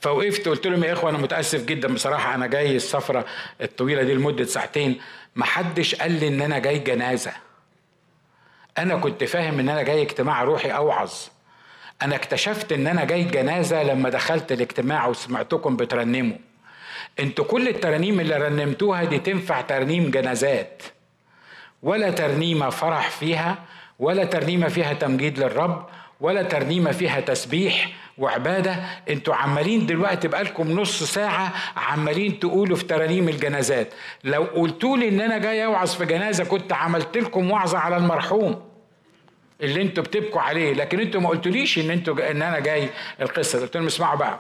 فوقفت 0.02 0.48
قلت 0.48 0.68
لهم 0.68 0.84
يا 0.84 0.94
إخوة 0.94 1.10
أنا 1.10 1.18
متأسف 1.18 1.66
جدا 1.66 1.94
بصراحة 1.94 2.36
أنا 2.36 2.48
جاي 2.48 2.76
السفرة 2.76 3.26
الطويلة 3.62 4.04
دي 4.04 4.14
لمدة 4.14 4.44
ساعتين. 4.46 5.02
محدش 5.36 5.96
قال 5.96 6.12
لي 6.12 6.28
إن 6.28 6.42
أنا 6.42 6.60
جاي 6.60 6.80
جنازة. 6.80 7.32
أنا 8.78 8.96
كنت 8.96 9.24
فاهم 9.24 9.60
إن 9.60 9.70
أنا 9.70 9.82
جاي 9.82 10.02
اجتماع 10.02 10.44
روحي 10.44 10.70
أوعظ. 10.72 11.12
أنا 12.02 12.16
اكتشفت 12.16 12.72
إن 12.72 12.88
أنا 12.88 13.04
جاي 13.04 13.24
جنازة 13.24 13.84
لما 13.84 14.10
دخلت 14.10 14.52
الاجتماع 14.52 15.08
وسمعتكم 15.08 15.76
بترنموا. 15.78 16.38
أنتوا 17.20 17.46
كل 17.46 17.68
الترانيم 17.68 18.20
اللي 18.20 18.36
رنمتوها 18.36 19.04
دي 19.04 19.20
تنفع 19.20 19.62
ترنيم 19.62 20.12
جنازات. 20.12 20.84
ولا 21.84 22.10
ترنيمة 22.12 22.70
فرح 22.70 23.10
فيها 23.10 23.58
ولا 24.00 24.26
ترنيمة 24.26 24.68
فيها 24.68 24.94
تمجيد 24.94 25.40
للرب 25.40 25.90
ولا 26.22 26.44
ترنيمة 26.44 26.92
فيها 26.92 27.20
تسبيح 27.20 27.90
وعبادة 28.20 28.76
أنتوا 29.10 29.36
عمالين 29.36 29.86
دلوقتي 29.86 30.28
بقالكم 30.28 30.72
نص 30.72 31.04
ساعة 31.04 31.54
عمالين 31.78 32.40
تقولوا 32.40 32.78
في 32.78 32.84
ترانيم 32.84 33.30
الجنازات. 33.30 33.94
لو 34.24 34.44
قلتوا 34.44 34.98
لي 34.98 35.10
إن 35.10 35.22
أنا 35.22 35.38
جاي 35.38 35.66
أوعظ 35.66 35.94
في 35.96 36.06
جنازة 36.06 36.44
كنت 36.44 36.74
عملت 36.74 37.18
لكم 37.18 37.52
وعظة 37.52 37.78
على 37.78 37.98
المرحوم 37.98 38.70
اللي 39.62 39.82
أنتوا 39.82 40.04
بتبكوا 40.04 40.42
عليه. 40.42 40.74
لكن 40.74 41.00
أنتوا 41.00 41.22
ما 41.22 41.30
قلتوليش 41.30 41.80
إن 41.80 41.90
أنتوا 41.92 42.32
إن 42.32 42.42
أنا 42.42 42.60
جاي 42.60 42.90
القصة 43.22 43.62
قلت 43.62 43.78
لهم 43.78 43.86
اسمعوا 43.86 44.18
بقى 44.18 44.40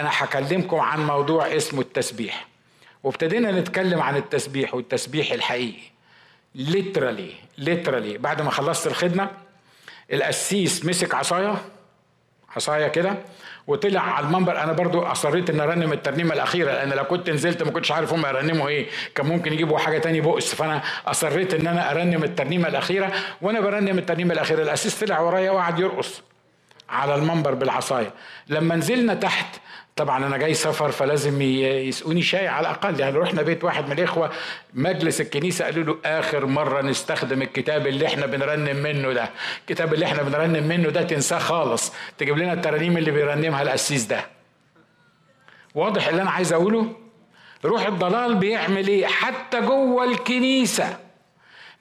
أنا 0.00 0.10
هكلمكم 0.12 0.76
عن 0.80 1.06
موضوع 1.06 1.56
اسمه 1.56 1.80
التسبيح. 1.80 2.46
وابتدينا 3.02 3.52
نتكلم 3.52 4.00
عن 4.00 4.16
التسبيح 4.16 4.74
والتسبيح 4.74 5.32
الحقيقي. 5.32 5.82
ليترالي 6.54 7.32
ليترالي 7.58 8.18
بعد 8.18 8.42
ما 8.42 8.50
خلصت 8.50 8.86
الخدمة 8.86 9.30
القسيس 10.12 10.84
مسك 10.84 11.14
عصاية 11.14 11.54
عصايه 12.56 12.88
كده؟ 12.88 13.14
وطلع 13.66 14.00
على 14.00 14.26
المنبر 14.26 14.62
أنا 14.62 14.72
برضو 14.72 15.02
أصريت 15.02 15.50
إن 15.50 15.60
أرنم 15.60 15.92
الترنيمة 15.92 16.34
الأخيرة 16.34 16.72
لأن 16.72 16.88
لو 16.90 17.04
كنت 17.04 17.30
نزلت 17.30 17.62
ما 17.62 17.70
كنتش 17.70 17.92
عارف 17.92 18.12
هم 18.12 18.26
يرنموا 18.26 18.68
إيه. 18.68 18.86
كان 19.14 19.26
ممكن 19.26 19.52
يجيبوا 19.52 19.78
حاجة 19.78 19.98
تاني 19.98 20.20
بؤس 20.20 20.54
فأنا 20.54 20.82
أصريت 21.06 21.54
إن 21.54 21.66
أنا 21.66 21.90
أرنم 21.90 22.24
الترنيمة 22.24 22.68
الأخيرة 22.68 23.12
وأنا 23.42 23.60
برنم 23.60 23.98
الترنيمة 23.98 24.34
الأخيرة. 24.34 24.62
الاسيس 24.62 25.00
طلع 25.04 25.20
ورايا 25.20 25.50
وقعد 25.50 25.80
يرقص 25.80 26.22
على 26.90 27.14
المنبر 27.14 27.54
بالعصاية. 27.54 28.10
لما 28.48 28.76
نزلنا 28.76 29.14
تحت 29.14 29.56
طبعا 29.96 30.26
أنا 30.26 30.36
جاي 30.36 30.54
سفر 30.54 30.90
فلازم 30.90 31.42
يسقوني 31.42 32.22
شاي 32.22 32.48
على 32.48 32.60
الأقل. 32.68 33.00
يعني 33.00 33.18
رحنا 33.18 33.42
بيت 33.42 33.64
واحد 33.64 33.86
من 33.86 33.92
الإخوة 33.98 34.30
مجلس 34.74 35.20
الكنيسة 35.20 35.64
قالوا 35.64 35.84
له 35.84 35.98
آخر 36.18 36.46
مرة 36.46 36.82
نستخدم 36.82 37.42
الكتاب 37.42 37.86
اللي 37.86 38.06
إحنا 38.06 38.26
بنرنم 38.26 38.76
منه 38.76 39.12
ده. 39.12 39.30
الكتاب 39.60 39.94
اللي 39.94 40.06
إحنا 40.06 40.22
بنرنم 40.22 40.68
منه 40.68 40.88
ده 40.88 41.02
تنساه 41.02 41.38
خالص. 41.38 41.92
تجيب 42.18 42.38
لنا 42.38 42.52
الترانيم 42.52 42.96
اللي 42.96 43.10
بيرنمها 43.10 43.62
القسيس 43.62 44.04
ده. 44.04 44.26
واضح 45.74 46.08
اللي 46.08 46.22
أنا 46.22 46.30
عايز 46.30 46.52
أقوله؟ 46.52 46.92
روح 47.64 47.86
الضلال 47.86 48.34
بيعمل 48.34 48.88
إيه؟ 48.88 49.06
حتى 49.06 49.60
جوه 49.60 50.04
الكنيسة 50.04 50.96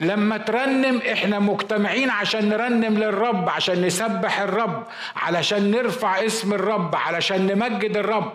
لما 0.02 0.38
ترنم 0.38 1.02
إحنا 1.12 1.40
مجتمعين 1.40 2.10
عشان 2.10 2.50
نرنم 2.50 2.98
للرب 2.98 3.50
عشان 3.50 3.86
نسبح 3.86 4.40
الرب 4.42 4.84
علشان 5.16 5.72
نرفع 5.72 6.26
اسم 6.26 6.54
الرب 6.54 6.96
علشان 6.96 7.48
نمجد 7.48 7.98
الرب. 7.98 8.34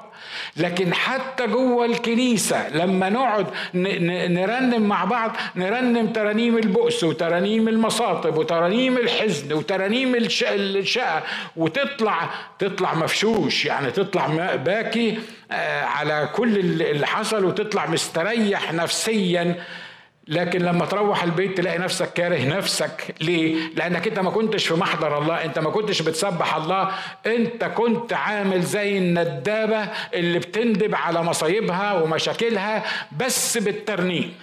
لكن 0.56 0.94
حتى 0.94 1.46
جوه 1.46 1.84
الكنيسة 1.84 2.68
لما 2.68 3.08
نقعد 3.08 3.46
نرنم 3.74 4.82
مع 4.82 5.04
بعض 5.04 5.36
نرنم 5.56 6.06
ترانيم 6.06 6.58
البؤس 6.58 7.04
وترانيم 7.04 7.68
المصاطب 7.68 8.36
وترانيم 8.36 8.96
الحزن 8.96 9.52
وترانيم 9.52 10.14
الشقة 10.14 11.22
وتطلع 11.56 12.28
تطلع 12.58 12.94
مفشوش 12.94 13.64
يعني 13.64 13.90
تطلع 13.90 14.54
باكي 14.56 15.18
آه، 15.50 15.84
على 15.84 16.28
كل 16.34 16.58
اللي 16.58 17.06
حصل 17.06 17.44
وتطلع 17.44 17.86
مستريح 17.86 18.72
نفسيا. 18.72 19.54
لكن 20.28 20.62
لما 20.62 20.86
تروح 20.86 21.22
البيت 21.22 21.56
تلاقي 21.56 21.78
نفسك 21.78 22.12
كاره 22.12 22.44
نفسك. 22.44 23.14
ليه؟ 23.20 23.74
لأنك 23.74 24.06
أنت 24.08 24.18
ما 24.18 24.30
كنتش 24.30 24.66
في 24.66 24.74
محضر 24.74 25.18
الله 25.18 25.44
أنت 25.44 25.58
ما 25.58 25.70
كنتش 25.70 26.02
بتسبح 26.02 26.54
الله. 26.54 26.92
أنت 27.26 27.64
كنت 27.64 28.12
عامل 28.12 28.62
زي 28.62 28.98
الندابة 28.98 29.88
اللي 30.14 30.38
بتندب 30.38 30.94
على 30.94 31.22
مصايبها 31.22 31.92
ومشاكلها 31.92 32.84
بس 33.16 33.58
بالترنيم. 33.58 34.34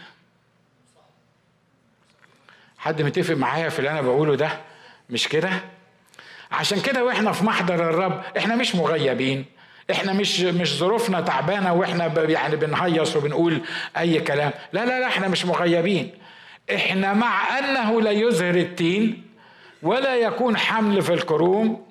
حد 2.77 3.01
متفق 3.01 3.35
معايا 3.35 3.69
في 3.69 3.79
اللي 3.79 3.89
أنا 3.91 4.01
بقوله 4.01 4.35
ده؟ 4.35 4.49
مش 5.09 5.27
كده؟ 5.27 5.49
عشان 6.51 6.81
كده 6.81 7.03
وإحنا 7.05 7.31
في 7.31 7.43
محضر 7.45 7.75
الرب 7.89 8.21
إحنا 8.37 8.55
مش 8.55 8.75
مغيبين. 8.75 9.45
إحنا 9.91 10.13
مش 10.13 10.39
مش 10.41 10.77
ظروفنا 10.77 11.21
تعبانة 11.21 11.73
وإحنا 11.73 12.13
يعني 12.29 12.55
بنهيص 12.55 13.15
وبنقول 13.15 13.61
أي 13.97 14.19
كلام. 14.19 14.51
لا 14.73 14.85
لا 14.85 14.99
لا 14.99 15.07
إحنا 15.07 15.27
مش 15.27 15.45
مغيبين. 15.45 16.11
إحنا 16.75 17.13
مع 17.13 17.59
أنه 17.59 18.01
لا 18.01 18.11
يزهر 18.11 18.55
التين 18.55 19.23
ولا 19.83 20.15
يكون 20.15 20.57
حمل 20.57 21.01
في 21.01 21.13
الكروم. 21.13 21.85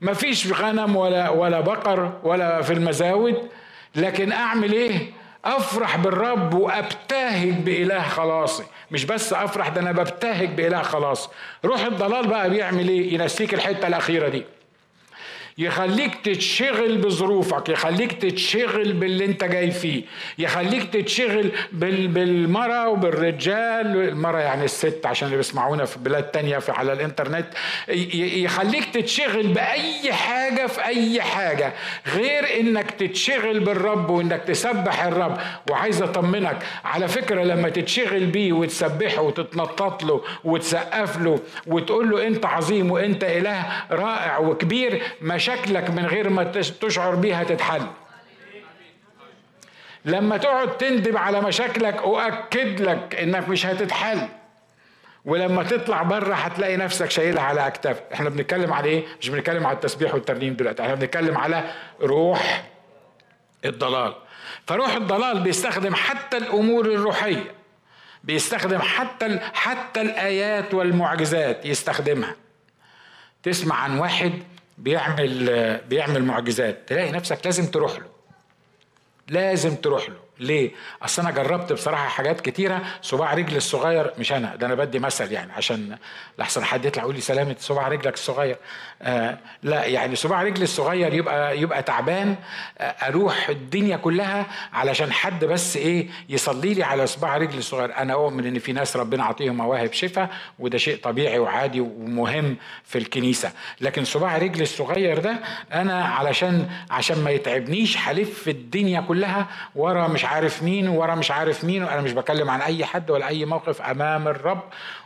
ما 0.00 0.12
فيش 0.12 0.52
غنم 0.52 0.96
ولا 0.96 1.28
ولا 1.28 1.60
بقر 1.60 2.12
ولا 2.24 2.62
في 2.62 2.72
المزاود. 2.72 3.48
لكن 3.96 4.32
أعمل 4.32 4.72
إيه؟ 4.72 5.10
أفرح 5.44 5.96
بالرب 5.96 6.54
وأبتهج 6.54 7.48
بإله 7.52 8.02
خلاصي. 8.02 8.62
مش 8.90 9.04
بس 9.04 9.32
أفرح 9.32 9.68
ده 9.68 9.80
أنا 9.80 9.92
ببتهج 9.92 10.48
بإله 10.48 10.82
خلاصي 10.82 11.28
روح 11.64 11.80
الضلال 11.84 12.26
بقى 12.26 12.50
بيعمل 12.50 12.88
إيه؟ 12.88 13.14
ينسيك 13.14 13.54
الحتة 13.54 13.88
الأخيرة 13.88 14.28
دي. 14.28 14.42
يخليك 15.58 16.14
تتشغل 16.24 16.98
بظروفك 16.98 17.68
يخليك 17.68 18.12
تتشغل 18.12 18.92
باللي 18.92 19.24
انت 19.24 19.44
جاي 19.44 19.70
فيه 19.70 20.02
يخليك 20.38 20.84
تتشغل 20.92 21.50
بال 21.72 22.08
بالمرأة 22.08 22.88
وبالرجال 22.88 23.86
المرأة 24.08 24.40
يعني 24.40 24.64
الست 24.64 25.06
عشان 25.06 25.26
اللي 25.26 25.36
بيسمعونا 25.36 25.84
في 25.84 25.98
بلاد 25.98 26.22
تانية 26.22 26.58
في 26.58 26.72
على 26.72 26.92
الإنترنت 26.92 27.46
يخليك 28.14 28.84
تتشغل 28.94 29.46
بأي 29.46 30.12
حاجة 30.12 30.66
في 30.66 30.84
أي 30.84 31.22
حاجة 31.22 31.72
غير 32.14 32.60
إنك 32.60 32.90
تتشغل 32.90 33.60
بالرب 33.60 34.10
وإنك 34.10 34.42
تسبح 34.42 35.04
الرب. 35.04 35.38
وعايز 35.70 36.02
أطمنك 36.02 36.58
على 36.84 37.08
فكرة 37.08 37.42
لما 37.42 37.68
تتشغل 37.68 38.26
بيه 38.26 38.52
وتسبحه 38.52 39.22
وتتنطط 39.22 40.02
له 40.04 40.20
وتسقف 40.44 41.20
له 41.20 41.38
وتقول 41.66 42.10
له 42.10 42.26
أنت 42.26 42.46
عظيم 42.46 42.90
وأنت 42.90 43.24
إله 43.24 43.66
رائع 43.90 44.38
وكبير 44.38 45.02
مش 45.22 45.45
مشاكلك 45.48 45.90
من 45.90 46.06
غير 46.06 46.28
ما 46.28 46.44
تشعر 46.80 47.14
بيها 47.14 47.44
تتحل. 47.44 47.86
لما 50.04 50.36
تقعد 50.36 50.76
تندب 50.76 51.16
على 51.16 51.40
مشاكلك 51.40 51.96
أؤكد 51.96 52.80
لك 52.80 53.14
إنك 53.14 53.48
مش 53.48 53.66
هتتحل. 53.66 54.28
ولما 55.24 55.62
تطلع 55.62 56.02
بره 56.02 56.34
هتلاقي 56.34 56.76
نفسك 56.76 57.10
شايلها 57.10 57.42
على 57.42 57.66
اكتافك 57.66 58.02
إحنا 58.12 58.28
بنتكلم 58.28 58.72
على 58.72 58.88
إيه؟ 58.88 59.04
مش 59.20 59.28
بنتكلم 59.28 59.66
على 59.66 59.74
التسبيح 59.74 60.14
والترنيم 60.14 60.54
دلوقتي. 60.54 60.82
إحنا 60.82 60.94
بنتكلم 60.94 61.38
على 61.38 61.64
روح 62.00 62.64
الضلال. 63.64 64.14
فروح 64.66 64.94
الضلال 64.94 65.40
بيستخدم 65.40 65.94
حتى 65.94 66.36
الأمور 66.36 66.86
الروحية. 66.86 67.54
بيستخدم 68.24 68.78
حتى 68.78 69.38
حتى 69.54 70.00
الآيات 70.00 70.74
والمعجزات 70.74 71.66
يستخدمها. 71.66 72.36
تسمع 73.42 73.76
عن 73.76 73.98
واحد 73.98 74.32
بيعمل 74.78 75.80
بيعمل 75.88 76.24
معجزات. 76.24 76.78
تلاقي 76.88 77.12
نفسك 77.12 77.38
لازم 77.44 77.66
تروح 77.66 77.92
له. 77.92 78.06
لازم 79.28 79.74
تروح 79.74 80.08
له. 80.08 80.16
ليه؟ 80.38 80.70
أصل 81.02 81.22
أنا 81.22 81.30
جربت 81.30 81.72
بصراحة 81.72 82.08
حاجات 82.08 82.40
كتيرة. 82.40 82.82
صباع 83.02 83.34
رجل 83.34 83.56
الصغير 83.56 84.12
مش 84.18 84.32
أنا 84.32 84.56
ده 84.56 84.66
أنا 84.66 84.74
بدي 84.74 84.98
مثل 84.98 85.32
يعني 85.32 85.52
عشان 85.52 85.98
لحسن 86.38 86.64
حد 86.64 86.84
يطلع 86.84 87.02
يقول 87.02 87.14
لي 87.14 87.20
سلامة 87.20 87.56
صباع 87.58 87.88
رجلك 87.88 88.14
الصغير. 88.14 88.56
لا 89.62 89.84
يعني 89.84 90.16
صباع 90.16 90.42
رجل 90.42 90.62
الصغير 90.62 91.14
يبقى 91.14 91.58
يبقى 91.60 91.82
تعبان 91.82 92.36
آه 92.78 92.82
أروح 92.82 93.48
الدنيا 93.48 93.96
كلها 93.96 94.46
علشان 94.72 95.12
حد 95.12 95.44
بس 95.44 95.76
إيه 95.76 96.08
يصلي 96.28 96.74
لي 96.74 96.82
على 96.82 97.06
صباع 97.06 97.36
رجل 97.36 97.58
الصغير. 97.58 97.96
أنا 97.96 98.12
أؤمن 98.12 98.46
إن 98.46 98.58
في 98.58 98.72
ناس 98.72 98.96
ربنا 98.96 99.24
عطيهم 99.24 99.56
مواهب 99.56 99.92
شفاء 99.92 100.30
وده 100.58 100.78
شيء 100.78 100.96
طبيعي 101.02 101.38
وعادي 101.38 101.80
ومهم 101.80 102.56
في 102.84 102.98
الكنيسة. 102.98 103.52
لكن 103.80 104.04
صباع 104.04 104.38
رجل 104.38 104.62
الصغير 104.62 105.18
ده 105.18 105.36
أنا 105.72 106.04
علشان 106.04 106.68
عشان 106.90 107.24
ما 107.24 107.30
يتعبنيش 107.30 107.98
هلف 107.98 108.48
الدنيا 108.48 109.00
كلها 109.00 109.46
ورا 109.74 110.08
مش 110.08 110.24
عارف 110.24 110.62
مين 110.62 110.88
ورا 110.88 111.14
مش 111.14 111.30
عارف 111.30 111.64
مين 111.64 111.82
وأنا 111.82 112.00
مش 112.00 112.12
بكلم 112.12 112.50
عن 112.50 112.60
أي 112.60 112.84
حد 112.84 113.10
ولا 113.10 113.28
أي 113.28 113.44
موقف 113.44 113.82
أمام 113.82 114.28
الرب 114.28 114.62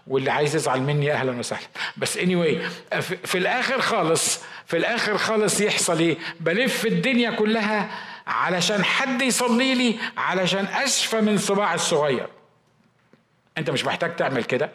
واللي 0.06 0.30
عايز 0.30 0.56
يزعل 0.56 0.80
مني 0.80 1.12
أهلا 1.12 1.38
وسهلا. 1.38 1.66
بس 1.96 2.16
اني 2.18 2.30
anyway 2.30 2.94
في 3.24 3.38
الآخر 3.38 3.79
خالص 3.80 4.40
في 4.66 4.76
الآخر 4.76 5.18
خالص 5.18 5.60
يحصل 5.60 5.98
إيه؟ 5.98 6.18
بلف 6.40 6.86
الدنيا 6.86 7.30
كلها 7.30 7.90
علشان 8.26 8.84
حد 8.84 9.22
يصلي 9.22 9.74
لي 9.74 9.98
علشان 10.16 10.64
أشفى 10.64 11.20
من 11.20 11.38
صباع 11.38 11.74
الصغير. 11.74 12.26
أنت 13.58 13.70
مش 13.70 13.84
محتاج 13.84 14.16
تعمل 14.16 14.44
كده. 14.44 14.70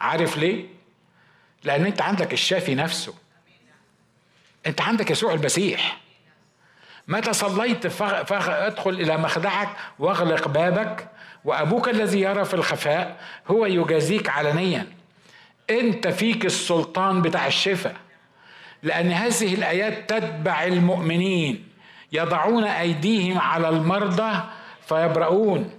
عارف 0.00 0.36
ليه؟ 0.36 0.66
لأن 1.64 1.86
أنت 1.86 2.02
عندك 2.02 2.32
الشافي 2.32 2.74
نفسه. 2.74 3.14
أنت 4.66 4.80
عندك 4.80 5.10
يسوع 5.10 5.34
المسيح. 5.34 6.00
متى 7.08 7.32
صليت 7.32 7.86
فادخل 7.86 8.90
إلى 8.90 9.16
مخدعك 9.16 9.68
واغلق 9.98 10.48
بابك 10.48 11.08
وأبوك 11.44 11.88
الذي 11.88 12.20
يرى 12.20 12.44
في 12.44 12.54
الخفاء 12.54 13.20
هو 13.48 13.66
يجازيك 13.66 14.28
علنيا. 14.28 14.97
أنت 15.70 16.08
فيك 16.08 16.46
السلطان 16.46 17.22
بتاع 17.22 17.46
الشفاء. 17.46 17.94
لأن 18.82 19.12
هذه 19.12 19.54
الآيات 19.54 20.10
تتبع 20.10 20.64
المؤمنين. 20.64 21.68
يضعون 22.12 22.64
أيديهم 22.64 23.38
على 23.38 23.68
المرضى 23.68 24.40
فيبرؤون. 24.88 25.70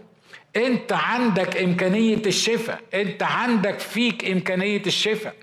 انت 0.56 0.94
عندك 0.94 1.58
إمكانية 1.58 2.22
الشفاء. 2.26 2.80
انت 2.94 3.24
عندك 3.24 3.80
فيك 3.80 4.26
إمكانية 4.32 4.82
الشفاء. 4.88 5.34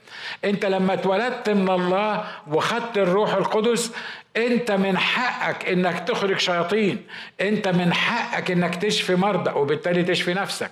انت 0.45 0.67
لما 0.67 0.95
اتولدت 0.95 1.51
من 1.51 1.71
الله 1.71 2.25
وخدت 2.47 2.99
الروح 2.99 3.35
القدس 3.35 3.93
انت 4.37 4.71
من 4.71 4.99
حقك 4.99 5.69
إنك 5.69 6.09
تخرج 6.09 6.39
شياطين. 6.39 7.07
انت 7.41 7.69
من 7.69 7.95
حقك 7.95 8.51
إنك 8.51 8.75
تشفي 8.75 9.15
مرضى 9.15 9.51
وبالتالي 9.51 10.03
تشفي 10.03 10.35
نفسك. 10.35 10.71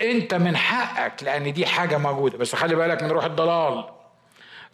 انت 0.00 0.34
من 0.34 0.56
حقك 0.56 1.22
لأن 1.22 1.52
دي 1.52 1.66
حاجة 1.66 1.98
موجودة. 1.98 2.38
بس 2.38 2.54
خلي 2.54 2.74
بالك 2.74 3.02
من 3.02 3.10
روح 3.10 3.24
الضلال. 3.24 3.84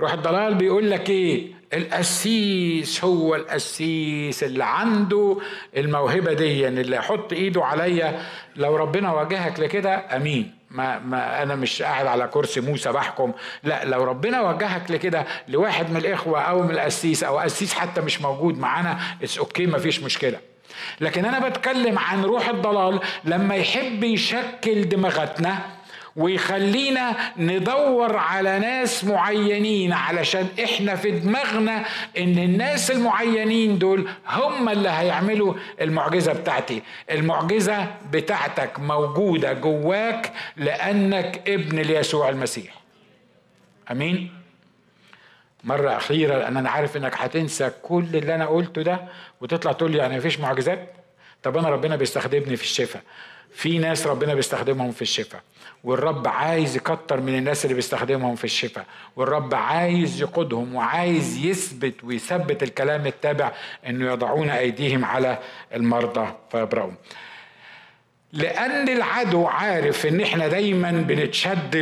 روح 0.00 0.12
الضلال 0.12 0.54
بيقول 0.54 0.90
لك 0.90 1.10
إيه؟ 1.10 1.46
القسيس 1.72 3.04
هو 3.04 3.34
القسيس 3.34 4.44
اللي 4.44 4.64
عنده 4.64 5.36
الموهبة 5.76 6.32
دي 6.32 6.68
اللي 6.68 6.96
يحط 6.96 7.32
ايده 7.32 7.64
عليا. 7.64 8.22
لو 8.56 8.76
ربنا 8.76 9.12
واجهك 9.12 9.60
لكده 9.60 10.16
امين. 10.16 10.54
ما, 10.70 10.98
ما 10.98 11.42
أنا 11.42 11.54
مش 11.54 11.82
قاعد 11.82 12.06
على 12.06 12.26
كرسي 12.28 12.60
موسى 12.60 12.92
بحكم. 12.92 13.32
لا 13.62 13.84
لو 13.84 14.04
ربنا 14.04 14.40
وجهك 14.50 14.90
لكده 14.90 15.26
لواحد 15.48 15.90
من 15.90 15.96
الإخوة 15.96 16.40
أو 16.40 16.62
من 16.62 16.70
القسيس 16.70 17.24
أو 17.24 17.38
قسيس 17.38 17.74
حتى 17.74 18.00
مش 18.00 18.20
موجود 18.20 18.58
معانا 18.58 18.98
it's 19.22 19.38
okay 19.38 19.66
ما 19.66 19.78
فيش 19.78 20.00
مشكلة. 20.02 20.38
لكن 21.00 21.24
أنا 21.24 21.48
بتكلم 21.48 21.98
عن 21.98 22.24
روح 22.24 22.48
الضلال 22.48 23.00
لما 23.24 23.54
يحب 23.54 24.04
يشكل 24.04 24.88
دماغتنا 24.88 25.58
ويخلينا 26.16 27.16
ندور 27.36 28.16
على 28.16 28.58
ناس 28.58 29.04
معينين 29.04 29.92
علشان 29.92 30.48
إحنا 30.64 30.96
في 30.96 31.10
دماغنا 31.10 31.84
إن 32.18 32.38
الناس 32.38 32.90
المعينين 32.90 33.78
دول 33.78 34.08
هم 34.28 34.68
اللي 34.68 34.88
هيعملوا 34.88 35.54
المعجزة 35.80 36.32
بتاعتي. 36.32 36.82
المعجزة 37.10 37.86
بتاعتك 38.12 38.80
موجودة 38.80 39.52
جواك 39.52 40.32
لأنك 40.56 41.42
ابن 41.48 41.78
ليسوع 41.78 42.28
المسيح. 42.28 42.74
أمين؟ 43.90 44.43
مرة 45.64 45.96
أخيرة 45.96 46.38
لأن 46.38 46.56
أنا 46.56 46.70
عارف 46.70 46.96
إنك 46.96 47.12
هتنسى 47.16 47.70
كل 47.82 48.04
اللي 48.14 48.34
أنا 48.34 48.46
قلته 48.46 48.82
ده 48.82 49.00
وتطلع 49.40 49.72
تقول 49.72 49.90
لي 49.92 49.98
يعني 49.98 50.16
مفيش 50.16 50.40
معجزات. 50.40 50.92
طب 51.42 51.56
أنا 51.56 51.68
ربنا 51.68 51.96
بيستخدمني 51.96 52.56
في 52.56 52.62
الشفاء. 52.62 53.02
في 53.52 53.78
ناس 53.78 54.06
ربنا 54.06 54.34
بيستخدمهم 54.34 54.92
في 54.92 55.02
الشفاء. 55.02 55.42
والرب 55.84 56.28
عايز 56.28 56.76
يكتر 56.76 57.20
من 57.20 57.38
الناس 57.38 57.64
اللي 57.64 57.74
بيستخدمهم 57.74 58.36
في 58.36 58.44
الشفاء. 58.44 58.86
والرب 59.16 59.54
عايز 59.54 60.20
يقودهم 60.20 60.74
وعايز 60.74 61.44
يثبت 61.44 62.04
ويثبت 62.04 62.62
الكلام 62.62 63.06
التابع 63.06 63.52
إنه 63.86 64.12
يضعون 64.12 64.50
أيديهم 64.50 65.04
على 65.04 65.38
المرضى. 65.74 66.34
فيبرؤوا 66.52 66.92
لأن 68.32 68.88
العدو 68.88 69.46
عارف 69.46 70.06
إن 70.06 70.20
إحنا 70.20 70.48
دايما 70.48 70.90
بنتشد 70.90 71.76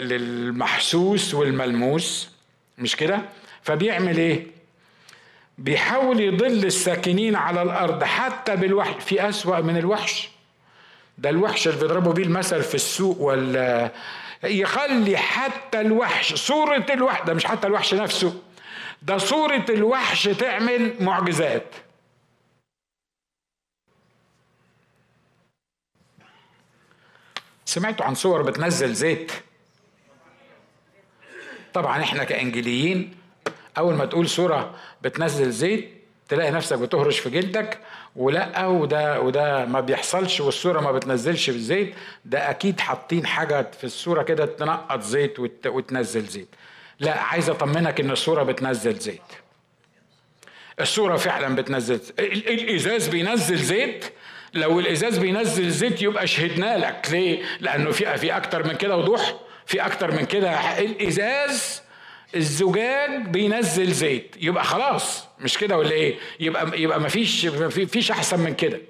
للمحسوس 0.00 1.34
والملموس. 1.34 2.31
مش 2.82 2.96
كده؟ 2.96 3.20
فبيعمل 3.62 4.18
إيه؟ 4.18 4.46
بيحاول 5.58 6.20
يضل 6.20 6.64
الساكنين 6.66 7.36
على 7.36 7.62
الأرض 7.62 8.04
حتى 8.04 8.56
بالوحش 8.56 9.02
في 9.04 9.28
أسوأ 9.28 9.60
من 9.60 9.76
الوحش. 9.76 10.28
ده 11.18 11.30
الوحش 11.30 11.68
اللي 11.68 11.80
بيضربوا 11.80 12.12
بيه 12.12 12.22
المثل 12.22 12.62
في 12.62 12.74
السوق 12.74 13.20
ولا 13.20 13.90
يخلي 14.44 15.16
حتى 15.16 15.80
الوحش 15.80 16.34
صورة 16.34 16.86
الوحش 16.90 17.26
ده 17.26 17.34
مش 17.34 17.44
حتى 17.44 17.66
الوحش 17.66 17.94
نفسه 17.94 18.42
ده 19.02 19.18
صورة 19.18 19.64
الوحش 19.70 20.24
تعمل 20.24 20.94
معجزات. 21.00 21.74
سمعتوا 27.64 28.06
عن 28.06 28.14
صور 28.14 28.42
بتنزل 28.42 28.94
زيت؟ 28.94 29.32
طبعا 31.74 32.02
إحنا 32.02 32.24
كانجليين 32.24 33.14
أول 33.78 33.94
ما 33.94 34.04
تقول 34.04 34.28
صوره 34.28 34.74
بتنزل 35.02 35.50
زيت 35.50 35.90
تلاقي 36.28 36.50
نفسك 36.50 36.78
بتهرش 36.78 37.18
في 37.18 37.30
جلدك 37.30 37.78
ولا 38.16 38.66
وده 38.66 39.20
وده 39.20 39.64
ما 39.64 39.80
بيحصلش 39.80 40.40
والصورة 40.40 40.80
ما 40.80 40.92
بتنزلش 40.92 41.50
بالزيت. 41.50 41.94
ده 42.24 42.50
أكيد 42.50 42.80
حاطين 42.80 43.26
حاجة 43.26 43.70
في 43.78 43.84
الصورة 43.84 44.22
كده 44.22 44.46
تنقط 44.46 45.00
زيت 45.02 45.38
وتنزل 45.66 46.22
زيت. 46.24 46.48
لا 47.00 47.20
عايز 47.20 47.50
أطمنك 47.50 48.00
إن 48.00 48.10
الصورة 48.10 48.42
بتنزل 48.42 48.98
زيت. 48.98 49.20
الصورة 50.80 51.16
فعلا 51.16 51.54
بتنزل 51.56 52.00
الإزاز 52.18 53.08
بينزل 53.08 53.56
زيت. 53.58 54.04
لو 54.54 54.80
الإزاز 54.80 55.18
بينزل 55.18 55.70
زيت 55.70 56.02
يبقى 56.02 56.26
شهدنا 56.26 56.78
لك. 56.78 57.06
ليه؟ 57.10 57.42
لأنه 57.60 57.90
في 57.90 58.16
في 58.18 58.36
أكتر 58.36 58.66
من 58.66 58.72
كده 58.76 58.96
وضوح. 58.96 59.34
في 59.72 59.86
أكتر 59.86 60.10
من 60.12 60.24
كده. 60.24 60.78
الإزاز 60.78 61.82
الزجاج 62.36 63.26
بينزل 63.26 63.92
زيت. 63.92 64.36
يبقى 64.40 64.64
خلاص. 64.64 65.24
مش 65.40 65.58
كده 65.58 65.76
ولا 65.78 65.90
إيه؟ 65.90 66.14
يبقى 66.40 66.80
يبقى 66.80 67.00
ما 67.00 67.08
فيش 67.08 67.46
فيش 67.86 68.10
أحسن 68.10 68.40
من 68.40 68.54
كده. 68.54 68.80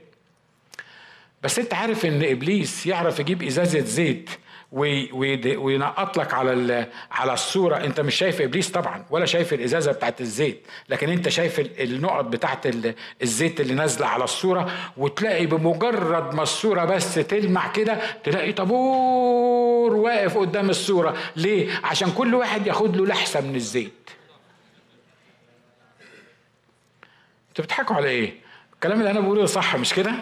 بس 1.42 1.59
أنت 1.59 1.75
عارف 1.75 2.07
إن 2.07 2.23
إبليس 2.25 2.87
يعرف 2.87 3.18
يجيب 3.21 3.42
إزازة 3.42 3.81
زيت 3.81 4.31
وينقط 4.73 6.17
لك 6.17 6.35
على 6.35 6.87
على 7.11 7.33
الصورة. 7.33 7.77
أنت 7.77 8.01
مش 8.01 8.15
شايف 8.15 8.41
إبليس 8.41 8.71
طبعا 8.71 9.05
ولا 9.11 9.27
شايف 9.27 9.53
الإزازة 9.53 9.93
بتاعت 9.93 10.21
الزيت. 10.21 10.67
لكن 10.89 11.09
أنت 11.09 11.29
شايف 11.29 11.61
النقط 11.61 12.25
بتاعت 12.25 12.67
الزيت 13.23 13.61
اللي 13.61 13.75
نازلة 13.75 14.07
على 14.07 14.25
الصورة. 14.25 14.71
وتلاقي 14.97 15.47
بمجرد 15.47 16.35
ما 16.35 16.43
الصورة 16.43 16.85
بس 16.85 17.15
تلمع 17.15 17.73
كده 17.73 17.99
تلاقي 18.25 18.53
طابور 18.53 19.95
واقف 19.95 20.39
قدام 20.39 20.71
الصورة. 20.71 21.17
ليه؟ 21.37 21.81
عشان 21.85 22.11
كل 22.13 22.35
واحد 22.35 22.67
ياخد 22.67 22.97
له 22.97 23.07
لحسة 23.07 23.41
من 23.41 23.55
الزيت. 23.55 23.93
أنتوا 27.49 27.65
بتضحكوا 27.65 27.97
على 27.97 28.09
إيه؟ 28.09 28.35
الكلام 28.75 28.99
اللي 28.99 29.11
أنا 29.11 29.21
بقوله 29.21 29.47
صح 29.47 29.77
مش 29.77 29.95
كده؟ 29.95 30.13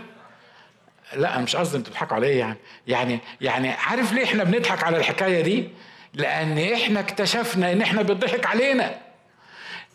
لا 1.16 1.38
مش 1.38 1.56
قصدي 1.56 1.76
أنتوا 1.76 1.92
بتضحكوا 1.92 2.16
عليا 2.16 2.34
يعني. 2.34 2.56
يعني 2.86 3.20
يعني 3.40 3.70
عارف 3.70 4.12
ليه 4.12 4.24
إحنا 4.24 4.44
بنضحك 4.44 4.84
على 4.84 4.96
الحكاية 4.96 5.40
دي؟ 5.40 5.68
لأن 6.14 6.58
إحنا 6.58 7.00
اكتشفنا 7.00 7.72
إن 7.72 7.82
إحنا 7.82 8.02
بيضحك 8.02 8.46
علينا. 8.46 8.94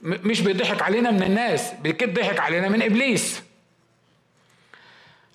مش 0.02 0.42
بيضحك 0.42 0.82
علينا 0.82 1.12
من 1.12 1.24
الناس 1.24 1.72
بيضحك 1.82 2.40
علينا 2.40 2.70
من 2.70 2.82
إبليس. 2.82 3.42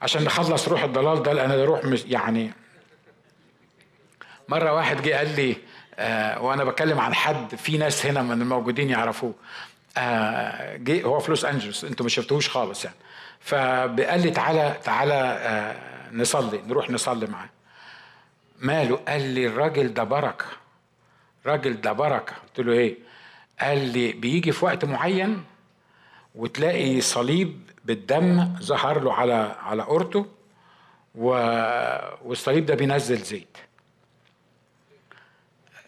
عشان 0.03 0.25
نخلص 0.25 0.69
روح 0.69 0.83
الضلال 0.83 1.23
ده 1.23 1.33
لأن 1.33 1.49
ده 1.49 1.65
روح 1.65 1.85
مش 1.85 2.05
يعني 2.07 2.53
مرة 4.49 4.73
واحد 4.73 5.03
جه 5.03 5.17
قال 5.17 5.37
لي 5.37 5.57
آه 5.99 6.43
وأنا 6.43 6.65
بتكلم 6.65 7.01
عن 7.01 7.15
حد 7.15 7.55
في 7.55 7.79
ناس 7.79 8.07
هنا 8.07 8.23
من 8.23 8.43
الموجودين 8.43 8.91
يعرفوه. 8.91 9.35
آه 9.99 10.77
جه 10.77 11.03
هو 11.03 11.21
في 11.21 11.29
لوس 11.29 11.45
أنجلوس 11.45 11.85
أنتوا 11.85 12.05
ما 12.05 12.11
شفتوهوش 12.11 12.49
خالص 12.49 12.85
يعني. 12.85 12.97
فقال 13.41 14.23
لي 14.23 14.31
تعالى 14.31 14.77
تعالى 14.85 15.15
آه، 15.15 15.77
نصلي 16.13 16.61
نروح 16.67 16.91
نصلي 16.91 17.27
معاه. 17.27 17.49
ماله؟ 18.59 18.97
قال 18.97 19.23
لي 19.23 19.47
الراجل 19.47 19.95
ده 19.95 20.05
بركة. 20.05 20.45
راجل 21.47 21.81
ده 21.81 21.93
بركة. 21.93 22.33
قلت 22.37 22.67
له 22.67 22.73
إيه؟ 22.73 22.97
قال 23.61 23.93
لي 23.93 24.13
بيجي 24.13 24.53
في 24.53 24.65
وقت 24.65 24.85
معين 24.85 25.45
وتلاقي 26.35 27.01
صليب 27.01 27.71
بالدم 27.85 28.57
ظهر 28.63 29.01
له 29.01 29.13
على 29.15 29.57
على 29.63 29.83
قرطه 29.83 30.27
والصليب 31.15 32.67
ده 32.67 32.75
بينزل 32.75 33.17
زيت. 33.19 33.57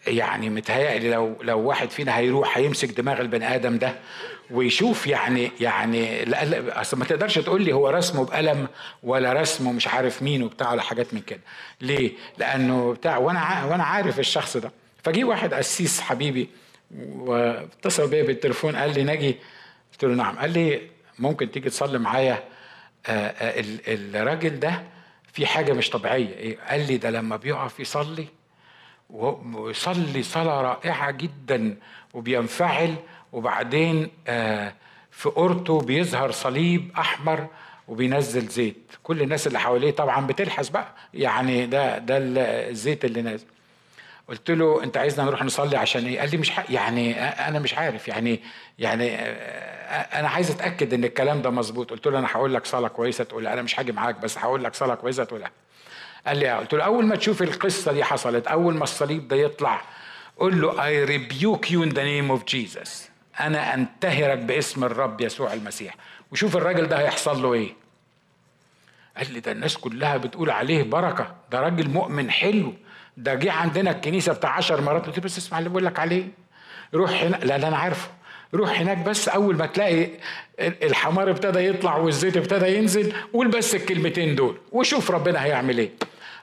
يعني 0.07 0.49
متهيألي 0.49 1.11
لو 1.11 1.37
لو 1.41 1.59
واحد 1.59 1.89
فينا 1.89 2.17
هيروح 2.17 2.57
هيمسك 2.57 2.91
دماغ 2.91 3.21
البني 3.21 3.55
آدم 3.55 3.77
ده 3.77 3.95
ويشوف 4.53 5.07
يعني 5.07 5.51
يعني 5.59 6.25
لا 6.25 6.81
أصل 6.81 6.97
ما 6.97 7.05
تقدرش 7.05 7.39
تقول 7.39 7.61
لي 7.61 7.73
هو 7.73 7.89
رسمه 7.89 8.25
بقلم 8.25 8.67
ولا 9.03 9.33
رسمه 9.33 9.71
مش 9.71 9.87
عارف 9.87 10.21
مين 10.21 10.43
وبتاع 10.43 10.71
ولا 10.71 10.81
حاجات 10.81 11.13
من 11.13 11.21
كده. 11.21 11.39
ليه؟ 11.81 12.11
لأنه 12.37 12.93
بتاع 12.93 13.17
وأنا 13.17 13.65
وأنا 13.65 13.83
عارف 13.83 14.19
الشخص 14.19 14.57
ده. 14.57 14.71
فجي 15.03 15.23
واحد 15.23 15.53
قسيس 15.53 16.01
حبيبي 16.01 16.49
واتصل 17.15 18.09
بيا 18.09 18.23
بالتليفون 18.23 18.75
قال 18.75 18.93
لي 18.93 19.03
ناجي؟ 19.03 19.35
قلت 19.91 20.03
له 20.03 20.15
نعم. 20.15 20.39
قال 20.39 20.53
لي 20.53 20.81
ممكن 21.19 21.51
تيجي 21.51 21.69
تصلي 21.69 21.99
معايا؟ 21.99 22.43
آه، 23.07 23.27
آه، 23.27 23.53
الراجل 23.87 24.59
ده 24.59 24.83
في 25.33 25.45
حاجة 25.45 25.73
مش 25.73 25.89
طبيعية. 25.89 26.35
إيه؟ 26.35 26.57
قال 26.69 26.87
لي 26.87 26.97
ده 26.97 27.09
لما 27.09 27.35
بيقف 27.35 27.79
يصلي 27.79 28.27
ويصلي 29.09 30.23
صلاة 30.23 30.61
رائعة 30.61 31.11
جدا 31.11 31.77
وبينفعل 32.13 32.95
وبعدين 33.33 34.09
آه، 34.27 34.73
في 35.11 35.29
قرطه 35.29 35.79
بيظهر 35.81 36.31
صليب 36.31 36.91
أحمر 36.97 37.47
وبينزل 37.87 38.47
زيت. 38.47 38.91
كل 39.03 39.21
الناس 39.21 39.47
اللي 39.47 39.59
حواليه 39.59 39.91
طبعا 39.91 40.27
بتلحس 40.27 40.69
بقى. 40.69 40.87
يعني 41.13 41.65
ده 41.65 41.97
ده 41.97 42.17
الزيت 42.69 43.05
اللي 43.05 43.21
نازل. 43.21 43.45
قلت 44.27 44.51
له 44.51 44.83
أنت 44.83 44.97
عايزنا 44.97 45.25
نروح 45.25 45.43
نصلي 45.43 45.77
عشان 45.77 46.05
إيه؟ 46.05 46.19
قال 46.19 46.31
لي 46.31 46.37
مش 46.37 46.49
حق 46.49 46.65
يعني 46.69 47.21
أنا 47.23 47.59
مش 47.59 47.73
عارف. 47.73 48.07
يعني 48.07 48.39
يعني 48.79 49.15
آه، 49.15 50.19
أنا 50.19 50.29
عايز 50.29 50.51
أتأكد 50.51 50.93
إن 50.93 51.03
الكلام 51.03 51.41
ده 51.41 51.49
مظبوط. 51.49 51.91
قلت 51.91 52.07
له 52.07 52.19
أنا 52.19 52.27
هقول 52.31 52.53
لك 52.53 52.65
صلاة 52.65 52.87
كويسة 52.87 53.23
تقول 53.23 53.47
أنا 53.47 53.61
مش 53.61 53.79
هاجي 53.79 53.91
معاك 53.91 54.19
بس 54.19 54.37
هقول 54.37 54.63
لك 54.63 54.75
صلاة 54.75 54.95
كويسة 54.95 55.23
تقولها. 55.23 55.51
قال 56.27 56.37
لي 56.37 56.49
قلت 56.57 56.73
له 56.73 56.83
أول 56.83 57.05
ما 57.05 57.15
تشوف 57.15 57.41
القصة 57.41 57.91
دي 57.93 58.03
حصلت 58.03 58.47
أول 58.47 58.73
ما 58.73 58.83
الصليب 58.83 59.27
ده 59.27 59.35
يطلع 59.35 59.81
قول 60.37 60.61
له 60.61 60.71
I 60.71 61.07
rebuke 61.09 61.69
you 61.69 61.83
in 61.85 61.93
the 61.93 62.03
name 62.03 62.31
of 62.39 62.45
Jesus. 62.55 63.12
أنا 63.39 63.73
أنتهرك 63.73 64.37
باسم 64.37 64.83
الرب 64.83 65.21
يسوع 65.21 65.53
المسيح. 65.53 65.95
وشوف 66.31 66.57
الراجل 66.57 66.87
ده 66.87 66.99
هيحصل 66.99 67.41
له 67.41 67.53
إيه. 67.53 67.73
قال 69.17 69.33
لي 69.33 69.39
ده 69.39 69.51
الناس 69.51 69.77
كلها 69.77 70.17
بتقول 70.17 70.49
عليه 70.49 70.83
بركة. 70.83 71.35
ده 71.51 71.59
راجل 71.59 71.89
مؤمن 71.89 72.31
حلو. 72.31 72.73
ده 73.17 73.33
جه 73.33 73.51
عندنا 73.51 73.91
الكنيسة 73.91 74.33
بتاع 74.33 74.49
عشر 74.49 74.81
مرات. 74.81 75.05
قلت 75.05 75.19
بس 75.19 75.37
اسمع 75.37 75.59
اللي 75.59 75.69
بقول 75.69 75.85
لك 75.85 75.99
عليه. 75.99 76.23
روح 76.93 77.23
هنا. 77.23 77.35
لا 77.35 77.57
لا 77.57 77.67
أنا 77.67 77.77
عارفه. 77.77 78.09
روح 78.53 78.79
هناك 78.81 78.97
بس 78.97 79.29
أول 79.29 79.57
ما 79.57 79.65
تلاقي 79.65 80.09
الحمار 80.59 81.29
ابتدى 81.29 81.59
يطلع 81.59 81.97
والزيت 81.97 82.37
ابتدى 82.37 82.77
ينزل 82.77 83.13
قول 83.33 83.47
بس 83.47 83.75
الكلمتين 83.75 84.35
دول 84.35 84.57
وشوف 84.71 85.11
ربنا 85.11 85.43
هيعمل 85.43 85.77
إيه. 85.77 85.91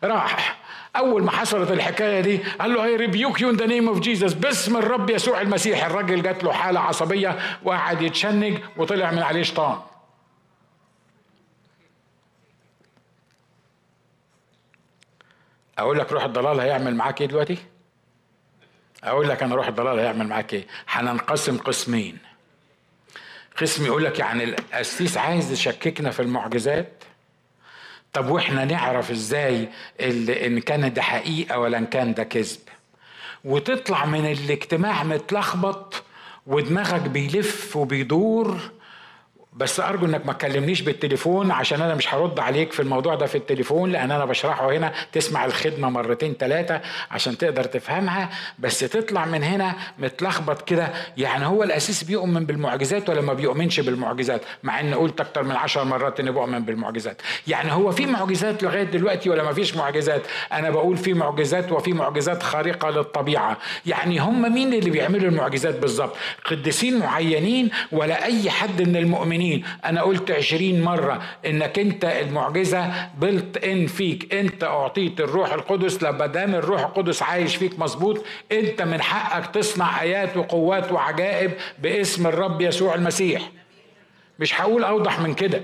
راح. 0.05 0.60
أول 0.97 1.23
ما 1.23 1.31
حصلت 1.31 1.71
الحكاية 1.71 2.21
دي 2.21 2.37
قال 2.61 2.75
له 2.75 2.87
I 2.87 2.97
rebuke 2.97 3.41
you 3.41 3.51
in 3.51 3.57
the 3.57 3.67
name 3.67 3.89
of 3.89 4.01
Jesus 4.01 4.33
باسم 4.33 4.77
الرب 4.77 5.11
يسوع 5.11 5.41
المسيح. 5.41 5.85
الراجل 5.85 6.23
جات 6.23 6.45
له 6.45 6.53
حالة 6.53 6.81
عصبية 6.81 7.39
وقعد 7.63 8.03
يتشنج 8.03 8.59
وطلع 8.77 9.11
من 9.11 9.23
عليه 9.23 9.43
شيطان. 9.43 9.81
أقول 15.79 15.99
لك 15.99 16.13
روح 16.13 16.25
الضلال 16.25 16.61
هيعمل 16.61 16.95
معاك 16.95 17.21
إيه 17.21 17.27
دلوقتي؟ 17.27 17.59
أقول 19.05 19.29
لك 19.29 19.43
أنا 19.43 19.55
روح 19.55 19.67
الضلال 19.69 19.99
هيعمل 19.99 20.27
معاك 20.27 20.55
إيه؟ 20.55 20.67
هننقسم 20.89 21.59
قسمين. 21.59 22.19
قسم 23.61 23.87
يقول 23.87 24.05
لك 24.05 24.19
يعني 24.19 24.45
القسيس 24.45 25.17
عايز 25.17 25.53
يشككنا 25.53 26.11
في 26.11 26.23
المعجزات 26.23 27.05
طب 28.13 28.31
وإحنا 28.31 28.65
نعرف 28.65 29.11
إزاي 29.11 29.69
ان 30.01 30.61
كان 30.61 30.93
ده 30.93 31.03
حقيقة 31.03 31.59
ولا 31.59 31.79
إن 31.79 31.87
كان 31.87 32.15
ده 32.15 32.23
كذب؟ 32.25 32.59
وتطلع 33.45 34.05
من 34.07 34.33
الاجتماع 34.33 35.05
متلخبط 35.05 36.03
ودماغك 36.47 37.01
بيلف 37.01 37.77
وبيدور 37.77 38.61
بس 39.61 39.81
أرجو 39.81 40.07
إنك 40.07 40.27
ما 40.27 40.33
تكلمنيش 40.33 40.81
بالتليفون 40.81 41.51
عشان 41.51 41.83
أنا 41.83 41.95
مش 41.95 42.15
هرد 42.15 42.41
عليك 42.41 42.73
في 42.73 42.81
الموضوع 42.81 43.15
ده 43.15 43.27
في 43.27 43.35
التليفون 43.35 43.93
لأن 43.93 44.11
أنا 44.11 44.25
بشرحه 44.25 44.73
هنا. 44.73 44.93
تسمع 45.13 45.45
الخدمة 45.45 45.91
مرتين 45.91 46.35
ثلاثة 46.41 46.81
عشان 47.11 47.39
تقدر 47.39 47.65
تفهمها. 47.65 48.31
بس 48.59 48.79
تطلع 48.79 49.25
من 49.25 49.43
هنا 49.43 49.75
متلخبط 49.99 50.63
كده. 50.63 50.93
يعني 51.17 51.47
هو 51.47 51.63
الاسيس 51.63 52.05
بيؤمن 52.05 52.47
بالمعجزات 52.47 53.09
ولا 53.09 53.21
ما 53.21 53.35
بيؤمنش 53.35 53.81
بالمعجزات؟ 53.81 54.43
مع 54.63 54.81
إن 54.81 54.95
قلت 54.95 55.21
أكتر 55.21 55.43
من 55.43 55.57
عشر 55.57 55.85
مرات 55.85 56.21
إني 56.21 56.31
بؤمن 56.31 56.59
بالمعجزات. 56.65 57.23
يعني 57.47 57.73
هو 57.73 57.91
في 57.91 58.07
معجزات 58.07 58.63
لغاية 58.63 58.83
دلوقتي 58.83 59.31
ولا 59.31 59.43
ما 59.43 59.53
فيش 59.53 59.77
معجزات؟ 59.77 60.23
أنا 60.53 60.71
بقول 60.71 60.97
في 60.97 61.15
معجزات 61.15 61.73
وفي 61.73 61.93
معجزات 61.93 62.43
خارقة 62.43 62.91
للطبيعة. 62.91 63.59
يعني 63.87 64.19
هم 64.19 64.55
مين 64.55 64.75
اللي 64.75 64.91
بيعملوا 64.91 65.31
المعجزات 65.31 65.79
بالظبط؟ 65.79 66.17
قديسين 66.45 66.99
معينين 66.99 67.71
ولا 67.93 68.25
أي 68.25 68.51
حد 68.51 68.83
من 68.83 68.97
المؤمنين؟ 68.97 69.50
المؤمنين 69.55 69.65
أنا 69.85 70.03
قلت 70.03 70.31
عشرين 70.31 70.83
مرة 70.83 71.23
إنك 71.47 71.79
أنت 71.79 72.05
المعجزة 72.05 73.09
بلت 73.19 73.65
إن 73.65 73.87
فيك. 73.87 74.35
أنت 74.35 74.65
أعطيت 74.65 75.21
الروح 75.21 75.53
القدس. 75.53 76.03
لما 76.03 76.27
دام 76.27 76.55
الروح 76.55 76.81
القدس 76.81 77.23
عايش 77.23 77.57
فيك 77.57 77.79
مظبوط 77.79 78.25
أنت 78.53 78.83
من 78.83 79.03
حقك 79.03 79.47
تصنع 79.55 80.03
آيات 80.03 80.37
وقوات 80.37 80.93
وعجائب 80.93 81.53
باسم 81.79 82.27
الرب 82.27 82.61
يسوع 82.61 82.95
المسيح. 82.95 83.51
مش 84.39 84.61
هقول 84.61 84.85
أوضح 84.85 85.21
من 85.21 85.35
كده. 85.35 85.63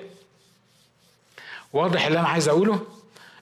واضح 1.73 2.07
اللي 2.07 2.19
أنا 2.21 2.29
عايز 2.29 2.49
أقوله؟ 2.49 2.81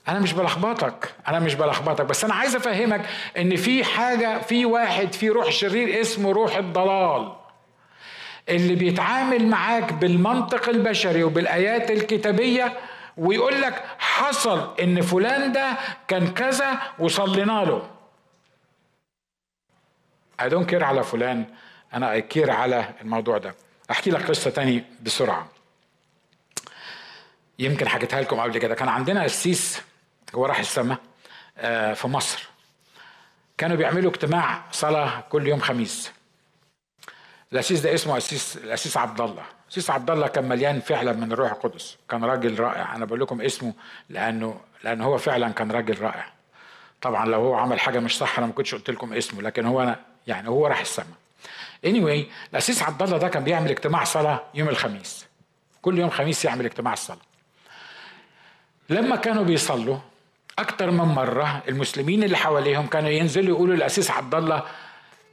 أنا 0.07 0.19
مش 0.19 0.33
بلخبطك. 0.33 1.13
أنا 1.27 1.39
مش 1.39 1.53
بلخبطك. 1.55 2.05
بس 2.05 2.23
أنا 2.23 2.33
عايز 2.33 2.55
أفهمك 2.55 3.01
إن 3.37 3.55
في 3.55 3.83
حاجة 3.83 4.41
في 4.41 4.65
واحد 4.65 5.13
في 5.13 5.29
روح 5.29 5.51
شرير 5.51 6.01
اسمه 6.01 6.31
روح 6.31 6.55
الضلال. 6.55 7.31
اللي 8.49 8.75
بيتعامل 8.75 9.47
معاك 9.47 9.93
بالمنطق 9.93 10.69
البشري 10.69 11.23
وبالآيات 11.23 11.91
الكتابية 11.91 12.79
ويقول 13.17 13.61
لك 13.61 13.83
حصل 13.99 14.75
إن 14.81 15.01
فلان 15.01 15.51
ده 15.51 15.77
كان 16.07 16.33
كذا 16.33 16.81
وصلينا 16.99 17.65
له. 17.65 17.89
I 20.41 20.45
don't 20.49 20.69
care 20.71 20.83
على 20.83 21.03
فلان 21.03 21.45
أنا 21.93 22.23
care 22.33 22.49
على 22.49 22.93
الموضوع 23.01 23.37
ده. 23.37 23.55
أحكي 23.91 24.11
لك 24.11 24.27
قصة 24.29 24.49
تاني 24.49 24.83
بسرعة. 25.01 25.47
يمكن 27.59 27.87
حكيتها 27.87 28.21
لكم 28.21 28.39
قبل 28.39 28.57
كده. 28.57 28.75
كان 28.75 28.87
عندنا 28.89 29.23
قسيس 29.23 29.81
هو 30.35 30.45
راح 30.45 30.59
السماء 30.59 30.97
آه، 31.57 31.93
في 31.93 32.07
مصر. 32.07 32.49
كانوا 33.57 33.77
بيعملوا 33.77 34.11
اجتماع 34.11 34.63
صلاة 34.71 35.23
كل 35.29 35.47
يوم 35.47 35.59
خميس. 35.59 36.11
الأسيس 37.53 37.79
ده 37.79 37.93
اسمه 37.93 38.17
اسيس 38.17 38.57
الأسيس 38.57 38.97
عبد 38.97 39.21
الله. 39.21 39.43
الأسيس 39.65 39.89
عبد 39.89 40.11
الله 40.11 40.27
كان 40.27 40.49
مليان 40.49 40.79
فعلا 40.79 41.13
من 41.13 41.31
الروح 41.31 41.51
القدس. 41.51 41.97
كان 42.09 42.25
راجل 42.25 42.59
رائع. 42.59 42.95
أنا 42.95 43.05
بقول 43.05 43.19
لكم 43.19 43.41
اسمه 43.41 43.73
لأنه 44.09 44.59
لأنه 44.83 45.05
هو 45.05 45.17
فعلا 45.17 45.49
كان 45.51 45.71
راجل 45.71 46.01
رائع. 46.01 46.25
طبعا 47.01 47.25
لو 47.25 47.41
هو 47.41 47.55
عمل 47.55 47.79
حاجة 47.79 47.99
مش 47.99 48.17
صح 48.17 48.37
أنا 48.37 48.47
ما 48.47 48.53
كنتش 48.53 48.75
قلت 48.75 48.89
لكم 48.89 49.13
اسمه 49.13 49.41
لكن 49.41 49.65
هو 49.65 49.81
أنا 49.81 49.99
يعني 50.27 50.49
هو 50.49 50.67
راح 50.67 50.79
السماء. 50.79 51.17
Anyway 51.85 52.25
الأسيس 52.51 52.83
عبد 52.83 53.01
الله 53.01 53.17
ده 53.17 53.27
كان 53.27 53.43
بيعمل 53.43 53.69
اجتماع 53.69 54.03
صلاة 54.03 54.43
يوم 54.53 54.69
الخميس. 54.69 55.25
كل 55.81 55.99
يوم 55.99 56.09
خميس 56.09 56.45
يعمل 56.45 56.65
اجتماع 56.65 56.93
الصلاة. 56.93 57.19
لما 58.89 59.15
كانوا 59.15 59.43
بيصلوا 59.43 59.97
أكتر 60.59 60.91
من 60.91 61.05
مرة 61.05 61.63
المسلمين 61.67 62.23
اللي 62.23 62.37
حواليهم 62.37 62.87
كانوا 62.87 63.09
ينزلوا 63.09 63.55
يقولوا 63.55 63.75
للاسيس 63.75 64.11
عبد 64.11 64.35
الله 64.35 64.63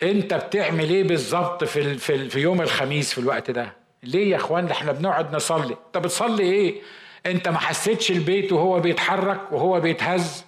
انت 0.02 0.34
بتعمل 0.34 0.90
إيه 0.90 1.04
بالظبط 1.04 1.64
في 1.64 1.94
في 1.94 2.28
في 2.28 2.40
يوم 2.40 2.60
الخميس 2.62 3.12
في 3.12 3.18
الوقت 3.18 3.50
ده؟ 3.50 3.72
ليه 4.02 4.30
يا 4.30 4.36
اخوان؟ 4.36 4.70
إحنا 4.70 4.92
بنقعد 4.92 5.36
نصلي. 5.36 5.76
انت 5.86 5.98
بتصلي 6.04 6.42
إيه؟ 6.42 6.80
انت 7.26 7.48
ما 7.48 7.58
حسيتش 7.58 8.10
البيت 8.10 8.52
وهو 8.52 8.80
بيتحرك 8.80 9.52
وهو 9.52 9.80
بيتهز؟ 9.80 10.44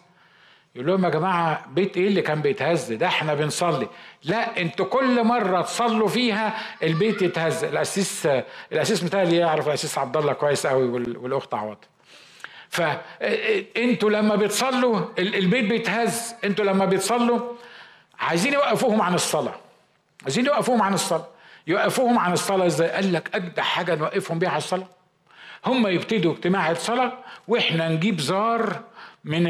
يقول 0.74 0.86
لهم 0.86 1.04
يا 1.04 1.10
جماعة 1.10 1.66
بيت 1.70 1.96
إيه 1.96 2.06
اللي 2.08 2.22
كان 2.22 2.40
بيتهز؟ 2.42 2.92
ده 2.92 3.06
إحنا 3.06 3.34
بنصلي. 3.34 3.88
لا 4.24 4.60
أنتوا 4.60 4.86
كل 4.86 5.24
مرة 5.24 5.62
تصلوا 5.62 6.08
فيها 6.08 6.54
البيت 6.82 7.22
يتهز. 7.22 7.64
الأسيس 7.64 8.28
الأسيس 8.72 9.04
متهيألي 9.04 9.36
يعرف 9.36 9.68
الأسيس 9.68 9.98
عبد 9.98 10.16
الله 10.16 10.32
كويس 10.32 10.66
قوي 10.66 10.88
والأخت 11.16 11.54
عوض. 11.54 11.76
فانتوا 12.68 14.10
لما 14.10 14.36
بتصلوا 14.36 15.00
البيت 15.18 15.64
بيتهز. 15.64 16.34
أنتوا 16.44 16.64
لما 16.64 16.84
بتصلوا 16.84 17.40
عايزين 18.24 18.52
يوقفوهم 18.52 19.02
عن 19.02 19.14
الصلاة. 19.14 19.54
عايزين 20.22 20.46
يوقفوهم 20.46 20.82
عن 20.82 20.94
الصلاة. 20.94 21.26
يوقفوهم 21.66 22.18
عن 22.18 22.32
الصلاة 22.32 22.66
إزاي؟ 22.66 22.90
قال 22.90 23.12
لك 23.12 23.30
أجدع 23.34 23.62
حاجة 23.62 23.94
نوقفهم 23.94 24.38
بيها 24.38 24.48
على 24.50 24.58
الصلاة. 24.58 24.86
هم 25.66 25.86
يبتدوا 25.86 26.32
اجتماع 26.32 26.70
الصلاة 26.70 27.12
وإحنا 27.48 27.88
نجيب 27.88 28.20
زار 28.20 28.80
من 29.24 29.42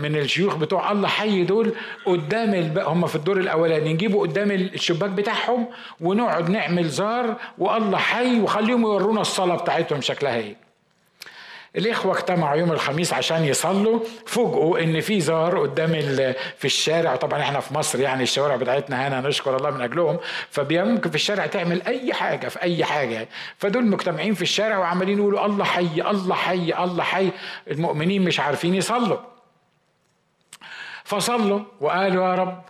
من 0.00 0.16
الشيوخ 0.16 0.54
بتوع 0.54 0.92
الله 0.92 1.08
حي 1.08 1.44
دول 1.44 1.74
قدام. 2.06 2.78
هم 2.78 3.06
في 3.06 3.16
الدور 3.16 3.36
الأولاني. 3.38 3.92
نجيبه 3.92 4.20
قدام 4.20 4.50
الشباك 4.50 5.10
بتاعهم 5.10 5.66
ونقعد 6.00 6.50
نعمل 6.50 6.88
زار 6.88 7.36
والله 7.58 7.98
حي 7.98 8.40
وخليهم 8.40 8.82
يورونا 8.82 9.20
الصلاة 9.20 9.56
بتاعتهم 9.56 10.00
شكلها 10.00 10.36
إيه. 10.36 10.63
الإخوة 11.76 12.18
اجتمعوا 12.18 12.56
يوم 12.56 12.72
الخميس 12.72 13.12
عشان 13.12 13.44
يصلوا. 13.44 14.00
فوجئوا 14.26 14.78
إن 14.78 15.00
في 15.00 15.20
زار 15.20 15.58
قدام 15.58 15.92
في 16.58 16.64
الشارع. 16.64 17.16
طبعا 17.16 17.40
إحنا 17.40 17.60
في 17.60 17.74
مصر 17.74 18.00
يعني 18.00 18.22
الشوارع 18.22 18.56
بتاعتنا 18.56 19.08
هنا 19.08 19.28
نشكر 19.28 19.56
الله 19.56 19.70
من 19.70 19.80
أجلهم. 19.80 20.18
فممكن 20.50 21.10
في 21.10 21.14
الشارع 21.14 21.46
تعمل 21.46 21.82
أي 21.82 22.14
حاجة 22.14 22.48
في 22.48 22.62
أي 22.62 22.84
حاجة. 22.84 23.28
فدول 23.58 23.86
مجتمعين 23.86 24.34
في 24.34 24.42
الشارع 24.42 24.78
وعمالين 24.78 25.18
يقولوا 25.18 25.46
الله 25.46 25.64
حي 25.64 26.00
الله 26.10 26.34
حي 26.34 26.72
الله 26.84 27.02
حي. 27.02 27.30
المؤمنين 27.70 28.24
مش 28.24 28.40
عارفين 28.40 28.74
يصلوا. 28.74 29.18
فصلوا 31.04 31.60
وقالوا 31.80 32.28
يا 32.28 32.34
رب 32.34 32.62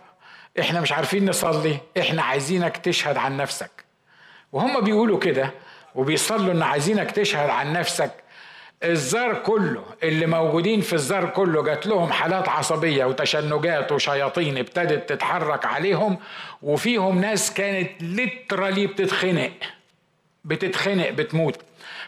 إحنا 0.59 0.81
مش 0.81 0.91
عارفين 0.91 1.29
نصلي 1.29 1.77
إحنا 1.99 2.23
عايزينك 2.23 2.77
تشهد 2.77 3.17
عن 3.17 3.37
نفسك. 3.37 3.85
وهم 4.51 4.81
بيقولوا 4.81 5.19
كده 5.19 5.51
وبيصلوا 5.95 6.53
إن 6.53 6.61
عايزينك 6.63 7.11
تشهد 7.11 7.49
عن 7.49 7.73
نفسك. 7.73 8.11
الزار 8.85 9.33
كله 9.33 9.83
اللي 10.03 10.25
موجودين 10.25 10.81
في 10.81 10.93
الزار 10.93 11.29
كله 11.29 11.63
جات 11.63 11.87
لهم 11.87 12.11
حالات 12.11 12.49
عصبية 12.49 13.05
وتشنجات 13.05 13.91
وشياطين 13.91 14.57
ابتدت 14.57 15.09
تتحرك 15.09 15.65
عليهم 15.65 16.17
وفيهم 16.61 17.21
ناس 17.21 17.53
كانت 17.53 17.89
ليترالي 18.01 18.87
بتتخنق 18.87 19.51
بتتخنق 20.45 21.09
بتموت. 21.09 21.55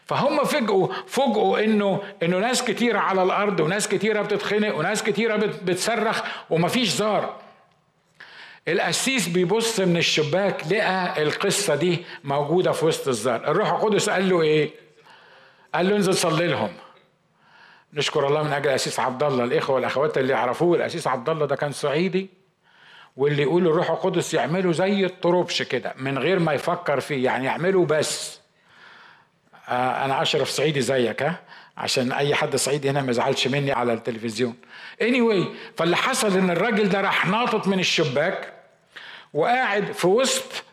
فهم 0.06 0.44
فجأوا 0.44 0.88
فوجئوا 1.08 1.60
إنه 1.64 2.02
إنه 2.24 2.38
ناس 2.38 2.64
كتيرة 2.64 3.00
على 3.00 3.24
الأرض 3.24 3.60
وناس 3.60 3.88
كتيرة 3.88 4.22
بتتخنق 4.22 4.76
وناس 4.78 5.04
كتيرة 5.04 5.36
بتصرخ 5.36 6.22
ومفيش 6.50 6.90
زار. 6.90 7.36
القسيس 8.68 9.28
بيبص 9.28 9.80
من 9.80 9.98
الشباك 9.98 10.64
لقى 10.72 11.24
القصة 11.24 11.76
دي 11.76 12.06
موجودة 12.24 12.72
في 12.72 12.86
وسط 12.86 13.08
الزار 13.08 13.48
الروح 13.52 13.72
القدس 13.72 14.10
قال 14.10 14.30
له 14.30 14.42
إيه؟ 14.42 14.72
قال 15.78 15.90
له 15.90 15.96
انزل 15.96 16.14
صلي 16.14 16.48
لهم. 16.48 16.70
نشكر 17.94 18.28
الله 18.28 18.44
من 18.44 18.54
أجل 18.54 18.70
الأسيس 18.70 19.00
عبد 19.00 19.24
الله. 19.24 19.44
الإخوة 19.44 19.76
والأخوات 19.76 20.18
اللي 20.18 20.34
يعرفوه 20.34 20.78
الأسيس 20.78 21.08
عبد 21.08 21.30
الله 21.30 21.46
ده 21.46 21.56
كان 21.56 21.72
صعيدي 21.72 22.30
واللي 23.18 23.42
يقول 23.42 23.68
الروح 23.68 23.90
القدس 23.90 24.34
يعمله 24.34 24.72
زي 24.72 25.06
الطربش 25.06 25.62
كده 25.62 25.94
من 25.98 26.18
غير 26.18 26.40
ما 26.40 26.54
يفكر 26.54 27.00
فيه 27.00 27.26
يعني 27.26 27.46
يعمله 27.46 27.86
بس. 27.86 28.40
آه 29.70 30.06
أنا 30.06 30.22
أشرف 30.22 30.50
صعيدي 30.50 30.82
زيك 30.82 31.24
ها؟ 31.24 31.40
عشان 31.78 32.12
أي 32.12 32.36
حد 32.36 32.56
صعيدي 32.56 32.90
هنا 32.90 33.02
ما 33.02 33.12
يزعلش 33.12 33.48
مني 33.48 33.72
على 33.72 33.94
التلفزيون. 33.94 34.56
Anyway 35.02 35.46
فاللي 35.78 35.96
حصل 35.98 36.38
إن 36.38 36.50
الراجل 36.50 36.90
ده 36.90 37.02
راح 37.02 37.28
ناطط 37.28 37.68
من 37.68 37.80
الشباك 37.80 38.54
وقاعد 39.34 39.92
في 39.92 40.08
وسط 40.08 40.64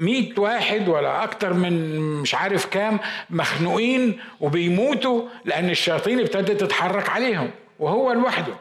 مئة 0.00 0.40
واحد 0.40 0.88
ولا 0.88 1.24
أكتر 1.24 1.52
من 1.52 1.96
مش 1.98 2.34
عارف 2.34 2.66
كام 2.66 3.00
مخنوقين 3.30 4.20
وبيموتوا 4.40 5.28
لأن 5.44 5.70
الشياطين 5.70 6.20
ابتدت 6.20 6.60
تتحرك 6.60 7.08
عليهم 7.08 7.50
وهو 7.78 8.12
لوحده. 8.12 8.54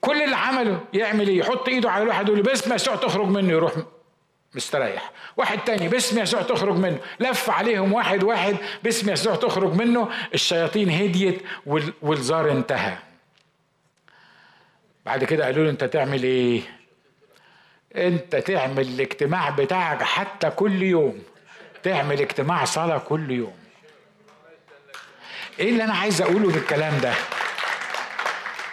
كل 0.00 0.22
اللي 0.22 0.36
عمله 0.36 0.80
يعمل 0.92 1.28
إيه؟ 1.28 1.38
يحط 1.38 1.68
إيده 1.68 1.90
على 1.90 2.02
الواحد 2.02 2.26
يقول 2.26 2.38
له 2.38 2.44
باسم 2.44 2.74
يسوع 2.74 2.96
تخرج 2.96 3.26
منه 3.28 3.52
يروح 3.52 3.72
مستريح. 4.54 5.10
واحد 5.36 5.58
تاني 5.58 5.88
باسم 5.88 6.18
يسوع 6.18 6.42
تخرج 6.42 6.76
منه. 6.76 6.98
لف 7.20 7.50
عليهم 7.50 7.92
واحد 7.92 8.24
واحد 8.24 8.56
باسم 8.84 9.10
يسوع 9.10 9.34
تخرج 9.34 9.72
منه. 9.74 10.08
الشياطين 10.34 10.90
هديت 10.90 11.42
والزار 12.02 12.50
انتهى. 12.50 12.96
بعد 15.06 15.24
كده 15.24 15.44
قالوا 15.44 15.64
له 15.64 15.70
أنت 15.70 15.84
تعمل 15.84 16.22
إيه؟ 16.22 16.60
انت 17.96 18.36
تعمل 18.36 18.88
الاجتماع 18.88 19.50
بتاعك 19.50 20.02
حتى 20.02 20.50
كل 20.50 20.82
يوم. 20.82 21.22
تعمل 21.82 22.20
اجتماع 22.20 22.64
صلاة 22.64 22.98
كل 22.98 23.30
يوم. 23.30 23.54
إيه 25.58 25.70
اللي 25.70 25.84
أنا 25.84 25.94
عايز 25.94 26.22
اقوله 26.22 26.52
بالكلام 26.52 26.98
ده؟ 26.98 27.12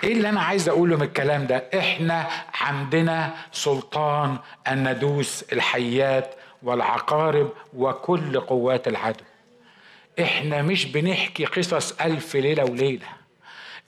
إيه 0.03 0.13
اللي 0.13 0.29
أنا 0.29 0.41
عايز 0.41 0.69
اقوله 0.69 0.95
من 0.97 1.03
الكلام 1.03 1.47
ده؟ 1.47 1.63
إحنا 1.79 2.27
عندنا 2.61 3.33
سلطان 3.51 4.37
ان 4.67 4.91
ندوس 4.91 5.45
الحيات 5.53 6.35
والعقارب 6.63 7.49
وكل 7.73 8.39
قوات 8.39 8.87
العدو. 8.87 9.23
إحنا 10.21 10.61
مش 10.61 10.85
بنحكي 10.85 11.45
قصص 11.45 12.01
ألف 12.01 12.35
ليلة 12.35 12.63
وليلة. 12.63 13.07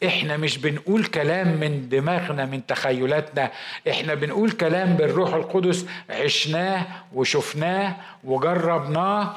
إحنا 0.05 0.37
مش 0.37 0.57
بنقول 0.57 1.05
كلام 1.05 1.47
من 1.47 1.89
دماغنا 1.89 2.45
من 2.45 2.65
تخيلاتنا. 2.65 3.51
إحنا 3.89 4.13
بنقول 4.13 4.51
كلام 4.51 4.93
بالروح 4.93 5.33
القدس 5.33 5.85
عشناه 6.09 6.81
وشفناه 7.13 7.95
وجربناه 8.23 9.33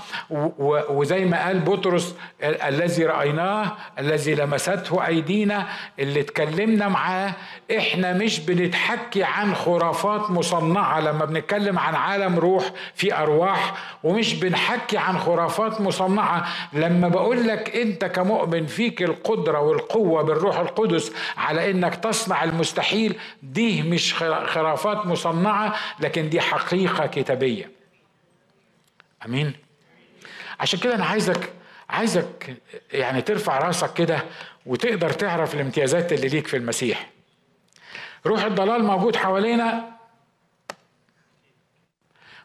وزي 0.88 1.24
ما 1.24 1.46
قال 1.46 1.60
بطرس 1.60 2.14
الذي 2.42 3.06
رأيناه 3.06 3.72
الذي 3.98 4.34
لمسته 4.34 5.06
أيدينا 5.06 5.66
اللي 5.98 6.20
اتكلمنا 6.20 6.88
معاه. 6.88 7.32
إحنا 7.78 8.12
مش 8.12 8.40
بنتحكي 8.40 9.22
عن 9.24 9.54
خرافات 9.54 10.30
مصنعة. 10.30 11.00
لما 11.00 11.24
بنتكلم 11.24 11.78
عن 11.78 11.94
عالم 11.94 12.38
روح 12.38 12.64
في 12.94 13.14
أرواح 13.14 13.74
ومش 14.04 14.34
بنحكي 14.34 14.98
عن 14.98 15.18
خرافات 15.18 15.80
مصنعة. 15.80 16.46
لما 16.72 17.08
بقول 17.08 17.48
لك 17.48 17.76
أنت 17.76 18.04
كمؤمن 18.04 18.66
فيك 18.66 19.02
القدرة 19.02 19.60
والقوة 19.60 20.22
بالروح 20.22 20.55
القدس 20.60 21.12
على 21.36 21.70
إنك 21.70 21.94
تصنع 21.94 22.44
المستحيل. 22.44 23.18
دي 23.42 23.82
مش 23.82 24.14
خرافات 24.14 25.06
مصنعة 25.06 25.74
لكن 26.00 26.30
دي 26.30 26.40
حقيقة 26.40 27.06
كتابية. 27.06 27.70
آمين. 29.26 29.52
عشان 30.60 30.78
كده 30.80 30.94
أنا 30.94 31.04
عايزك 31.04 31.52
عايزك 31.90 32.56
يعني 32.92 33.22
ترفع 33.22 33.58
راسك 33.58 33.94
كده 33.94 34.24
وتقدر 34.66 35.10
تعرف 35.10 35.54
الامتيازات 35.54 36.12
اللي 36.12 36.28
ليك 36.28 36.46
في 36.46 36.56
المسيح. 36.56 37.10
روح 38.26 38.44
الضلال 38.44 38.84
موجود 38.84 39.16
حوالينا؟ 39.16 39.96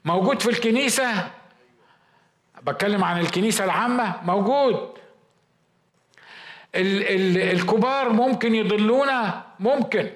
موجود 0.06 0.42
في 0.42 0.50
الكنيسة؟ 0.50 1.32
بتكلم 2.64 3.04
عن 3.04 3.20
الكنيسة 3.20 3.64
العامة؟ 3.64 4.16
موجود. 4.24 4.94
ال 6.76 7.04
ال 7.04 7.38
الكبار 7.38 8.10
ممكن 8.10 8.56
يضلونا؟ 8.56 9.46
ممكن. 9.60 10.10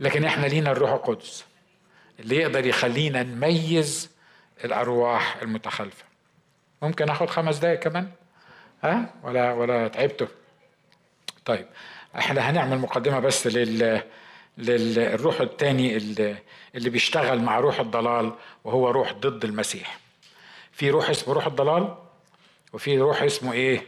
لكن 0.00 0.24
إحنا 0.24 0.46
لينا 0.46 0.72
الروح 0.72 0.90
القدس 0.92 1.44
اللي 2.20 2.36
يقدر 2.36 2.66
يخلينا 2.66 3.22
نميز 3.22 4.10
الأرواح 4.64 5.36
المتخلفة. 5.42 6.04
ممكن 6.82 7.10
آخد 7.10 7.30
خمس 7.30 7.58
دقايق 7.58 7.80
كمان؟ 7.80 8.10
ها؟ 8.84 9.14
ولا 9.22 9.52
ولا 9.52 9.88
تعبتوا 9.88 10.26
طيب 11.44 11.66
إحنا 12.18 12.50
هنعمل 12.50 12.78
مقدمة 12.78 13.18
بس 13.18 13.46
لل 13.46 14.02
للروح 14.58 15.40
الثاني 15.40 15.96
اللي, 15.96 16.36
اللي 16.74 16.90
بيشتغل 16.90 17.42
مع 17.42 17.58
روح 17.58 17.80
الضلال 17.80 18.32
وهو 18.64 18.90
روح 18.90 19.12
ضد 19.12 19.44
المسيح. 19.44 19.98
في 20.72 20.90
روح 20.90 21.10
اسمه 21.10 21.34
روح 21.34 21.46
الضلال؟ 21.46 21.94
وفي 22.76 22.98
روح 22.98 23.22
اسمه 23.22 23.52
إيه؟ 23.52 23.86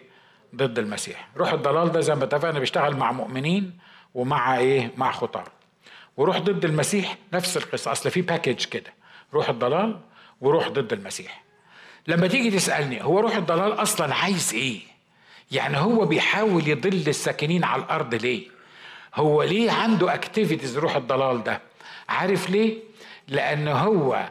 ضد 0.56 0.78
المسيح. 0.78 1.28
روح 1.36 1.52
الضلال 1.52 1.92
ده 1.92 2.00
زي 2.00 2.14
ما 2.14 2.24
اتفقنا 2.24 2.58
بيشتغل 2.58 2.96
مع 2.96 3.12
مؤمنين 3.12 3.78
ومع 4.14 4.58
إيه؟ 4.58 4.90
مع 4.96 5.12
خطاة. 5.12 5.44
وروح 6.16 6.38
ضد 6.38 6.64
المسيح 6.64 7.16
نفس 7.32 7.56
القصة. 7.56 7.92
أصل 7.92 8.10
في 8.10 8.22
package 8.22 8.64
كده. 8.64 8.92
روح 9.34 9.48
الضلال 9.48 10.00
وروح 10.40 10.68
ضد 10.68 10.92
المسيح. 10.92 11.44
لما 12.06 12.26
تيجي 12.26 12.50
تسألني 12.50 13.04
هو 13.04 13.20
روح 13.20 13.36
الضلال 13.36 13.72
أصلا 13.72 14.14
عايز 14.14 14.54
إيه؟ 14.54 14.80
يعني 15.50 15.76
هو 15.76 16.04
بيحاول 16.04 16.68
يضل 16.68 17.08
الساكنين 17.08 17.64
على 17.64 17.82
الأرض 17.82 18.14
ليه؟ 18.14 18.48
هو 19.14 19.42
ليه 19.42 19.70
عنده 19.70 20.14
activities 20.14 20.78
روح 20.78 20.96
الضلال 20.96 21.44
ده؟ 21.44 21.60
عارف 22.08 22.50
ليه؟ 22.50 22.78
لأن 23.28 23.68
هو 23.68 24.28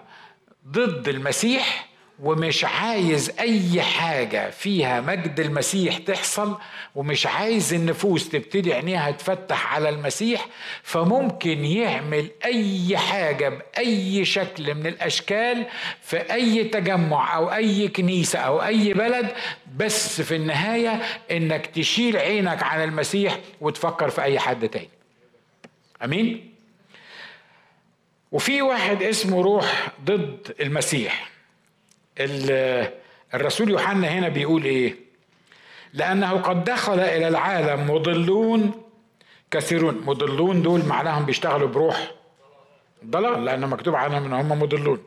ضد 0.67 1.07
المسيح 1.07 1.86
ومش 2.19 2.65
عايز 2.65 3.31
أي 3.39 3.81
حاجة 3.81 4.49
فيها 4.49 5.01
مجد 5.01 5.39
المسيح 5.39 5.97
تحصل 5.97 6.57
ومش 6.95 7.27
عايز 7.27 7.73
النفوس 7.73 8.29
تبتدي 8.29 8.73
عينيها 8.73 9.11
تفتح 9.11 9.73
على 9.73 9.89
المسيح 9.89 10.45
فممكن 10.83 11.65
يعمل 11.65 12.29
أي 12.45 12.97
حاجة 12.97 13.49
بأي 13.49 14.25
شكل 14.25 14.75
من 14.75 14.87
الأشكال 14.87 15.65
في 16.01 16.33
أي 16.33 16.63
تجمع 16.63 17.35
أو 17.35 17.53
أي 17.53 17.87
كنيسة 17.87 18.39
أو 18.39 18.63
أي 18.63 18.93
بلد 18.93 19.31
بس 19.75 20.21
في 20.21 20.35
النهاية 20.35 21.01
إنك 21.31 21.65
تشيل 21.65 22.17
عينك 22.17 22.63
عن 22.63 22.83
المسيح 22.83 23.39
وتفكر 23.61 24.09
في 24.09 24.21
أي 24.23 24.39
حد 24.39 24.69
تاني. 24.69 24.89
آمين؟ 26.03 26.53
وفي 28.31 28.61
واحد 28.61 29.03
اسمه 29.03 29.41
روح 29.41 29.87
ضد 30.05 30.55
المسيح. 30.59 31.36
الرسول 33.33 33.69
يوحنا 33.69 34.07
هنا 34.07 34.29
بيقول 34.29 34.63
إيه؟ 34.65 34.95
لأنه 35.93 36.31
قد 36.31 36.63
دخل 36.63 36.99
إلى 36.99 37.27
العالم 37.27 37.91
مضلون 37.91 38.71
كثيرون. 39.51 40.01
مضلون 40.05 40.61
دول 40.61 40.85
معناهم 40.85 41.25
بيشتغلوا 41.25 41.67
بروح 41.67 42.11
ضلال 43.05 43.45
لأن 43.45 43.67
مكتوب 43.67 43.95
عنهم 43.95 44.25
إن 44.25 44.33
هم 44.33 44.59
مضلون. 44.59 45.03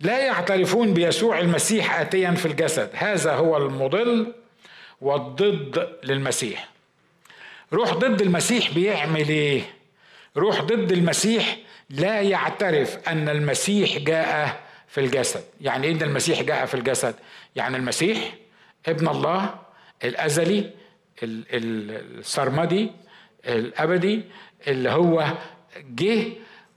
لا 0.00 0.18
يعترفون 0.18 0.94
بيسوع 0.94 1.38
المسيح 1.38 2.00
اتيا 2.00 2.30
في 2.30 2.46
الجسد. 2.46 2.90
هذا 2.94 3.34
هو 3.34 3.56
المضل 3.56 4.34
والضد 5.00 5.88
للمسيح. 6.04 6.68
روح 7.72 7.94
ضد 7.94 8.22
المسيح 8.22 8.70
بيعمل 8.70 9.28
إيه؟ 9.28 9.62
روح 10.36 10.62
ضد 10.62 10.92
المسيح 10.92 11.56
لا 11.90 12.20
يعترف 12.20 12.98
أن 13.08 13.28
المسيح 13.28 13.98
جاء 13.98 14.60
في 14.92 15.00
الجسد. 15.00 15.44
يعني 15.60 15.86
إيه 15.86 15.92
إن 15.92 16.02
المسيح 16.02 16.42
جاء 16.42 16.66
في 16.66 16.74
الجسد؟ 16.74 17.14
يعني 17.56 17.76
المسيح 17.76 18.34
ابن 18.86 19.08
الله 19.08 19.54
الأزلي 20.04 20.70
السرمدي 21.22 22.90
الأبدي 23.46 24.22
اللي 24.68 24.90
هو 24.90 25.26
جه 25.94 26.24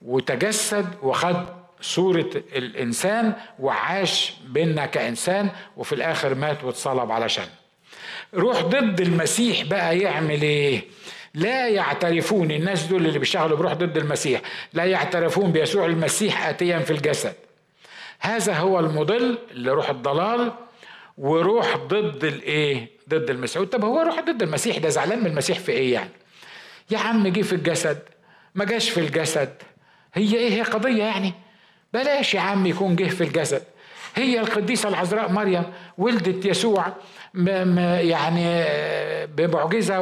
وتجسد 0.02 0.86
وخد 1.04 1.46
صورة 1.82 2.30
الإنسان 2.56 3.34
وعاش 3.60 4.34
بينا 4.48 4.86
كإنسان 4.86 5.50
وفي 5.78 5.96
الآخر 5.96 6.36
مات 6.36 6.64
واتصلب 6.64 7.12
علشان. 7.12 7.48
روح 8.34 8.62
ضد 8.62 9.02
المسيح 9.02 9.64
بقى 9.64 10.00
يعمل 10.00 10.42
إيه؟ 10.42 10.82
لا 11.34 11.68
يعترفون 11.68 12.52
الناس 12.52 12.84
دول 12.84 13.06
اللي 13.06 13.20
بيشتغلوا 13.20 13.58
بروح 13.58 13.74
ضد 13.74 13.98
المسيح 13.98 14.42
لا 14.74 14.86
يعترفون 14.86 15.52
بيسوع 15.52 15.86
المسيح 15.86 16.48
آتيا 16.48 16.80
في 16.80 16.92
الجسد. 16.92 17.34
هذا 18.26 18.54
هو 18.54 18.80
المضل 18.80 19.38
اللي 19.52 19.72
روح 19.72 19.90
الضلال 19.90 20.52
وروح 21.18 21.78
ضد 21.78 22.24
الايه؟ 22.24 22.90
ضد 23.10 23.30
المسيح. 23.30 23.64
طب 23.64 23.86
هو 23.86 24.02
روح 24.02 24.20
ضد 24.20 24.44
المسيح؟ 24.44 24.78
ده 24.78 24.90
زعلان 24.90 25.20
من 25.20 25.26
المسيح 25.26 25.60
في 25.60 25.72
إيه 25.72 25.94
يعني؟ 25.94 26.10
يا 26.92 26.98
عم 26.98 27.28
جه 27.28 27.42
في 27.42 27.54
الجسد 27.54 28.00
ما 28.56 28.66
جاش 28.66 28.90
في 28.90 29.00
الجسد. 29.00 29.54
هي 30.14 30.36
إيه؟ 30.36 30.50
هي 30.54 30.62
قضية 30.62 31.04
يعني. 31.04 31.34
بلاش 31.94 32.34
يا 32.34 32.40
عم 32.40 32.66
يكون 32.66 32.96
جه 32.96 33.10
في 33.10 33.24
الجسد. 33.24 33.64
هي 34.16 34.40
القديسة 34.40 34.90
العذراء 34.90 35.32
مريم 35.32 35.64
ولدت 35.98 36.46
يسوع 36.46 36.86
يعني 37.36 38.66
بمعجزة 39.26 40.02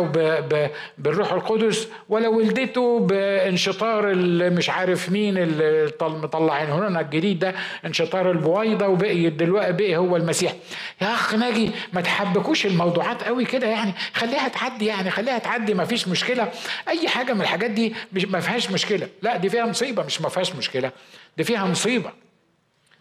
بالروح 0.97 1.34
القدس 1.34 1.88
ولا 2.09 2.28
ولدته 2.28 2.99
بانشطار 2.99 4.16
مش 4.49 4.70
عارف 4.70 5.09
مين 5.09 5.38
اللي 5.38 5.91
مطلعين 6.01 6.70
هنا 6.70 7.01
الجديد 7.01 7.39
ده 7.39 7.55
انشطار 7.86 8.32
البويضة 8.32 8.88
وبقي 8.88 9.30
دلوقتي 9.30 9.72
بقي 9.74 9.97
هو 9.97 10.16
المسيح. 10.16 10.53
يا 11.01 11.14
أخ 11.14 11.36
ناجي 11.36 11.72
ما 11.93 12.01
تحبكوش 12.01 12.66
الموضوعات 12.66 13.24
قوي 13.24 13.45
كده 13.45 13.68
يعني؟ 13.68 13.93
خليها 14.14 14.47
تعدي 14.47 14.86
يعني 14.86 15.09
خليها 15.11 15.38
تعدي 15.38 15.74
ما 15.74 15.86
فيش 15.86 16.07
مشكلة. 16.07 16.51
أي 16.88 17.07
حاجة 17.07 17.34
من 17.34 17.41
الحاجات 17.41 17.72
دي 17.72 17.95
ما 18.14 18.39
فيهاش 18.39 18.72
مشكلة. 18.72 19.07
لا 19.22 19.38
دي 19.38 19.49
فيها 19.49 19.66
مصيبة 19.66 20.03
مش 20.03 20.22
ما 20.22 20.30
فيهاش 20.30 20.55
مشكلة. 20.55 20.91
دي 21.38 21.43
فيها 21.43 21.66
مصيبة. 21.66 22.11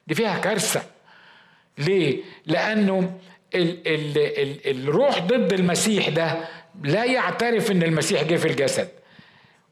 دي 0.06 0.14
فيها 0.14 0.38
كارثة. 0.38 0.82
ليه؟ 1.78 2.18
لأنه 2.46 3.18
ال 3.54 3.88
ال 3.88 4.18
ال 4.18 4.70
الروح 4.88 5.18
ضد 5.18 5.52
المسيح 5.52 6.08
ده 6.08 6.34
لا 6.84 7.04
يعترف 7.04 7.70
إن 7.70 7.82
المسيح 7.82 8.22
جه 8.22 8.36
في 8.36 8.48
الجسد. 8.48 8.88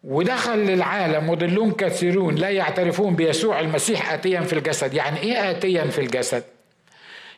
ودخل 0.04 0.58
للعالم 0.58 1.30
مضلون 1.30 1.72
كثيرون 1.72 2.34
لا 2.34 2.50
يعترفون 2.50 3.14
بيسوع 3.16 3.60
المسيح 3.60 4.12
اتيا 4.12 4.40
في 4.40 4.52
الجسد. 4.52 4.94
يعني 4.94 5.20
إيه 5.20 5.50
اتيا 5.50 5.84
في 5.84 6.00
الجسد؟ 6.00 6.44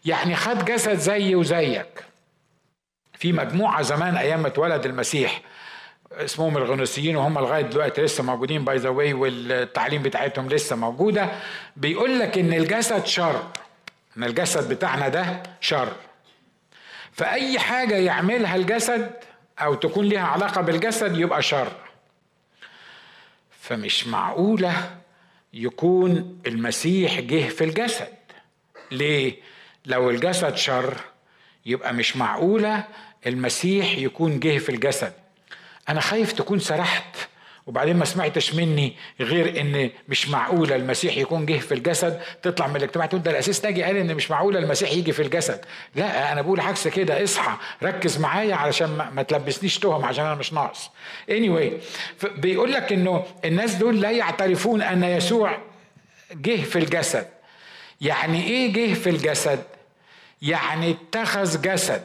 يعني 0.04 0.36
خد 0.36 0.64
جسد 0.64 0.94
زي 0.98 1.34
وزيك. 1.34 2.04
في 3.18 3.32
مجموعة 3.32 3.82
زمان 3.82 4.16
أيام 4.16 4.42
ما 4.42 4.48
اتولد 4.48 4.86
المسيح 4.86 5.42
اسمهم 6.12 6.56
الغنوسيين 6.56 7.16
وهم 7.16 7.38
لغاية 7.38 7.62
دلوقتي 7.62 8.02
لسه 8.02 8.22
موجودين 8.24 8.64
by 8.64 8.76
the 8.76 8.88
way 8.88 9.12
والتعليم 9.12 10.02
بتاعتهم 10.02 10.48
لسه 10.48 10.76
موجودة 10.76 11.28
بيقول 11.76 12.18
لك 12.18 12.38
إن 12.38 12.52
الجسد 12.52 13.06
شر. 13.06 13.42
إن 14.16 14.24
الجسد 14.24 14.68
بتاعنا 14.68 15.08
ده 15.08 15.42
شر. 15.60 15.92
فأي 17.12 17.58
حاجة 17.58 17.94
يعملها 17.94 18.56
الجسد 18.56 19.10
أو 19.58 19.74
تكون 19.74 20.08
لها 20.08 20.22
علاقة 20.22 20.60
بالجسد 20.60 21.18
يبقى 21.18 21.42
شر. 21.42 21.72
فمش 23.60 24.06
معقولة 24.06 24.96
يكون 25.52 26.40
المسيح 26.46 27.20
جه 27.20 27.48
في 27.48 27.64
الجسد. 27.64 28.14
ليه؟ 28.90 29.36
لو 29.86 30.10
الجسد 30.10 30.56
شر 30.56 30.96
يبقى 31.66 31.94
مش 31.94 32.16
معقولة 32.16 32.84
المسيح 33.26 33.98
يكون 33.98 34.40
جه 34.40 34.58
في 34.58 34.68
الجسد. 34.68 35.12
أنا 35.88 36.00
خايف 36.00 36.32
تكون 36.32 36.58
سرحت. 36.58 37.16
وبعدين 37.66 37.96
ما 37.96 38.04
سمعتش 38.04 38.54
مني 38.54 38.96
غير 39.20 39.60
إن 39.60 39.90
مش 40.08 40.28
معقوله 40.28 40.76
المسيح 40.76 41.16
يكون 41.16 41.46
جه 41.46 41.58
في 41.58 41.74
الجسد 41.74 42.20
تطلع 42.42 42.66
من 42.66 42.76
الاجتماع 42.76 43.06
تقول 43.06 43.22
ده 43.22 43.30
الاسيس 43.30 43.64
ناجي 43.64 43.82
قال 43.82 43.96
إن 43.96 44.14
مش 44.14 44.30
معقوله 44.30 44.58
المسيح 44.58 44.92
يجي 44.92 45.12
في 45.12 45.22
الجسد. 45.22 45.64
لا 45.94 46.32
أنا 46.32 46.42
بقول 46.42 46.60
عكس 46.60 46.88
كده 46.88 47.24
اصحى 47.24 47.56
ركز 47.82 48.18
معايا 48.20 48.54
علشان 48.54 49.10
ما 49.14 49.22
تلبسنيش 49.22 49.78
تهم 49.78 50.04
عشان 50.04 50.24
أنا 50.24 50.34
مش 50.34 50.52
ناقص. 50.52 50.90
Anyway 51.30 51.72
بيقول 52.36 52.72
لك 52.72 52.92
إنه 52.92 53.24
الناس 53.44 53.74
دول 53.74 54.00
لا 54.00 54.10
يعترفون 54.10 54.82
أن 54.82 55.04
يسوع 55.04 55.58
جه 56.32 56.62
في 56.62 56.78
الجسد. 56.78 57.26
يعني 58.00 58.44
إيه 58.46 58.72
جه 58.72 58.94
في 58.94 59.10
الجسد؟ 59.10 59.64
يعني 60.42 60.90
اتخذ 60.90 61.62
جسد. 61.62 62.04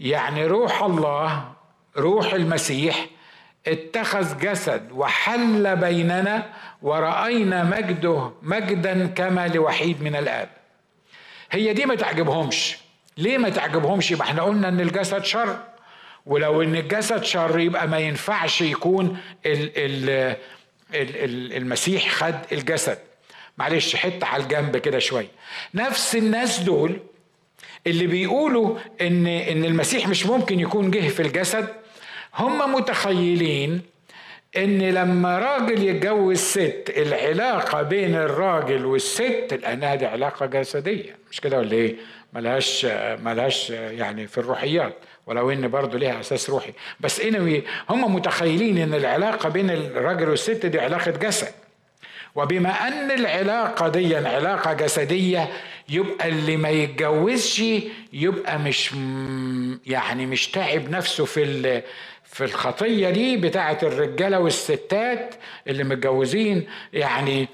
يعني 0.00 0.46
روح 0.46 0.82
الله 0.82 1.52
روح 1.96 2.32
المسيح 2.32 3.06
اتخذ 3.66 4.38
جسد 4.38 4.92
وحل 4.92 5.76
بيننا 5.76 6.46
ورأينا 6.82 7.64
مجده 7.64 8.32
مجدا 8.42 9.06
كما 9.06 9.48
لوحيد 9.48 10.02
من 10.02 10.16
الآب. 10.16 10.48
هي 11.50 11.72
دي 11.72 11.86
ما 11.86 11.94
تعجبهمش. 11.94 12.76
ليه 13.16 13.38
ما 13.38 13.48
تعجبهمش؟ 13.48 14.10
يبقى 14.10 14.28
إحنا 14.28 14.42
قلنا 14.42 14.68
إن 14.68 14.80
الجسد 14.80 15.24
شر. 15.24 15.58
ولو 16.26 16.62
إن 16.62 16.74
الجسد 16.76 17.24
شر 17.24 17.58
يبقى 17.58 17.88
ما 17.88 17.98
ينفعش 17.98 18.60
يكون 18.60 19.18
ال 19.46 19.70
ال 19.76 20.10
ال 20.94 21.56
المسيح 21.56 22.08
خد 22.08 22.34
الجسد. 22.52 22.98
معلش 23.58 23.96
حتة 23.96 24.26
على 24.26 24.42
الجنب 24.42 24.76
كده 24.76 24.98
شوية. 24.98 25.28
نفس 25.74 26.16
الناس 26.16 26.58
دول 26.60 27.00
اللي 27.86 28.06
بيقولوا 28.06 28.78
إن 29.00 29.26
إن 29.26 29.64
المسيح 29.64 30.08
مش 30.08 30.26
ممكن 30.26 30.60
يكون 30.60 30.90
جه 30.90 31.08
في 31.08 31.20
الجسد 31.22 31.68
هم 32.34 32.74
متخيلين 32.74 33.82
إن 34.56 34.78
لما 34.82 35.38
راجل 35.38 35.82
يتجوز 35.82 36.38
ست 36.38 36.92
العلاقة 36.96 37.82
بين 37.82 38.14
الراجل 38.14 38.84
والست 38.86 39.58
لأنها 39.62 39.94
دي 39.94 40.06
علاقة 40.06 40.46
جسدية. 40.46 41.16
مش 41.30 41.40
كده 41.40 41.58
ولا 41.58 41.72
إيه؟ 41.72 41.96
ملهاش 42.32 42.84
ملهاش 43.24 43.70
يعني 43.70 44.26
في 44.26 44.38
الروحيات 44.38 44.94
ولو 45.26 45.50
إن 45.50 45.68
برضه 45.68 45.98
ليها 45.98 46.20
أساس 46.20 46.50
روحي. 46.50 46.72
بس 47.00 47.20
انوي 47.20 47.62
هم 47.90 48.14
متخيلين 48.14 48.78
إن 48.78 48.94
العلاقة 48.94 49.48
بين 49.48 49.70
الراجل 49.70 50.28
والست 50.28 50.66
دي 50.66 50.80
علاقة 50.80 51.10
جسد. 51.10 51.52
وبما 52.34 52.70
أن 52.70 53.10
العلاقة 53.10 53.88
دي 53.88 54.16
علاقة 54.16 54.72
جسدية 54.72 55.48
يبقى 55.88 56.28
اللي 56.28 56.56
ما 56.56 56.68
يتجوزش 56.70 57.62
يبقى 58.12 58.58
مش 58.58 58.92
يعني 59.86 60.26
مش 60.26 60.48
تعب 60.50 60.90
نفسه 60.90 61.24
في 61.24 61.82
في 62.32 62.44
الخطية 62.44 63.10
دي 63.10 63.36
بتاعه 63.36 63.78
الرجالة 63.82 64.38
والستات 64.38 65.34
اللي 65.68 65.84
متجوزين 65.84 66.66
يعني 66.92 67.48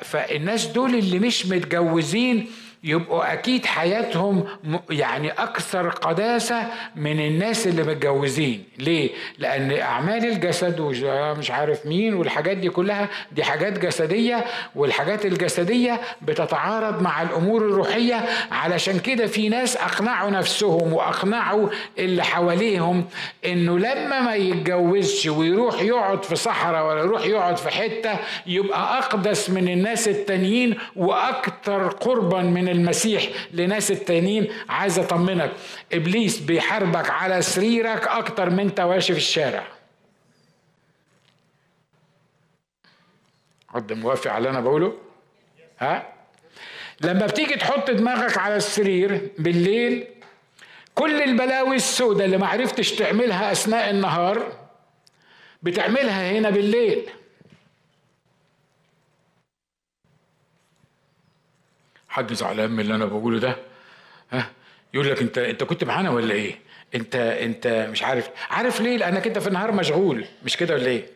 فالناس 0.00 0.66
دول 0.66 0.94
اللي 0.94 1.18
مش 1.18 1.46
متجوزين 1.46 2.50
يبقوا 2.84 3.32
أكيد 3.32 3.66
حياتهم 3.66 4.44
يعني 4.90 5.30
أكثر 5.30 5.88
قداسة 5.88 6.66
من 6.96 7.20
الناس 7.20 7.66
اللي 7.66 7.82
متجوزين. 7.82 8.64
ليه؟ 8.78 9.10
لأن 9.38 9.72
أعمال 9.78 10.26
الجسد 10.26 10.80
ومش 10.80 11.50
عارف 11.50 11.86
مين 11.86 12.14
والحاجات 12.14 12.56
دي 12.56 12.68
كلها 12.70 13.08
دي 13.32 13.44
حاجات 13.44 13.78
جسدية 13.78 14.44
والحاجات 14.74 15.26
الجسدية 15.26 16.00
بتتعارض 16.22 17.02
مع 17.02 17.22
الأمور 17.22 17.62
الروحية. 17.62 18.24
علشان 18.52 18.98
كده 18.98 19.26
في 19.26 19.48
ناس 19.48 19.76
أقنعوا 19.76 20.30
نفسهم 20.30 20.92
وأقنعوا 20.92 21.68
اللي 21.98 22.24
حواليهم 22.24 23.04
إنه 23.46 23.78
لما 23.78 24.20
ما 24.20 24.34
يتجوزش 24.34 25.26
ويروح 25.26 25.82
يقعد 25.82 26.24
في 26.24 26.36
صحراء 26.36 26.86
ولا 26.86 27.00
يروح 27.00 27.24
يقعد 27.26 27.56
في 27.56 27.70
حتة 27.70 28.16
يبقى 28.46 28.98
أقدس 28.98 29.50
من 29.50 29.68
الناس 29.68 30.08
التانيين 30.08 30.74
وأكثر 30.96 31.88
قربا 31.88 32.42
من 32.42 32.68
المسيح 32.72 33.28
لناس 33.52 33.90
التانيين 33.90 34.48
عايز 34.68 34.98
أطمنك. 34.98 35.52
إبليس 35.92 36.38
بيحاربك 36.38 37.10
على 37.10 37.42
سريرك 37.42 38.08
أكتر 38.08 38.50
من 38.50 38.60
انت 38.60 38.80
في 38.80 39.10
الشارع. 39.10 39.66
حد 43.68 43.92
موافق 43.92 44.30
على 44.30 44.38
اللي 44.38 44.50
أنا 44.50 44.60
بقوله؟ 44.60 44.98
ها؟ 45.78 46.12
لما 47.00 47.26
بتيجي 47.26 47.54
تحط 47.54 47.90
دماغك 47.90 48.38
على 48.38 48.56
السرير 48.56 49.30
بالليل 49.38 50.06
كل 50.94 51.22
البلاوي 51.22 51.76
السوداء 51.76 52.26
اللي 52.26 52.38
ما 52.38 52.46
عرفتش 52.46 52.92
تعملها 52.92 53.52
أثناء 53.52 53.90
النهار 53.90 54.52
بتعملها 55.62 56.30
هنا 56.32 56.50
بالليل. 56.50 57.10
حد 62.12 62.32
زعلان 62.32 62.70
من 62.70 62.80
اللي 62.80 62.94
أنا 62.94 63.04
بقوله 63.04 63.38
ده. 63.38 63.56
ها؟ 64.30 64.50
يقول 64.94 65.10
لك 65.10 65.22
انت 65.22 65.38
أنت 65.38 65.64
كنت 65.64 65.84
معانا 65.84 66.10
ولا 66.10 66.34
إيه؟ 66.34 66.58
انت 66.94 67.16
أنت 67.16 67.66
مش 67.90 68.02
عارف. 68.02 68.30
عارف 68.50 68.80
ليه؟ 68.80 68.96
لأنك 68.96 69.26
أنت 69.26 69.38
في 69.38 69.46
النهار 69.46 69.72
مشغول. 69.72 70.24
مش 70.44 70.56
كده 70.56 70.74
ولا 70.74 70.86
إيه؟ 70.86 71.06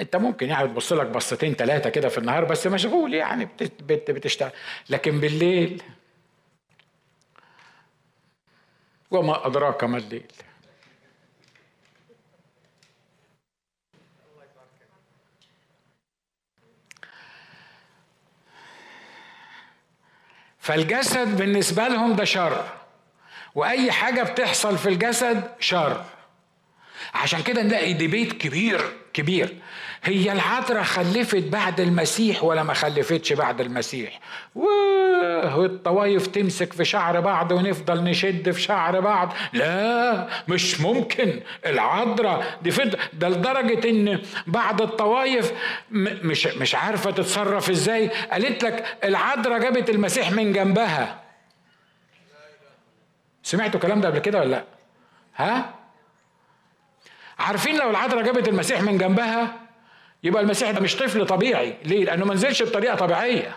أنت 0.00 0.16
ممكن 0.16 0.48
يعني 0.48 0.68
تبص 0.68 0.92
لك 0.92 1.06
بصتين 1.06 1.54
ثلاثة 1.54 1.90
كده 1.90 2.08
في 2.08 2.18
النهار 2.18 2.44
بس 2.44 2.66
مشغول 2.66 3.14
يعني 3.14 3.48
بت 3.88 4.10
بتشتغل. 4.10 4.50
لكن 4.90 5.20
بالليل 5.20 5.82
وما 9.10 9.46
أدراك 9.46 9.84
ما 9.84 9.98
الليل. 9.98 10.26
فالجسد 20.64 21.36
بالنسبة 21.36 21.88
لهم 21.88 22.16
ده 22.16 22.24
شر. 22.24 22.64
وأي 23.54 23.92
حاجة 23.92 24.22
بتحصل 24.22 24.78
في 24.78 24.88
الجسد 24.88 25.50
شر. 25.60 26.04
عشان 27.14 27.42
كده 27.42 27.62
نلاقي 27.62 27.92
ديبيت 27.92 28.32
كبير. 28.32 28.92
كبير. 29.14 29.54
هي 30.04 30.32
العذراء 30.32 30.82
خلفت 30.82 31.42
بعد 31.42 31.80
المسيح 31.80 32.44
ولا 32.44 32.62
ما 32.62 32.74
خلفتش 32.74 33.32
بعد 33.32 33.60
المسيح؟ 33.60 34.20
والطوايف 34.54 36.26
تمسك 36.26 36.72
في 36.72 36.84
شعر 36.84 37.20
بعض 37.20 37.52
ونفضل 37.52 38.04
نشد 38.04 38.50
في 38.50 38.60
شعر 38.60 39.00
بعض. 39.00 39.32
لا 39.52 40.28
مش 40.48 40.80
ممكن. 40.80 41.40
العذراء 41.66 42.58
دي 42.62 42.70
فض 42.70 42.96
ده 43.12 43.28
لدرجة 43.28 43.90
إن 43.90 44.22
بعض 44.46 44.82
الطوايف 44.82 45.52
مش 45.90 46.46
مش 46.46 46.74
عارفة 46.74 47.10
تتصرف 47.10 47.70
إزاي. 47.70 48.10
قالت 48.32 48.64
لك 48.64 48.96
العذراء 49.04 49.58
جابت 49.58 49.90
المسيح 49.90 50.32
من 50.32 50.52
جنبها. 50.52 51.20
سمعتوا 53.42 53.74
الكلام 53.74 54.00
ده 54.00 54.08
قبل 54.08 54.18
كده 54.18 54.38
ولا 54.40 54.48
لأ؟ 54.48 54.64
ها؟ 55.36 55.74
عارفين 57.38 57.76
لو 57.78 57.90
العذراء 57.90 58.22
جابت 58.22 58.48
المسيح 58.48 58.82
من 58.82 58.98
جنبها 58.98 59.60
يبقى 60.22 60.42
المسيح 60.42 60.70
ده 60.70 60.80
مش 60.80 60.96
طفل 60.96 61.26
طبيعي. 61.26 61.74
ليه؟ 61.84 62.04
لأنه 62.04 62.24
ما 62.24 62.34
نزلش 62.34 62.62
بطريقة 62.62 62.94
طبيعية. 62.94 63.56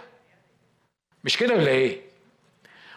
مش 1.23 1.37
كده 1.37 1.55
ولا 1.55 1.67
إيه؟ 1.67 2.01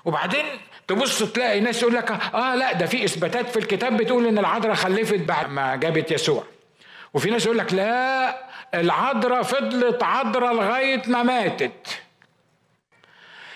وبعدين 0.05 0.45
تبص 0.89 1.23
تلاقي 1.23 1.61
ناس 1.61 1.83
يقول 1.83 1.95
لك 1.95 2.11
آه 2.11 2.55
لا 2.55 2.73
ده 2.73 2.87
في 2.87 3.05
إثباتات 3.05 3.49
في 3.51 3.59
الكتاب 3.59 3.97
بتقول 3.97 4.27
إن 4.27 4.39
العذراء 4.39 4.75
خلفت 4.75 5.21
بعد 5.21 5.49
ما 5.51 5.77
جابت 5.77 6.11
يسوع. 6.11 6.45
وفي 7.15 7.31
ناس 7.31 7.45
يقول 7.47 7.59
لك 7.59 7.75
لا 7.75 8.45
العذراء 8.75 9.43
فضلت 9.43 10.03
عذراء 10.03 10.55
لغاية 10.55 11.03
ما 11.07 11.23
ماتت. 11.23 12.01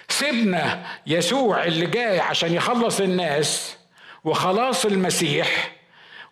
سيبنا 0.09 0.85
يسوع 1.07 1.64
اللي 1.64 1.87
جاي 1.87 2.20
عشان 2.20 2.53
يخلص 2.55 3.01
الناس 3.01 3.77
وخلاص 4.25 4.85
المسيح 4.87 5.72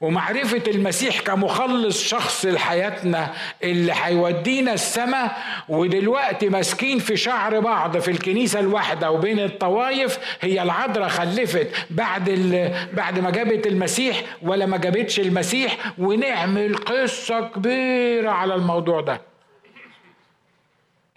ومعرفة 0.03 0.63
المسيح 0.67 1.21
كمخلص 1.21 2.03
شخص 2.03 2.45
لحياتنا 2.47 3.33
اللي 3.63 3.93
هيودينا 4.03 4.73
السماء 4.73 5.43
ودلوقتي 5.69 6.49
ماسكين 6.49 6.99
في 6.99 7.17
شعر 7.17 7.61
بعض 7.61 7.99
في 7.99 8.11
الكنيسة 8.11 8.61
الواحدة 8.61 9.11
وبين 9.11 9.41
الطوائف 9.41 10.19
هي 10.41 10.63
العذراء 10.63 11.09
خلفت 11.09 11.69
بعد 11.91 12.31
بعد 12.93 13.19
ما 13.19 13.31
جابت 13.31 13.67
المسيح 13.67 14.23
ولا 14.43 14.67
ما 14.67 14.77
جابتش 14.77 15.21
المسيح 15.21 15.77
ونعمل 15.99 16.77
قصة 16.77 17.41
كبيرة 17.41 18.31
على 18.31 18.55
الموضوع 18.55 19.01
ده. 19.01 19.21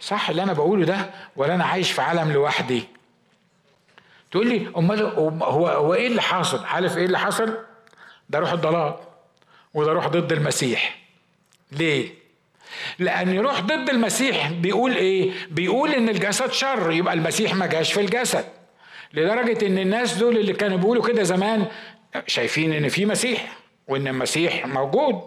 صح 0.00 0.30
اللي 0.30 0.42
أنا 0.42 0.52
بقوله 0.52 0.84
ده 0.84 1.10
ولا 1.36 1.54
أنا 1.54 1.64
عايش 1.64 1.92
في 1.92 2.02
عالم 2.02 2.32
لوحدي؟ 2.32 2.82
تقول 4.30 4.46
لي 4.48 4.68
أمال 4.76 5.02
هو 5.02 5.68
هو 5.68 5.94
إيه 5.94 6.06
اللي 6.06 6.22
حاصل؟ 6.22 6.64
عارف 6.64 6.96
إيه 6.98 7.04
اللي 7.04 7.18
حصل 7.18 7.65
ده 8.30 8.38
روح 8.38 8.52
الضلال 8.52 8.94
وده 9.74 9.92
روح 9.92 10.06
ضد 10.08 10.32
المسيح. 10.32 10.98
ليه؟ 11.72 12.08
لأن 12.98 13.34
يروح 13.34 13.60
ضد 13.60 13.90
المسيح 13.90 14.50
بيقول 14.52 14.92
إيه؟ 14.96 15.32
بيقول 15.50 15.92
إن 15.94 16.08
الجسد 16.08 16.52
شر 16.52 16.92
يبقى 16.92 17.14
المسيح 17.14 17.54
ما 17.54 17.66
جاش 17.66 17.92
في 17.92 18.00
الجسد. 18.00 18.44
لدرجة 19.14 19.66
إن 19.66 19.78
الناس 19.78 20.14
دول 20.14 20.36
اللي 20.36 20.52
كانوا 20.52 20.78
بيقولوا 20.78 21.06
كده 21.06 21.22
زمان 21.22 21.66
شايفين 22.26 22.72
إن 22.72 22.88
في 22.88 23.06
مسيح 23.06 23.56
وإن 23.88 24.08
المسيح 24.08 24.66
موجود. 24.66 25.20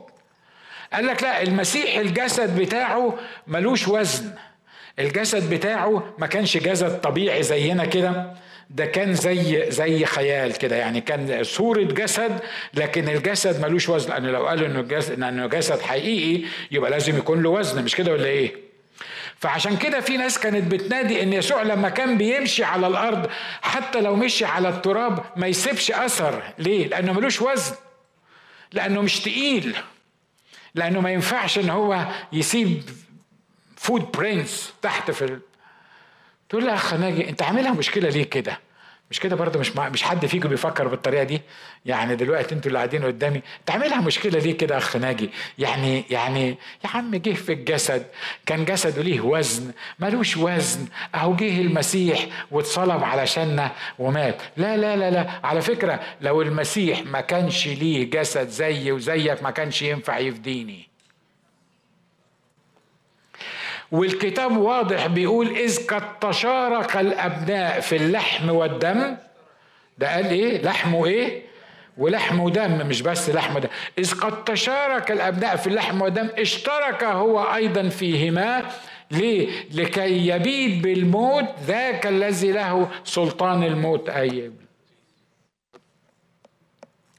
قال 0.94 1.08
لك 1.08 1.24
لا 1.24 1.42
المسيح 1.42 1.98
الجسد 1.98 2.60
بتاعه 2.60 3.18
ملوش 3.48 3.88
وزن. 3.88 4.32
الجسد 5.00 5.54
بتاعه 5.54 6.14
ما 6.18 6.28
كانش 6.28 6.58
جسد 6.58 7.02
طبيعي 7.02 7.44
زينا 7.44 7.86
كده. 7.86 8.34
ده 8.70 8.86
كان 8.86 9.14
زي 9.14 9.72
زي 9.72 10.06
خيال 10.06 10.58
كده 10.58 10.76
يعني 10.76 11.02
كان 11.02 11.44
صورة 11.44 11.84
جسد 11.84 12.40
لكن 12.74 13.10
الجسد 13.10 13.62
ملوش 13.66 13.90
وزن. 13.90 14.10
لأن 14.10 14.26
لو 14.26 14.48
قالوا 14.48 14.68
إنه 14.68 14.82
جسد 14.82 15.24
إنه 15.24 15.48
جسد 15.48 15.82
حقيقي 15.82 16.46
يبقى 16.72 16.92
لازم 16.92 17.18
يكون 17.18 17.44
له 17.44 17.50
وزن. 17.50 17.84
مش 17.84 17.96
كده 17.96 18.12
ولا 18.12 18.26
إيه؟ 18.26 18.56
فعشان 19.40 19.78
كده 19.78 20.00
في 20.00 20.18
ناس 20.18 20.40
كانت 20.40 20.72
بتنادي 20.72 21.24
إن 21.24 21.34
يسوع 21.34 21.62
لما 21.64 21.90
كان 21.90 22.18
بيمشي 22.18 22.64
على 22.64 22.88
الأرض 22.88 23.30
حتى 23.62 24.02
لو 24.02 24.16
مشي 24.16 24.46
على 24.46 24.70
التراب 24.70 25.24
ما 25.36 25.48
يسيبش 25.48 25.92
أثر. 25.92 26.44
ليه؟ 26.58 26.88
لأنه 26.88 27.14
ملوش 27.14 27.42
وزن. 27.42 27.76
لأنه 28.74 29.02
مش 29.02 29.20
تقيل. 29.20 29.76
لأنه 30.76 31.02
ما 31.02 31.12
ينفعش 31.12 31.60
إن 31.60 31.70
هو 31.70 32.06
يسيب 32.34 32.84
foot 33.78 34.12
prints 34.12 34.74
تحت 34.82 35.12
في 35.12 35.40
تقول 36.50 36.64
لي 36.66 36.74
أخ 36.74 36.94
ناجي 36.94 37.30
أنت 37.30 37.42
عاملها 37.42 37.72
مشكلة 37.72 38.10
ليه 38.10 38.24
كده؟ 38.24 38.60
مش 39.12 39.20
كده 39.20 39.36
برضه 39.36 39.60
مش 39.60 39.72
مش 39.78 40.04
حد 40.04 40.26
فيكم 40.26 40.50
بيفكر 40.50 40.88
بالطريقة 40.88 41.24
دي؟ 41.24 41.42
يعني 41.86 42.16
دلوقتي 42.16 42.56
أنتوا 42.56 42.68
اللي 42.68 42.78
قاعدين 42.78 43.06
قدامي 43.06 43.42
تعملها 43.66 44.02
مشكلة 44.02 44.40
ليه 44.40 44.58
كده 44.58 44.78
أخ 44.78 44.96
ناجي؟ 44.96 45.30
يعني 45.58 46.06
يعني 46.10 46.48
يا 46.86 46.90
عم 46.90 47.16
جه 47.16 47.34
في 47.34 47.54
الجسد 47.54 48.06
كان 48.46 48.66
جسده 48.66 49.02
ليه 49.02 49.22
وزن 49.22 49.72
ملوش 50.00 50.38
وزن 50.38 50.86
أهو 51.16 51.36
جه 51.36 51.62
المسيح 51.62 52.26
واتصلب 52.52 53.04
علشاننا 53.04 53.72
ومات. 54.00 54.42
لا 54.58 54.78
لا 54.78 54.96
لا 54.96 55.12
لا. 55.12 55.30
على 55.44 55.62
فكرة 55.62 56.00
لو 56.22 56.42
المسيح 56.42 57.04
ما 57.06 57.22
كانش 57.22 57.68
ليه 57.68 58.10
جسد 58.10 58.48
زي 58.48 58.92
وزيك 58.92 59.44
ما 59.44 59.52
كانش 59.52 59.82
ينفع 59.82 60.18
يفديني. 60.18 60.89
والكتاب 63.92 64.58
واضح 64.58 65.08
بيقول 65.08 65.48
إذ 65.58 65.88
قد 65.88 66.20
تشارك 66.20 66.98
الأبناء 66.98 67.80
في 67.80 67.96
اللحم 67.96 68.50
والدم. 68.50 69.16
ده 69.98 70.14
قال 70.16 70.26
إيه؟ 70.26 70.62
لحم 70.62 71.04
إيه؟ 71.04 71.42
ولحم 71.98 72.40
ودم 72.40 72.88
مش 72.88 73.02
بس 73.02 73.30
لحم 73.30 73.56
ودم 73.56 73.70
إذ 73.98 74.14
قد 74.20 74.44
تشارك 74.44 75.12
الأبناء 75.12 75.56
في 75.56 75.68
اللحم 75.68 76.02
والدم 76.02 76.30
اشترك 76.38 77.04
هو 77.04 77.54
أيضا 77.56 77.90
فيهما. 77.90 78.66
ليه؟ 79.12 79.50
لكي 79.72 80.28
يبيد 80.28 80.82
بالموت 80.82 81.46
ذاك 81.66 82.08
الذي 82.08 82.52
له 82.52 82.90
سلطان 83.04 83.64
الموت. 83.64 84.10
أي. 84.10 84.52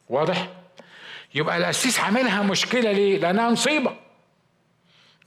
واضح؟ 0.08 0.48
يبقى 1.34 1.56
القسيس 1.56 2.00
عاملها 2.00 2.42
مشكلة 2.42 2.92
ليه؟ 2.92 3.18
لأنها 3.18 3.50
مصيبة. 3.50 3.92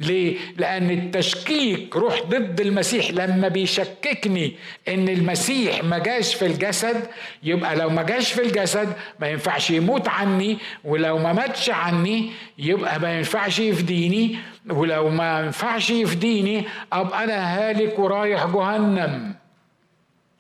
ليه؟ 0.06 0.38
لأن 0.58 0.92
التشكيك 0.92 1.96
روح 1.96 2.22
ضد 2.24 2.62
المسيح 2.62 3.12
لما 3.12 3.48
بيشككني 3.48 4.56
إن 4.88 5.10
المسيح 5.10 5.84
ما 5.84 5.98
جاش 6.00 6.36
في 6.36 6.46
الجسد 6.46 7.08
يبقى 7.44 7.76
لو 7.76 7.90
ما 7.90 8.04
جاش 8.04 8.32
في 8.34 8.42
الجسد 8.42 8.94
ما 9.20 9.28
ينفعش 9.30 9.72
يموت 9.72 10.08
عني 10.08 10.58
ولو 10.84 11.18
ما 11.18 11.34
ماتش 11.34 11.70
عني 11.70 12.32
يبقى 12.58 13.00
ما 13.00 13.18
ينفعش 13.18 13.60
يفديني 13.60 14.36
ولو 14.70 15.10
ما 15.10 15.40
ينفعش 15.40 15.90
يفديني 15.90 16.64
أبقى 16.94 17.24
أنا 17.24 17.58
هالك 17.70 18.00
ورايح 18.00 18.46
جهنم 18.46 19.36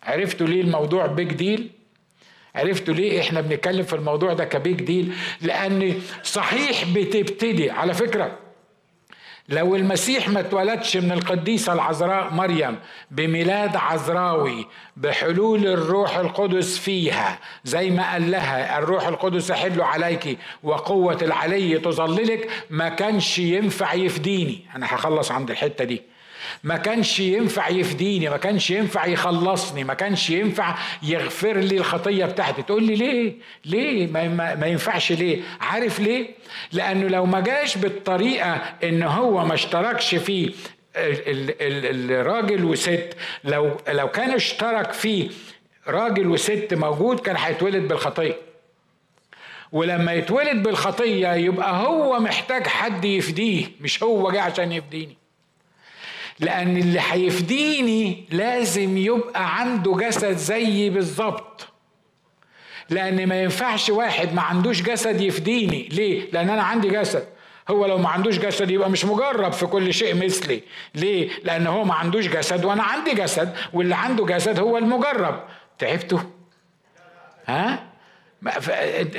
عرفتوا 0.03 0.47
ليه 0.47 0.61
الموضوع 0.61 1.05
بيج 1.05 1.33
ديل؟ 1.33 1.69
عرفتوا 2.55 2.93
ليه 2.93 3.21
إحنا 3.21 3.41
بنتكلم 3.41 3.83
في 3.83 3.93
الموضوع 3.93 4.33
ده 4.33 4.45
كبيج 4.45 4.81
ديل؟ 4.81 5.13
لأن 5.41 5.93
صحيح 6.23 6.83
بتبتدي 6.95 7.71
على 7.71 7.93
فكرة 7.93 8.37
لو 9.49 9.75
المسيح 9.75 10.29
ما 10.29 10.39
اتولدش 10.39 10.97
من 10.97 11.11
القديسة 11.11 11.73
العذراء 11.73 12.33
مريم 12.33 12.79
بميلاد 13.11 13.75
عذراوي 13.75 14.67
بحلول 14.97 15.67
الروح 15.67 16.17
القدس 16.17 16.77
فيها 16.77 17.39
زي 17.63 17.89
ما 17.89 18.11
قال 18.11 18.31
لها 18.31 18.79
الروح 18.79 19.07
القدس 19.07 19.49
يحل 19.49 19.81
عليك 19.81 20.37
وقوة 20.63 21.17
العلي 21.21 21.79
تظللك 21.79 22.49
ما 22.69 22.89
كانش 22.89 23.39
ينفع 23.39 23.93
يفديني. 23.93 24.65
أنا 24.75 24.85
هخلص 24.85 25.31
عند 25.31 25.51
الحتة 25.51 25.83
دي. 25.83 26.01
ما 26.63 26.77
كانش 26.77 27.19
ينفع 27.19 27.69
يفديني 27.69 28.29
ما 28.29 28.37
كانش 28.37 28.71
ينفع 28.71 29.05
يخلصني 29.05 29.83
ما 29.83 29.93
كانش 29.93 30.29
ينفع 30.29 30.75
يغفر 31.03 31.57
لي 31.57 31.77
الخطية 31.77 32.25
بتاعتي. 32.25 32.61
تقول 32.61 32.83
لي 32.83 32.95
ليه؟ 32.95 33.33
ليه؟ 33.65 34.07
ما, 34.07 34.27
ما, 34.27 34.55
ما 34.55 34.67
ينفعش 34.67 35.11
ليه؟ 35.11 35.41
عارف 35.61 35.99
ليه؟ 35.99 36.27
لأنه 36.71 37.07
لو 37.07 37.25
ما 37.25 37.39
جاش 37.39 37.77
بالطريقة 37.77 38.53
إن 38.83 39.03
هو 39.03 39.45
ما 39.45 39.53
اشتركش 39.53 40.15
فيه 40.15 40.51
الراجل 40.95 42.65
وست 42.65 43.09
لو 43.43 43.77
لو 43.89 44.07
كان 44.07 44.31
اشترك 44.31 44.91
فيه 44.93 45.29
راجل 45.87 46.27
وست 46.27 46.67
موجود 46.73 47.19
كان 47.19 47.35
هيتولد 47.37 47.87
بالخطية. 47.87 48.35
ولما 49.71 50.13
يتولد 50.13 50.63
بالخطية 50.63 51.33
يبقى 51.33 51.85
هو 51.87 52.19
محتاج 52.19 52.67
حد 52.67 53.05
يفديه 53.05 53.65
مش 53.81 54.03
هو 54.03 54.31
جه 54.31 54.41
عشان 54.41 54.71
يفديني. 54.71 55.17
لأن 56.43 56.77
اللي 56.77 56.99
هيفديني 57.11 58.25
لازم 58.31 58.97
يبقى 58.97 59.59
عنده 59.59 59.95
جسد 59.97 60.37
زيي 60.37 60.89
بالظبط 60.89 61.67
لأن 62.89 63.27
ما 63.27 63.41
ينفعش 63.43 63.89
واحد 63.89 64.33
ما 64.33 64.41
عندوش 64.41 64.81
جسد 64.81 65.21
يفديني 65.21 65.89
ليه؟ 65.91 66.31
لأن 66.31 66.49
أنا 66.49 66.63
عندي 66.63 66.89
جسد 66.89 67.27
هو 67.69 67.85
لو 67.85 67.97
ما 67.97 68.09
عندوش 68.09 68.37
جسد 68.37 68.69
يبقى 68.71 68.89
مش 68.89 69.05
مجرب 69.05 69.51
في 69.53 69.65
كل 69.65 69.93
شيء 69.93 70.25
مثلي 70.25 70.63
ليه؟ 70.95 71.29
لأن 71.43 71.67
هو 71.67 71.83
ما 71.83 71.93
عندوش 71.93 72.27
جسد 72.27 72.65
وأنا 72.65 72.83
عندي 72.83 73.13
جسد 73.13 73.55
واللي 73.73 73.95
عنده 73.95 74.25
جسد 74.25 74.59
هو 74.59 74.77
المجرب 74.77 75.43
تعبتوا؟ 75.79 76.19
ها؟ 77.47 77.83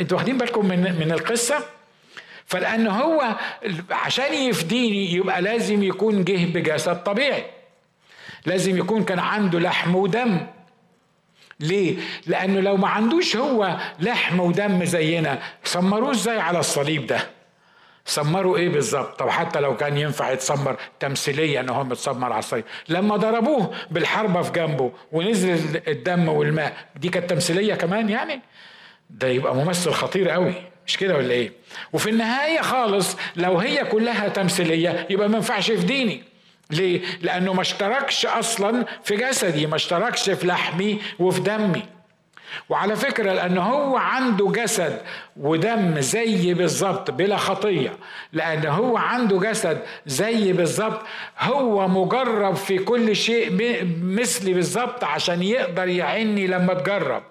أنتوا 0.01 0.19
واخدين 0.19 0.39
بالكم 0.39 0.67
من 0.69 0.81
من 1.01 1.13
القصة؟ 1.13 1.65
فلأن 2.47 2.87
هو 2.87 3.37
عشان 3.91 4.35
يفديني 4.35 5.13
يبقى 5.13 5.43
لازم 5.43 5.83
يكون 5.83 6.25
جه 6.25 6.47
بجسد 6.47 7.03
طبيعي 7.03 7.45
لازم 8.47 8.79
يكون 8.79 9.05
كان 9.05 9.19
عنده 9.19 9.59
لحم 9.59 9.95
ودم 9.95 10.47
ليه؟ 11.61 11.97
لأنه 12.27 12.61
لو 12.61 12.77
ما 12.77 12.89
عندوش 12.89 13.37
هو 13.37 13.77
لحم 14.01 14.41
ودم 14.41 14.85
زينا 14.85 15.39
سمروه 15.65 16.11
إزاي 16.11 16.41
على 16.41 16.59
الصليب 16.59 17.07
ده؟ 17.07 17.19
سمروا 18.07 18.57
إيه 18.57 18.69
بالظبط؟ 18.69 19.19
طب 19.19 19.29
حتى 19.29 19.61
لو 19.61 19.77
كان 19.77 19.99
ينفع 19.99 20.31
يتسمر 20.31 20.77
تمثيليا 21.01 21.61
إن 21.61 21.69
هو 21.69 21.85
متسمر 21.85 22.33
على 22.33 22.39
الصليب، 22.39 22.65
لما 22.89 23.17
ضربوه 23.17 23.71
بالحربة 23.91 24.43
في 24.43 24.53
جنبه 24.53 24.93
ونزل 25.13 25.81
الدم 25.89 26.29
والماء، 26.29 26.77
دي 26.97 27.09
كانت 27.09 27.31
تمثيلية 27.31 27.75
كمان 27.75 28.09
يعني؟ 28.09 28.41
ده 29.11 29.29
يبقى 29.29 29.55
ممثل 29.55 29.91
خطير 29.91 30.29
قوي 30.29 30.55
مش 30.87 30.97
كده 30.97 31.17
ولا 31.17 31.31
إيه؟ 31.31 31.53
وفي 31.93 32.11
النهاية 32.11 32.61
خالص 32.61 33.17
لو 33.37 33.59
هي 33.59 33.85
كلها 33.85 34.29
تمثيلية 34.29 35.07
يبقى 35.11 35.29
ما 35.29 35.37
ينفعش 35.37 35.69
يفديني 35.69 36.23
ليه؟ 36.71 37.01
لأنه 37.23 37.53
ما 37.53 37.61
اشتركش 37.61 38.27
أصلا 38.27 38.85
في 39.05 39.17
جسدي 39.17 39.67
ما 39.67 39.77
اشتركش 39.77 40.31
في 40.31 40.47
لحمي 40.47 41.01
وفي 41.19 41.41
دمي. 41.41 41.83
وعلى 42.69 42.97
فكرة 42.97 43.33
لأن 43.33 43.59
هو 43.59 43.97
عنده 43.97 44.53
جسد 44.53 45.01
ودم 45.37 46.01
زي 46.01 46.55
بالظبط 46.55 47.11
بلا 47.11 47.37
خطية. 47.37 47.93
لأن 48.33 48.67
هو 48.67 48.97
عنده 48.97 49.39
جسد 49.39 49.83
زي 50.07 50.53
بالظبط 50.53 51.03
هو 51.41 51.89
مجرب 51.89 52.55
في 52.55 52.79
كل 52.79 53.17
شيء 53.17 53.51
مثلي 54.03 54.53
بالظبط 54.53 55.05
عشان 55.05 55.43
يقدر 55.43 55.89
يعني 55.89 56.47
لما 56.47 56.75
تجرب. 56.75 57.23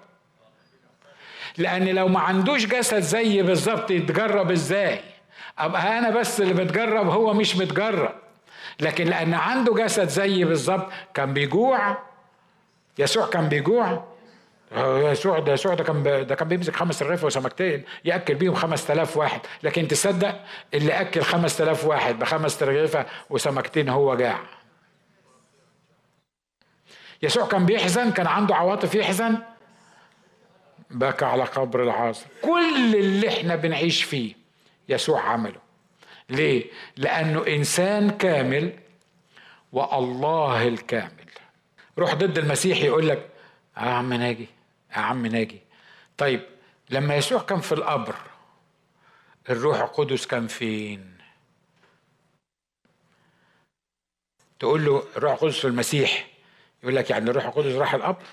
لأن 1.58 1.88
لو 1.89 2.08
ما 2.08 2.20
عندوش 2.20 2.66
جسد 2.66 2.99
زي 2.99 3.41
بالظبط 3.41 3.91
يتجرب 3.91 4.51
إزاي؟ 4.51 4.99
أبقى 5.60 5.97
أنا 5.99 6.10
بس 6.10 6.41
اللي 6.41 6.54
متجرب 6.54 7.10
هو 7.10 7.34
مش 7.34 7.56
متجرب. 7.58 8.14
لكن 8.80 9.06
لأن 9.06 9.34
عنده 9.34 9.74
جسد 9.74 10.08
زي 10.08 10.43
بالظبط 10.43 10.88
كان 11.14 11.34
بيجوع. 11.34 11.97
يسوع 12.99 13.28
كان 13.28 13.49
بيجوع. 13.49 14.04
يسوع 14.78 15.39
ده 15.39 15.54
يسوع 15.54 15.74
ده 15.74 15.84
كان 15.84 16.04
ده 16.28 16.36
كان 16.36 16.47
بيمسك 16.47 16.76
خمس 16.76 17.04
رغيف 17.04 17.24
وسمكتين 17.24 17.84
يأكل 18.06 18.36
بيهم 18.36 18.54
5000 18.56 19.18
واحد. 19.18 19.39
لكن 19.64 19.88
تصدق 19.88 20.39
اللي 20.74 21.01
أكل 21.01 21.22
5000 21.22 21.86
واحد 21.86 22.20
بخمس 22.20 22.64
رغيفة 22.64 23.06
وسمكتين 23.30 23.89
هو 23.89 24.16
جاع. 24.16 24.39
يسوع 27.24 27.47
كان 27.47 27.66
بيحزن 27.66 28.12
كان 28.12 28.28
عنده 28.28 28.56
عواطف 28.56 28.95
يحزن. 28.95 29.38
بكى 30.93 31.25
على 31.25 31.43
قبر 31.43 31.83
العاصر 31.83 32.25
كل 32.41 32.95
اللي 32.95 33.29
إحنا 33.29 33.55
بنعيش 33.55 34.03
فيه 34.03 34.35
يسوع 34.89 35.21
عمله. 35.21 35.61
ليه؟ 36.29 36.65
لأنه 36.97 37.47
إنسان 37.47 38.09
كامل 38.09 38.79
والله 39.71 40.67
الكامل. 40.67 41.25
روح 41.99 42.13
ضد 42.13 42.37
المسيح 42.37 42.81
يقول 42.81 43.07
لك 43.09 43.29
يا 43.77 43.81
عم 43.81 44.13
ناجي 44.13 44.47
يا 44.91 44.97
عم 44.97 45.25
ناجي. 45.25 45.61
طيب 46.17 46.41
لما 46.89 47.15
يسوع 47.15 47.41
كان 47.41 47.59
في 47.59 47.71
القبر 47.71 48.15
الروح 49.49 49.79
القدس 49.79 50.25
كان 50.27 50.47
فين؟ 50.47 51.13
تقول 54.59 54.85
له 54.85 55.03
الروح 55.17 55.33
القدس 55.33 55.59
في 55.59 55.67
المسيح 55.67 56.27
يقول 56.83 56.95
لك 56.95 57.09
يعني 57.09 57.29
الروح 57.29 57.45
القدس 57.45 57.75
راح 57.75 57.93
القبر؟ 57.93 58.23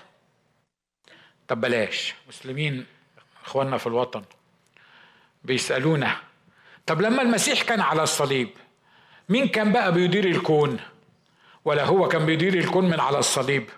طب 1.51 1.61
بلاش. 1.61 2.15
مسلمين 2.29 2.85
إخواننا 3.45 3.77
في 3.77 3.87
الوطن 3.87 4.23
بيسألونا 5.43 6.15
طب 6.85 7.01
لما 7.01 7.21
المسيح 7.21 7.61
كان 7.61 7.81
على 7.81 8.03
الصليب 8.03 8.49
مين 9.29 9.47
كان 9.47 9.71
بقى 9.71 9.91
بيدير 9.91 10.25
الكون؟ 10.25 10.79
ولا 11.65 11.83
هو 11.85 12.07
كان 12.07 12.25
بيدير 12.25 12.53
الكون 12.53 12.85
من 12.89 12.99
على 12.99 13.19
الصليب؟ 13.19 13.69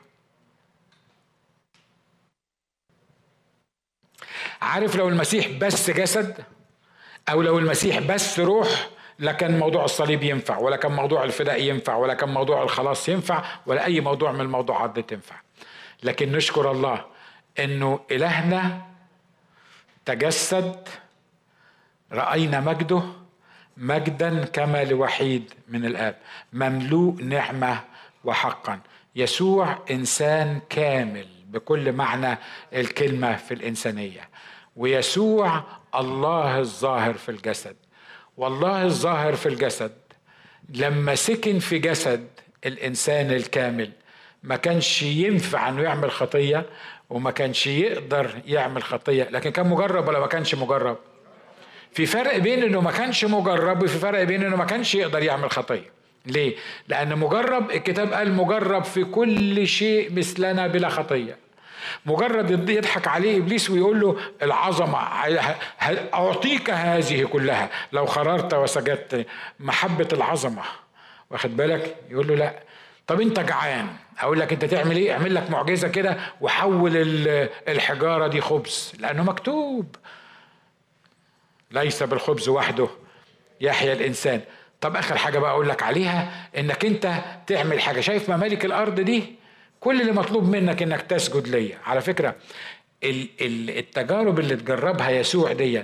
عارف 4.61 4.95
لو 4.95 5.09
المسيح 5.09 5.47
بس 5.47 5.89
جسد 5.89 6.43
أو 7.29 7.41
لو 7.41 7.59
المسيح 7.59 7.99
بس 7.99 8.39
روح 8.39 8.89
لكن 9.19 9.59
موضوع 9.59 9.85
الصليب 9.85 10.23
ينفع 10.23 10.57
ولا 10.57 10.75
كان 10.75 10.91
موضوع 10.91 11.23
الفداء 11.23 11.61
ينفع 11.63 11.95
ولا 11.95 12.13
كان 12.13 12.29
موضوع 12.29 12.63
الخلاص 12.63 13.09
ينفع 13.09 13.43
ولا 13.65 13.85
أي 13.85 14.01
موضوع 14.01 14.31
من 14.31 14.41
الموضوعات 14.41 14.89
دي 14.89 15.01
تنفع. 15.01 15.35
لكن 16.03 16.31
نشكر 16.31 16.71
الله 16.71 17.12
إنه 17.59 17.99
إلهنا 18.11 18.81
تجسد 20.05 20.87
رأينا 22.11 22.59
مجده 22.59 23.03
مجدا 23.77 24.45
كما 24.45 24.83
لوحيد 24.83 25.53
من 25.67 25.85
الآب. 25.85 26.15
مملوء 26.53 27.21
نعمة 27.23 27.79
وحقا. 28.23 28.79
يسوع 29.15 29.77
إنسان 29.91 30.61
كامل 30.69 31.27
بكل 31.47 31.91
معنى 31.91 32.37
الكلمة 32.73 33.35
في 33.35 33.53
الإنسانية. 33.53 34.29
ويسوع 34.75 35.63
الله 35.95 36.59
الظاهر 36.59 37.13
في 37.13 37.29
الجسد. 37.29 37.75
والله 38.37 38.83
الظاهر 38.83 39.35
في 39.35 39.45
الجسد 39.49 39.91
لما 40.69 41.15
سكن 41.15 41.59
في 41.59 41.79
جسد 41.79 42.27
الإنسان 42.65 43.31
الكامل 43.31 43.91
ما 44.43 44.55
كانش 44.55 45.01
ينفع 45.01 45.69
إنه 45.69 45.81
يعمل 45.81 46.11
خطية 46.11 46.65
وما 47.13 47.31
كانش 47.31 47.67
يقدر 47.67 48.31
يعمل 48.45 48.83
خطية 48.83 49.23
لكن 49.23 49.49
كان 49.49 49.67
مجرب 49.67 50.07
ولا 50.07 50.19
ما 50.19 50.27
كانش 50.27 50.55
مجرب؟ 50.55 50.97
في 51.91 52.05
فرق 52.05 52.37
بين 52.37 52.63
إنه 52.63 52.81
ما 52.81 52.91
كانش 52.91 53.25
مجرب 53.25 53.83
وفي 53.83 53.97
فرق 53.97 54.23
بين 54.23 54.43
إنه 54.43 54.55
ما 54.55 54.65
كانش 54.65 54.95
يقدر 54.95 55.23
يعمل 55.23 55.51
خطية. 55.51 55.91
ليه؟ 56.25 56.55
لأن 56.87 57.17
مجرب 57.17 57.71
الكتاب 57.71 58.13
قال 58.13 58.33
مجرب 58.33 58.83
في 58.83 59.03
كل 59.03 59.67
شيء 59.67 60.13
مثلنا 60.13 60.67
بلا 60.67 60.89
خطية. 60.89 61.37
مجرد 62.05 62.69
يضحك 62.69 63.07
عليه 63.07 63.37
إبليس 63.37 63.69
ويقول 63.69 63.99
له 63.99 64.17
العظمة 64.41 64.97
أعطيك 66.13 66.69
هذه 66.69 67.23
كلها. 67.23 67.69
لو 67.91 68.05
خررت 68.05 68.53
وسجدت 68.53 69.27
محبة 69.59 70.07
العظمة. 70.13 70.63
واخد 71.29 71.57
بالك؟ 71.57 71.95
يقول 72.09 72.27
له 72.27 72.35
لا. 72.35 72.59
طب 73.07 73.21
أنت 73.21 73.39
جعان. 73.39 73.87
أقول 74.19 74.39
لك 74.39 74.53
انت 74.53 74.65
تعمل 74.65 74.95
إيه؟ 74.97 75.13
اعمل 75.13 75.35
لك 75.35 75.49
معجزة 75.49 75.87
كده 75.87 76.17
وحول 76.41 76.91
الحجارة 77.67 78.27
دي 78.27 78.41
خبز 78.41 78.93
لأنه 78.99 79.23
مكتوب. 79.23 79.95
ليس 81.71 82.03
بالخبز 82.03 82.49
وحده 82.49 82.87
يحيا 83.61 83.93
الإنسان. 83.93 84.41
طب 84.81 84.95
آخر 84.95 85.17
حاجة 85.17 85.39
بقى 85.39 85.51
أقول 85.51 85.69
لك 85.69 85.83
عليها 85.83 86.49
إنك 86.57 86.85
أنت 86.85 87.13
تعمل 87.47 87.79
حاجة. 87.81 88.01
شايف 88.01 88.29
ممالك 88.29 88.65
الأرض 88.65 88.99
دي؟ 88.99 89.35
كل 89.79 90.01
اللي 90.01 90.11
مطلوب 90.11 90.49
منك 90.49 90.81
إنك 90.81 91.01
تسجد 91.01 91.47
ليا. 91.47 91.77
على 91.85 92.01
فكرة 92.01 92.35
التجارب 93.03 94.39
اللي 94.39 94.55
تجربها 94.55 95.09
يسوع 95.09 95.53
دي 95.53 95.83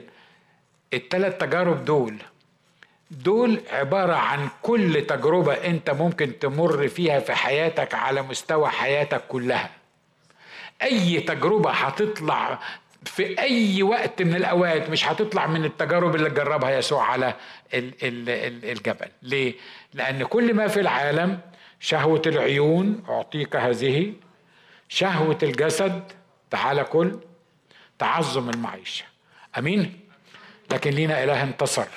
الثلاث 0.94 1.38
تجارب 1.38 1.86
دول 1.86 2.16
دول 3.12 3.62
عبارة 3.72 4.14
عن 4.14 4.50
كل 4.62 5.06
تجربة 5.08 5.54
أنت 5.54 5.90
ممكن 5.90 6.40
تمر 6.40 6.88
فيها 6.88 7.20
في 7.20 7.34
حياتك 7.36 7.94
على 7.94 8.22
مستوى 8.22 8.70
حياتك 8.70 9.22
كلها. 9.28 9.70
أي 10.82 11.20
تجربة 11.20 11.72
هتطلع 11.72 12.60
في 13.06 13.40
أي 13.40 13.84
وقت 13.84 14.22
من 14.22 14.36
الأوقات 14.36 14.90
مش 14.90 15.08
هتطلع 15.08 15.48
من 15.48 15.66
التجارب 15.66 16.16
اللي 16.16 16.30
جربها 16.30 16.70
يسوع 16.78 17.06
على 17.06 17.34
الجبل. 17.74 19.08
ليه؟ 19.22 19.54
لأن 19.94 20.24
كل 20.24 20.54
ما 20.54 20.68
في 20.68 20.80
العالم 20.80 21.40
شهوة 21.80 22.22
العيون 22.28 23.04
أعطيك 23.10 23.56
هذه 23.56 24.14
شهوة 24.90 25.38
الجسد 25.44 26.04
تعال 26.52 26.84
كل 26.84 27.20
تعظم 28.00 28.50
المعيشة. 28.50 29.06
أمين؟ 29.58 30.00
لكن 30.72 30.90
لينا 30.90 31.24
إله 31.24 31.44
انتصر. 31.44 31.88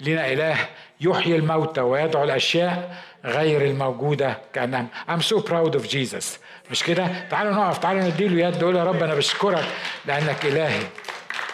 لينا 0.00 0.32
إله 0.32 0.56
يحيي 1.00 1.36
الموتى 1.36 1.80
ويدعو 1.80 2.24
الأشياء 2.24 2.96
غير 3.24 3.62
الموجودة 3.62 4.38
كأنها. 4.52 4.86
I'm 5.08 5.22
so 5.22 5.36
proud 5.40 5.74
of 5.74 5.88
Jesus. 5.88 6.24
مش 6.70 6.82
كده؟ 6.84 7.28
تعالوا 7.30 7.52
نقف 7.52 7.78
تعالوا 7.78 8.02
نديله 8.02 8.48
يد 8.48 8.56
نقول 8.56 8.76
يا 8.76 8.84
رب 8.84 9.02
أنا 9.02 9.14
بشكرك 9.14 9.64
لأنك 10.06 10.44
إلهي. 10.44 10.82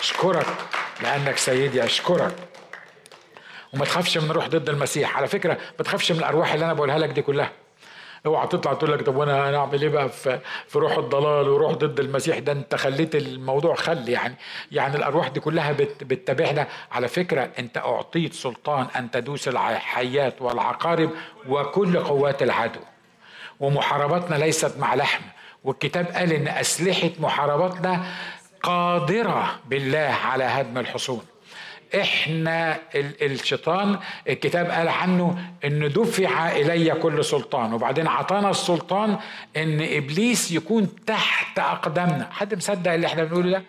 أشكرك 0.01 0.47
لأنك 1.03 1.37
سيدي 1.37 1.85
أشكرك. 1.85 2.35
وما 3.73 3.85
تخافش 3.85 4.19
من 4.19 4.31
روح 4.31 4.47
ضد 4.47 4.69
المسيح. 4.69 5.17
على 5.17 5.27
فكرة 5.27 5.59
ما 5.79 5.85
تخافش 5.85 6.13
من 6.13 6.19
الأرواح 6.19 6.53
اللي 6.53 6.65
أنا 6.65 6.73
بقولها 6.75 6.99
لك 6.99 7.09
دي 7.11 7.23
كلها. 7.23 7.51
اوعى 8.27 8.47
تطلع 8.47 8.75
تقول 8.75 8.93
لك 8.93 9.03
طب 9.03 9.17
وأنا 9.17 9.49
أنا 9.49 9.57
اعمل 9.57 9.83
إيه 9.83 9.89
بقى 9.89 10.09
في 10.09 10.41
في 10.69 10.79
روح 10.79 10.97
الضلال 10.99 11.49
وروح 11.49 11.73
ضد 11.73 12.01
المسيح؟ 12.01 12.39
ده 12.39 12.53
انت 12.53 12.75
خليت 12.75 13.15
الموضوع 13.15 13.75
خل 13.75 14.09
يعني. 14.09 14.35
يعني 14.73 14.97
الأرواح 14.97 15.29
دي 15.29 15.41
كلها 15.41 15.73
بت 15.73 16.05
بتتابعنا. 16.05 16.67
على 16.93 17.09
فكرة 17.09 17.51
انت 17.59 17.77
أعطيت 17.77 18.35
سلطان 18.35 18.87
أن 18.97 19.11
تدوس 19.11 19.49
الحيات 19.49 20.43
والعقارب 20.43 21.11
وكل 21.49 21.99
قوات 21.99 22.43
العدو. 22.43 22.81
ومحاربتنا 23.61 24.37
ليست 24.37 24.79
مع 24.79 24.95
لحم. 24.95 25.23
والكتاب 25.65 26.07
قال 26.07 26.33
إن 26.33 26.49
أسلحة 26.49 27.11
محاربتنا 27.19 28.05
قادرة 28.63 29.51
بالله 29.67 30.17
على 30.25 30.45
هدم 30.45 30.79
الحصون. 30.79 31.23
إحنا 32.01 32.79
الشيطان 33.23 33.99
الكتاب 34.29 34.67
قال 34.71 34.89
عنه 34.89 35.39
إن 35.65 35.89
دفع 35.89 36.53
إلي 36.53 36.91
كل 36.91 37.25
سلطان. 37.25 37.73
وبعدين 37.73 38.07
عطانا 38.07 38.51
السلطان 38.51 39.19
إن 39.57 39.81
إبليس 39.83 40.53
يكون 40.53 41.05
تحت 41.07 41.59
أقدامنا. 41.59 42.29
حد 42.31 42.55
مصدق 42.55 42.93
اللي 42.93 43.07
إحنا 43.07 43.25
بنقوله 43.25 43.51
ده؟ 43.51 43.65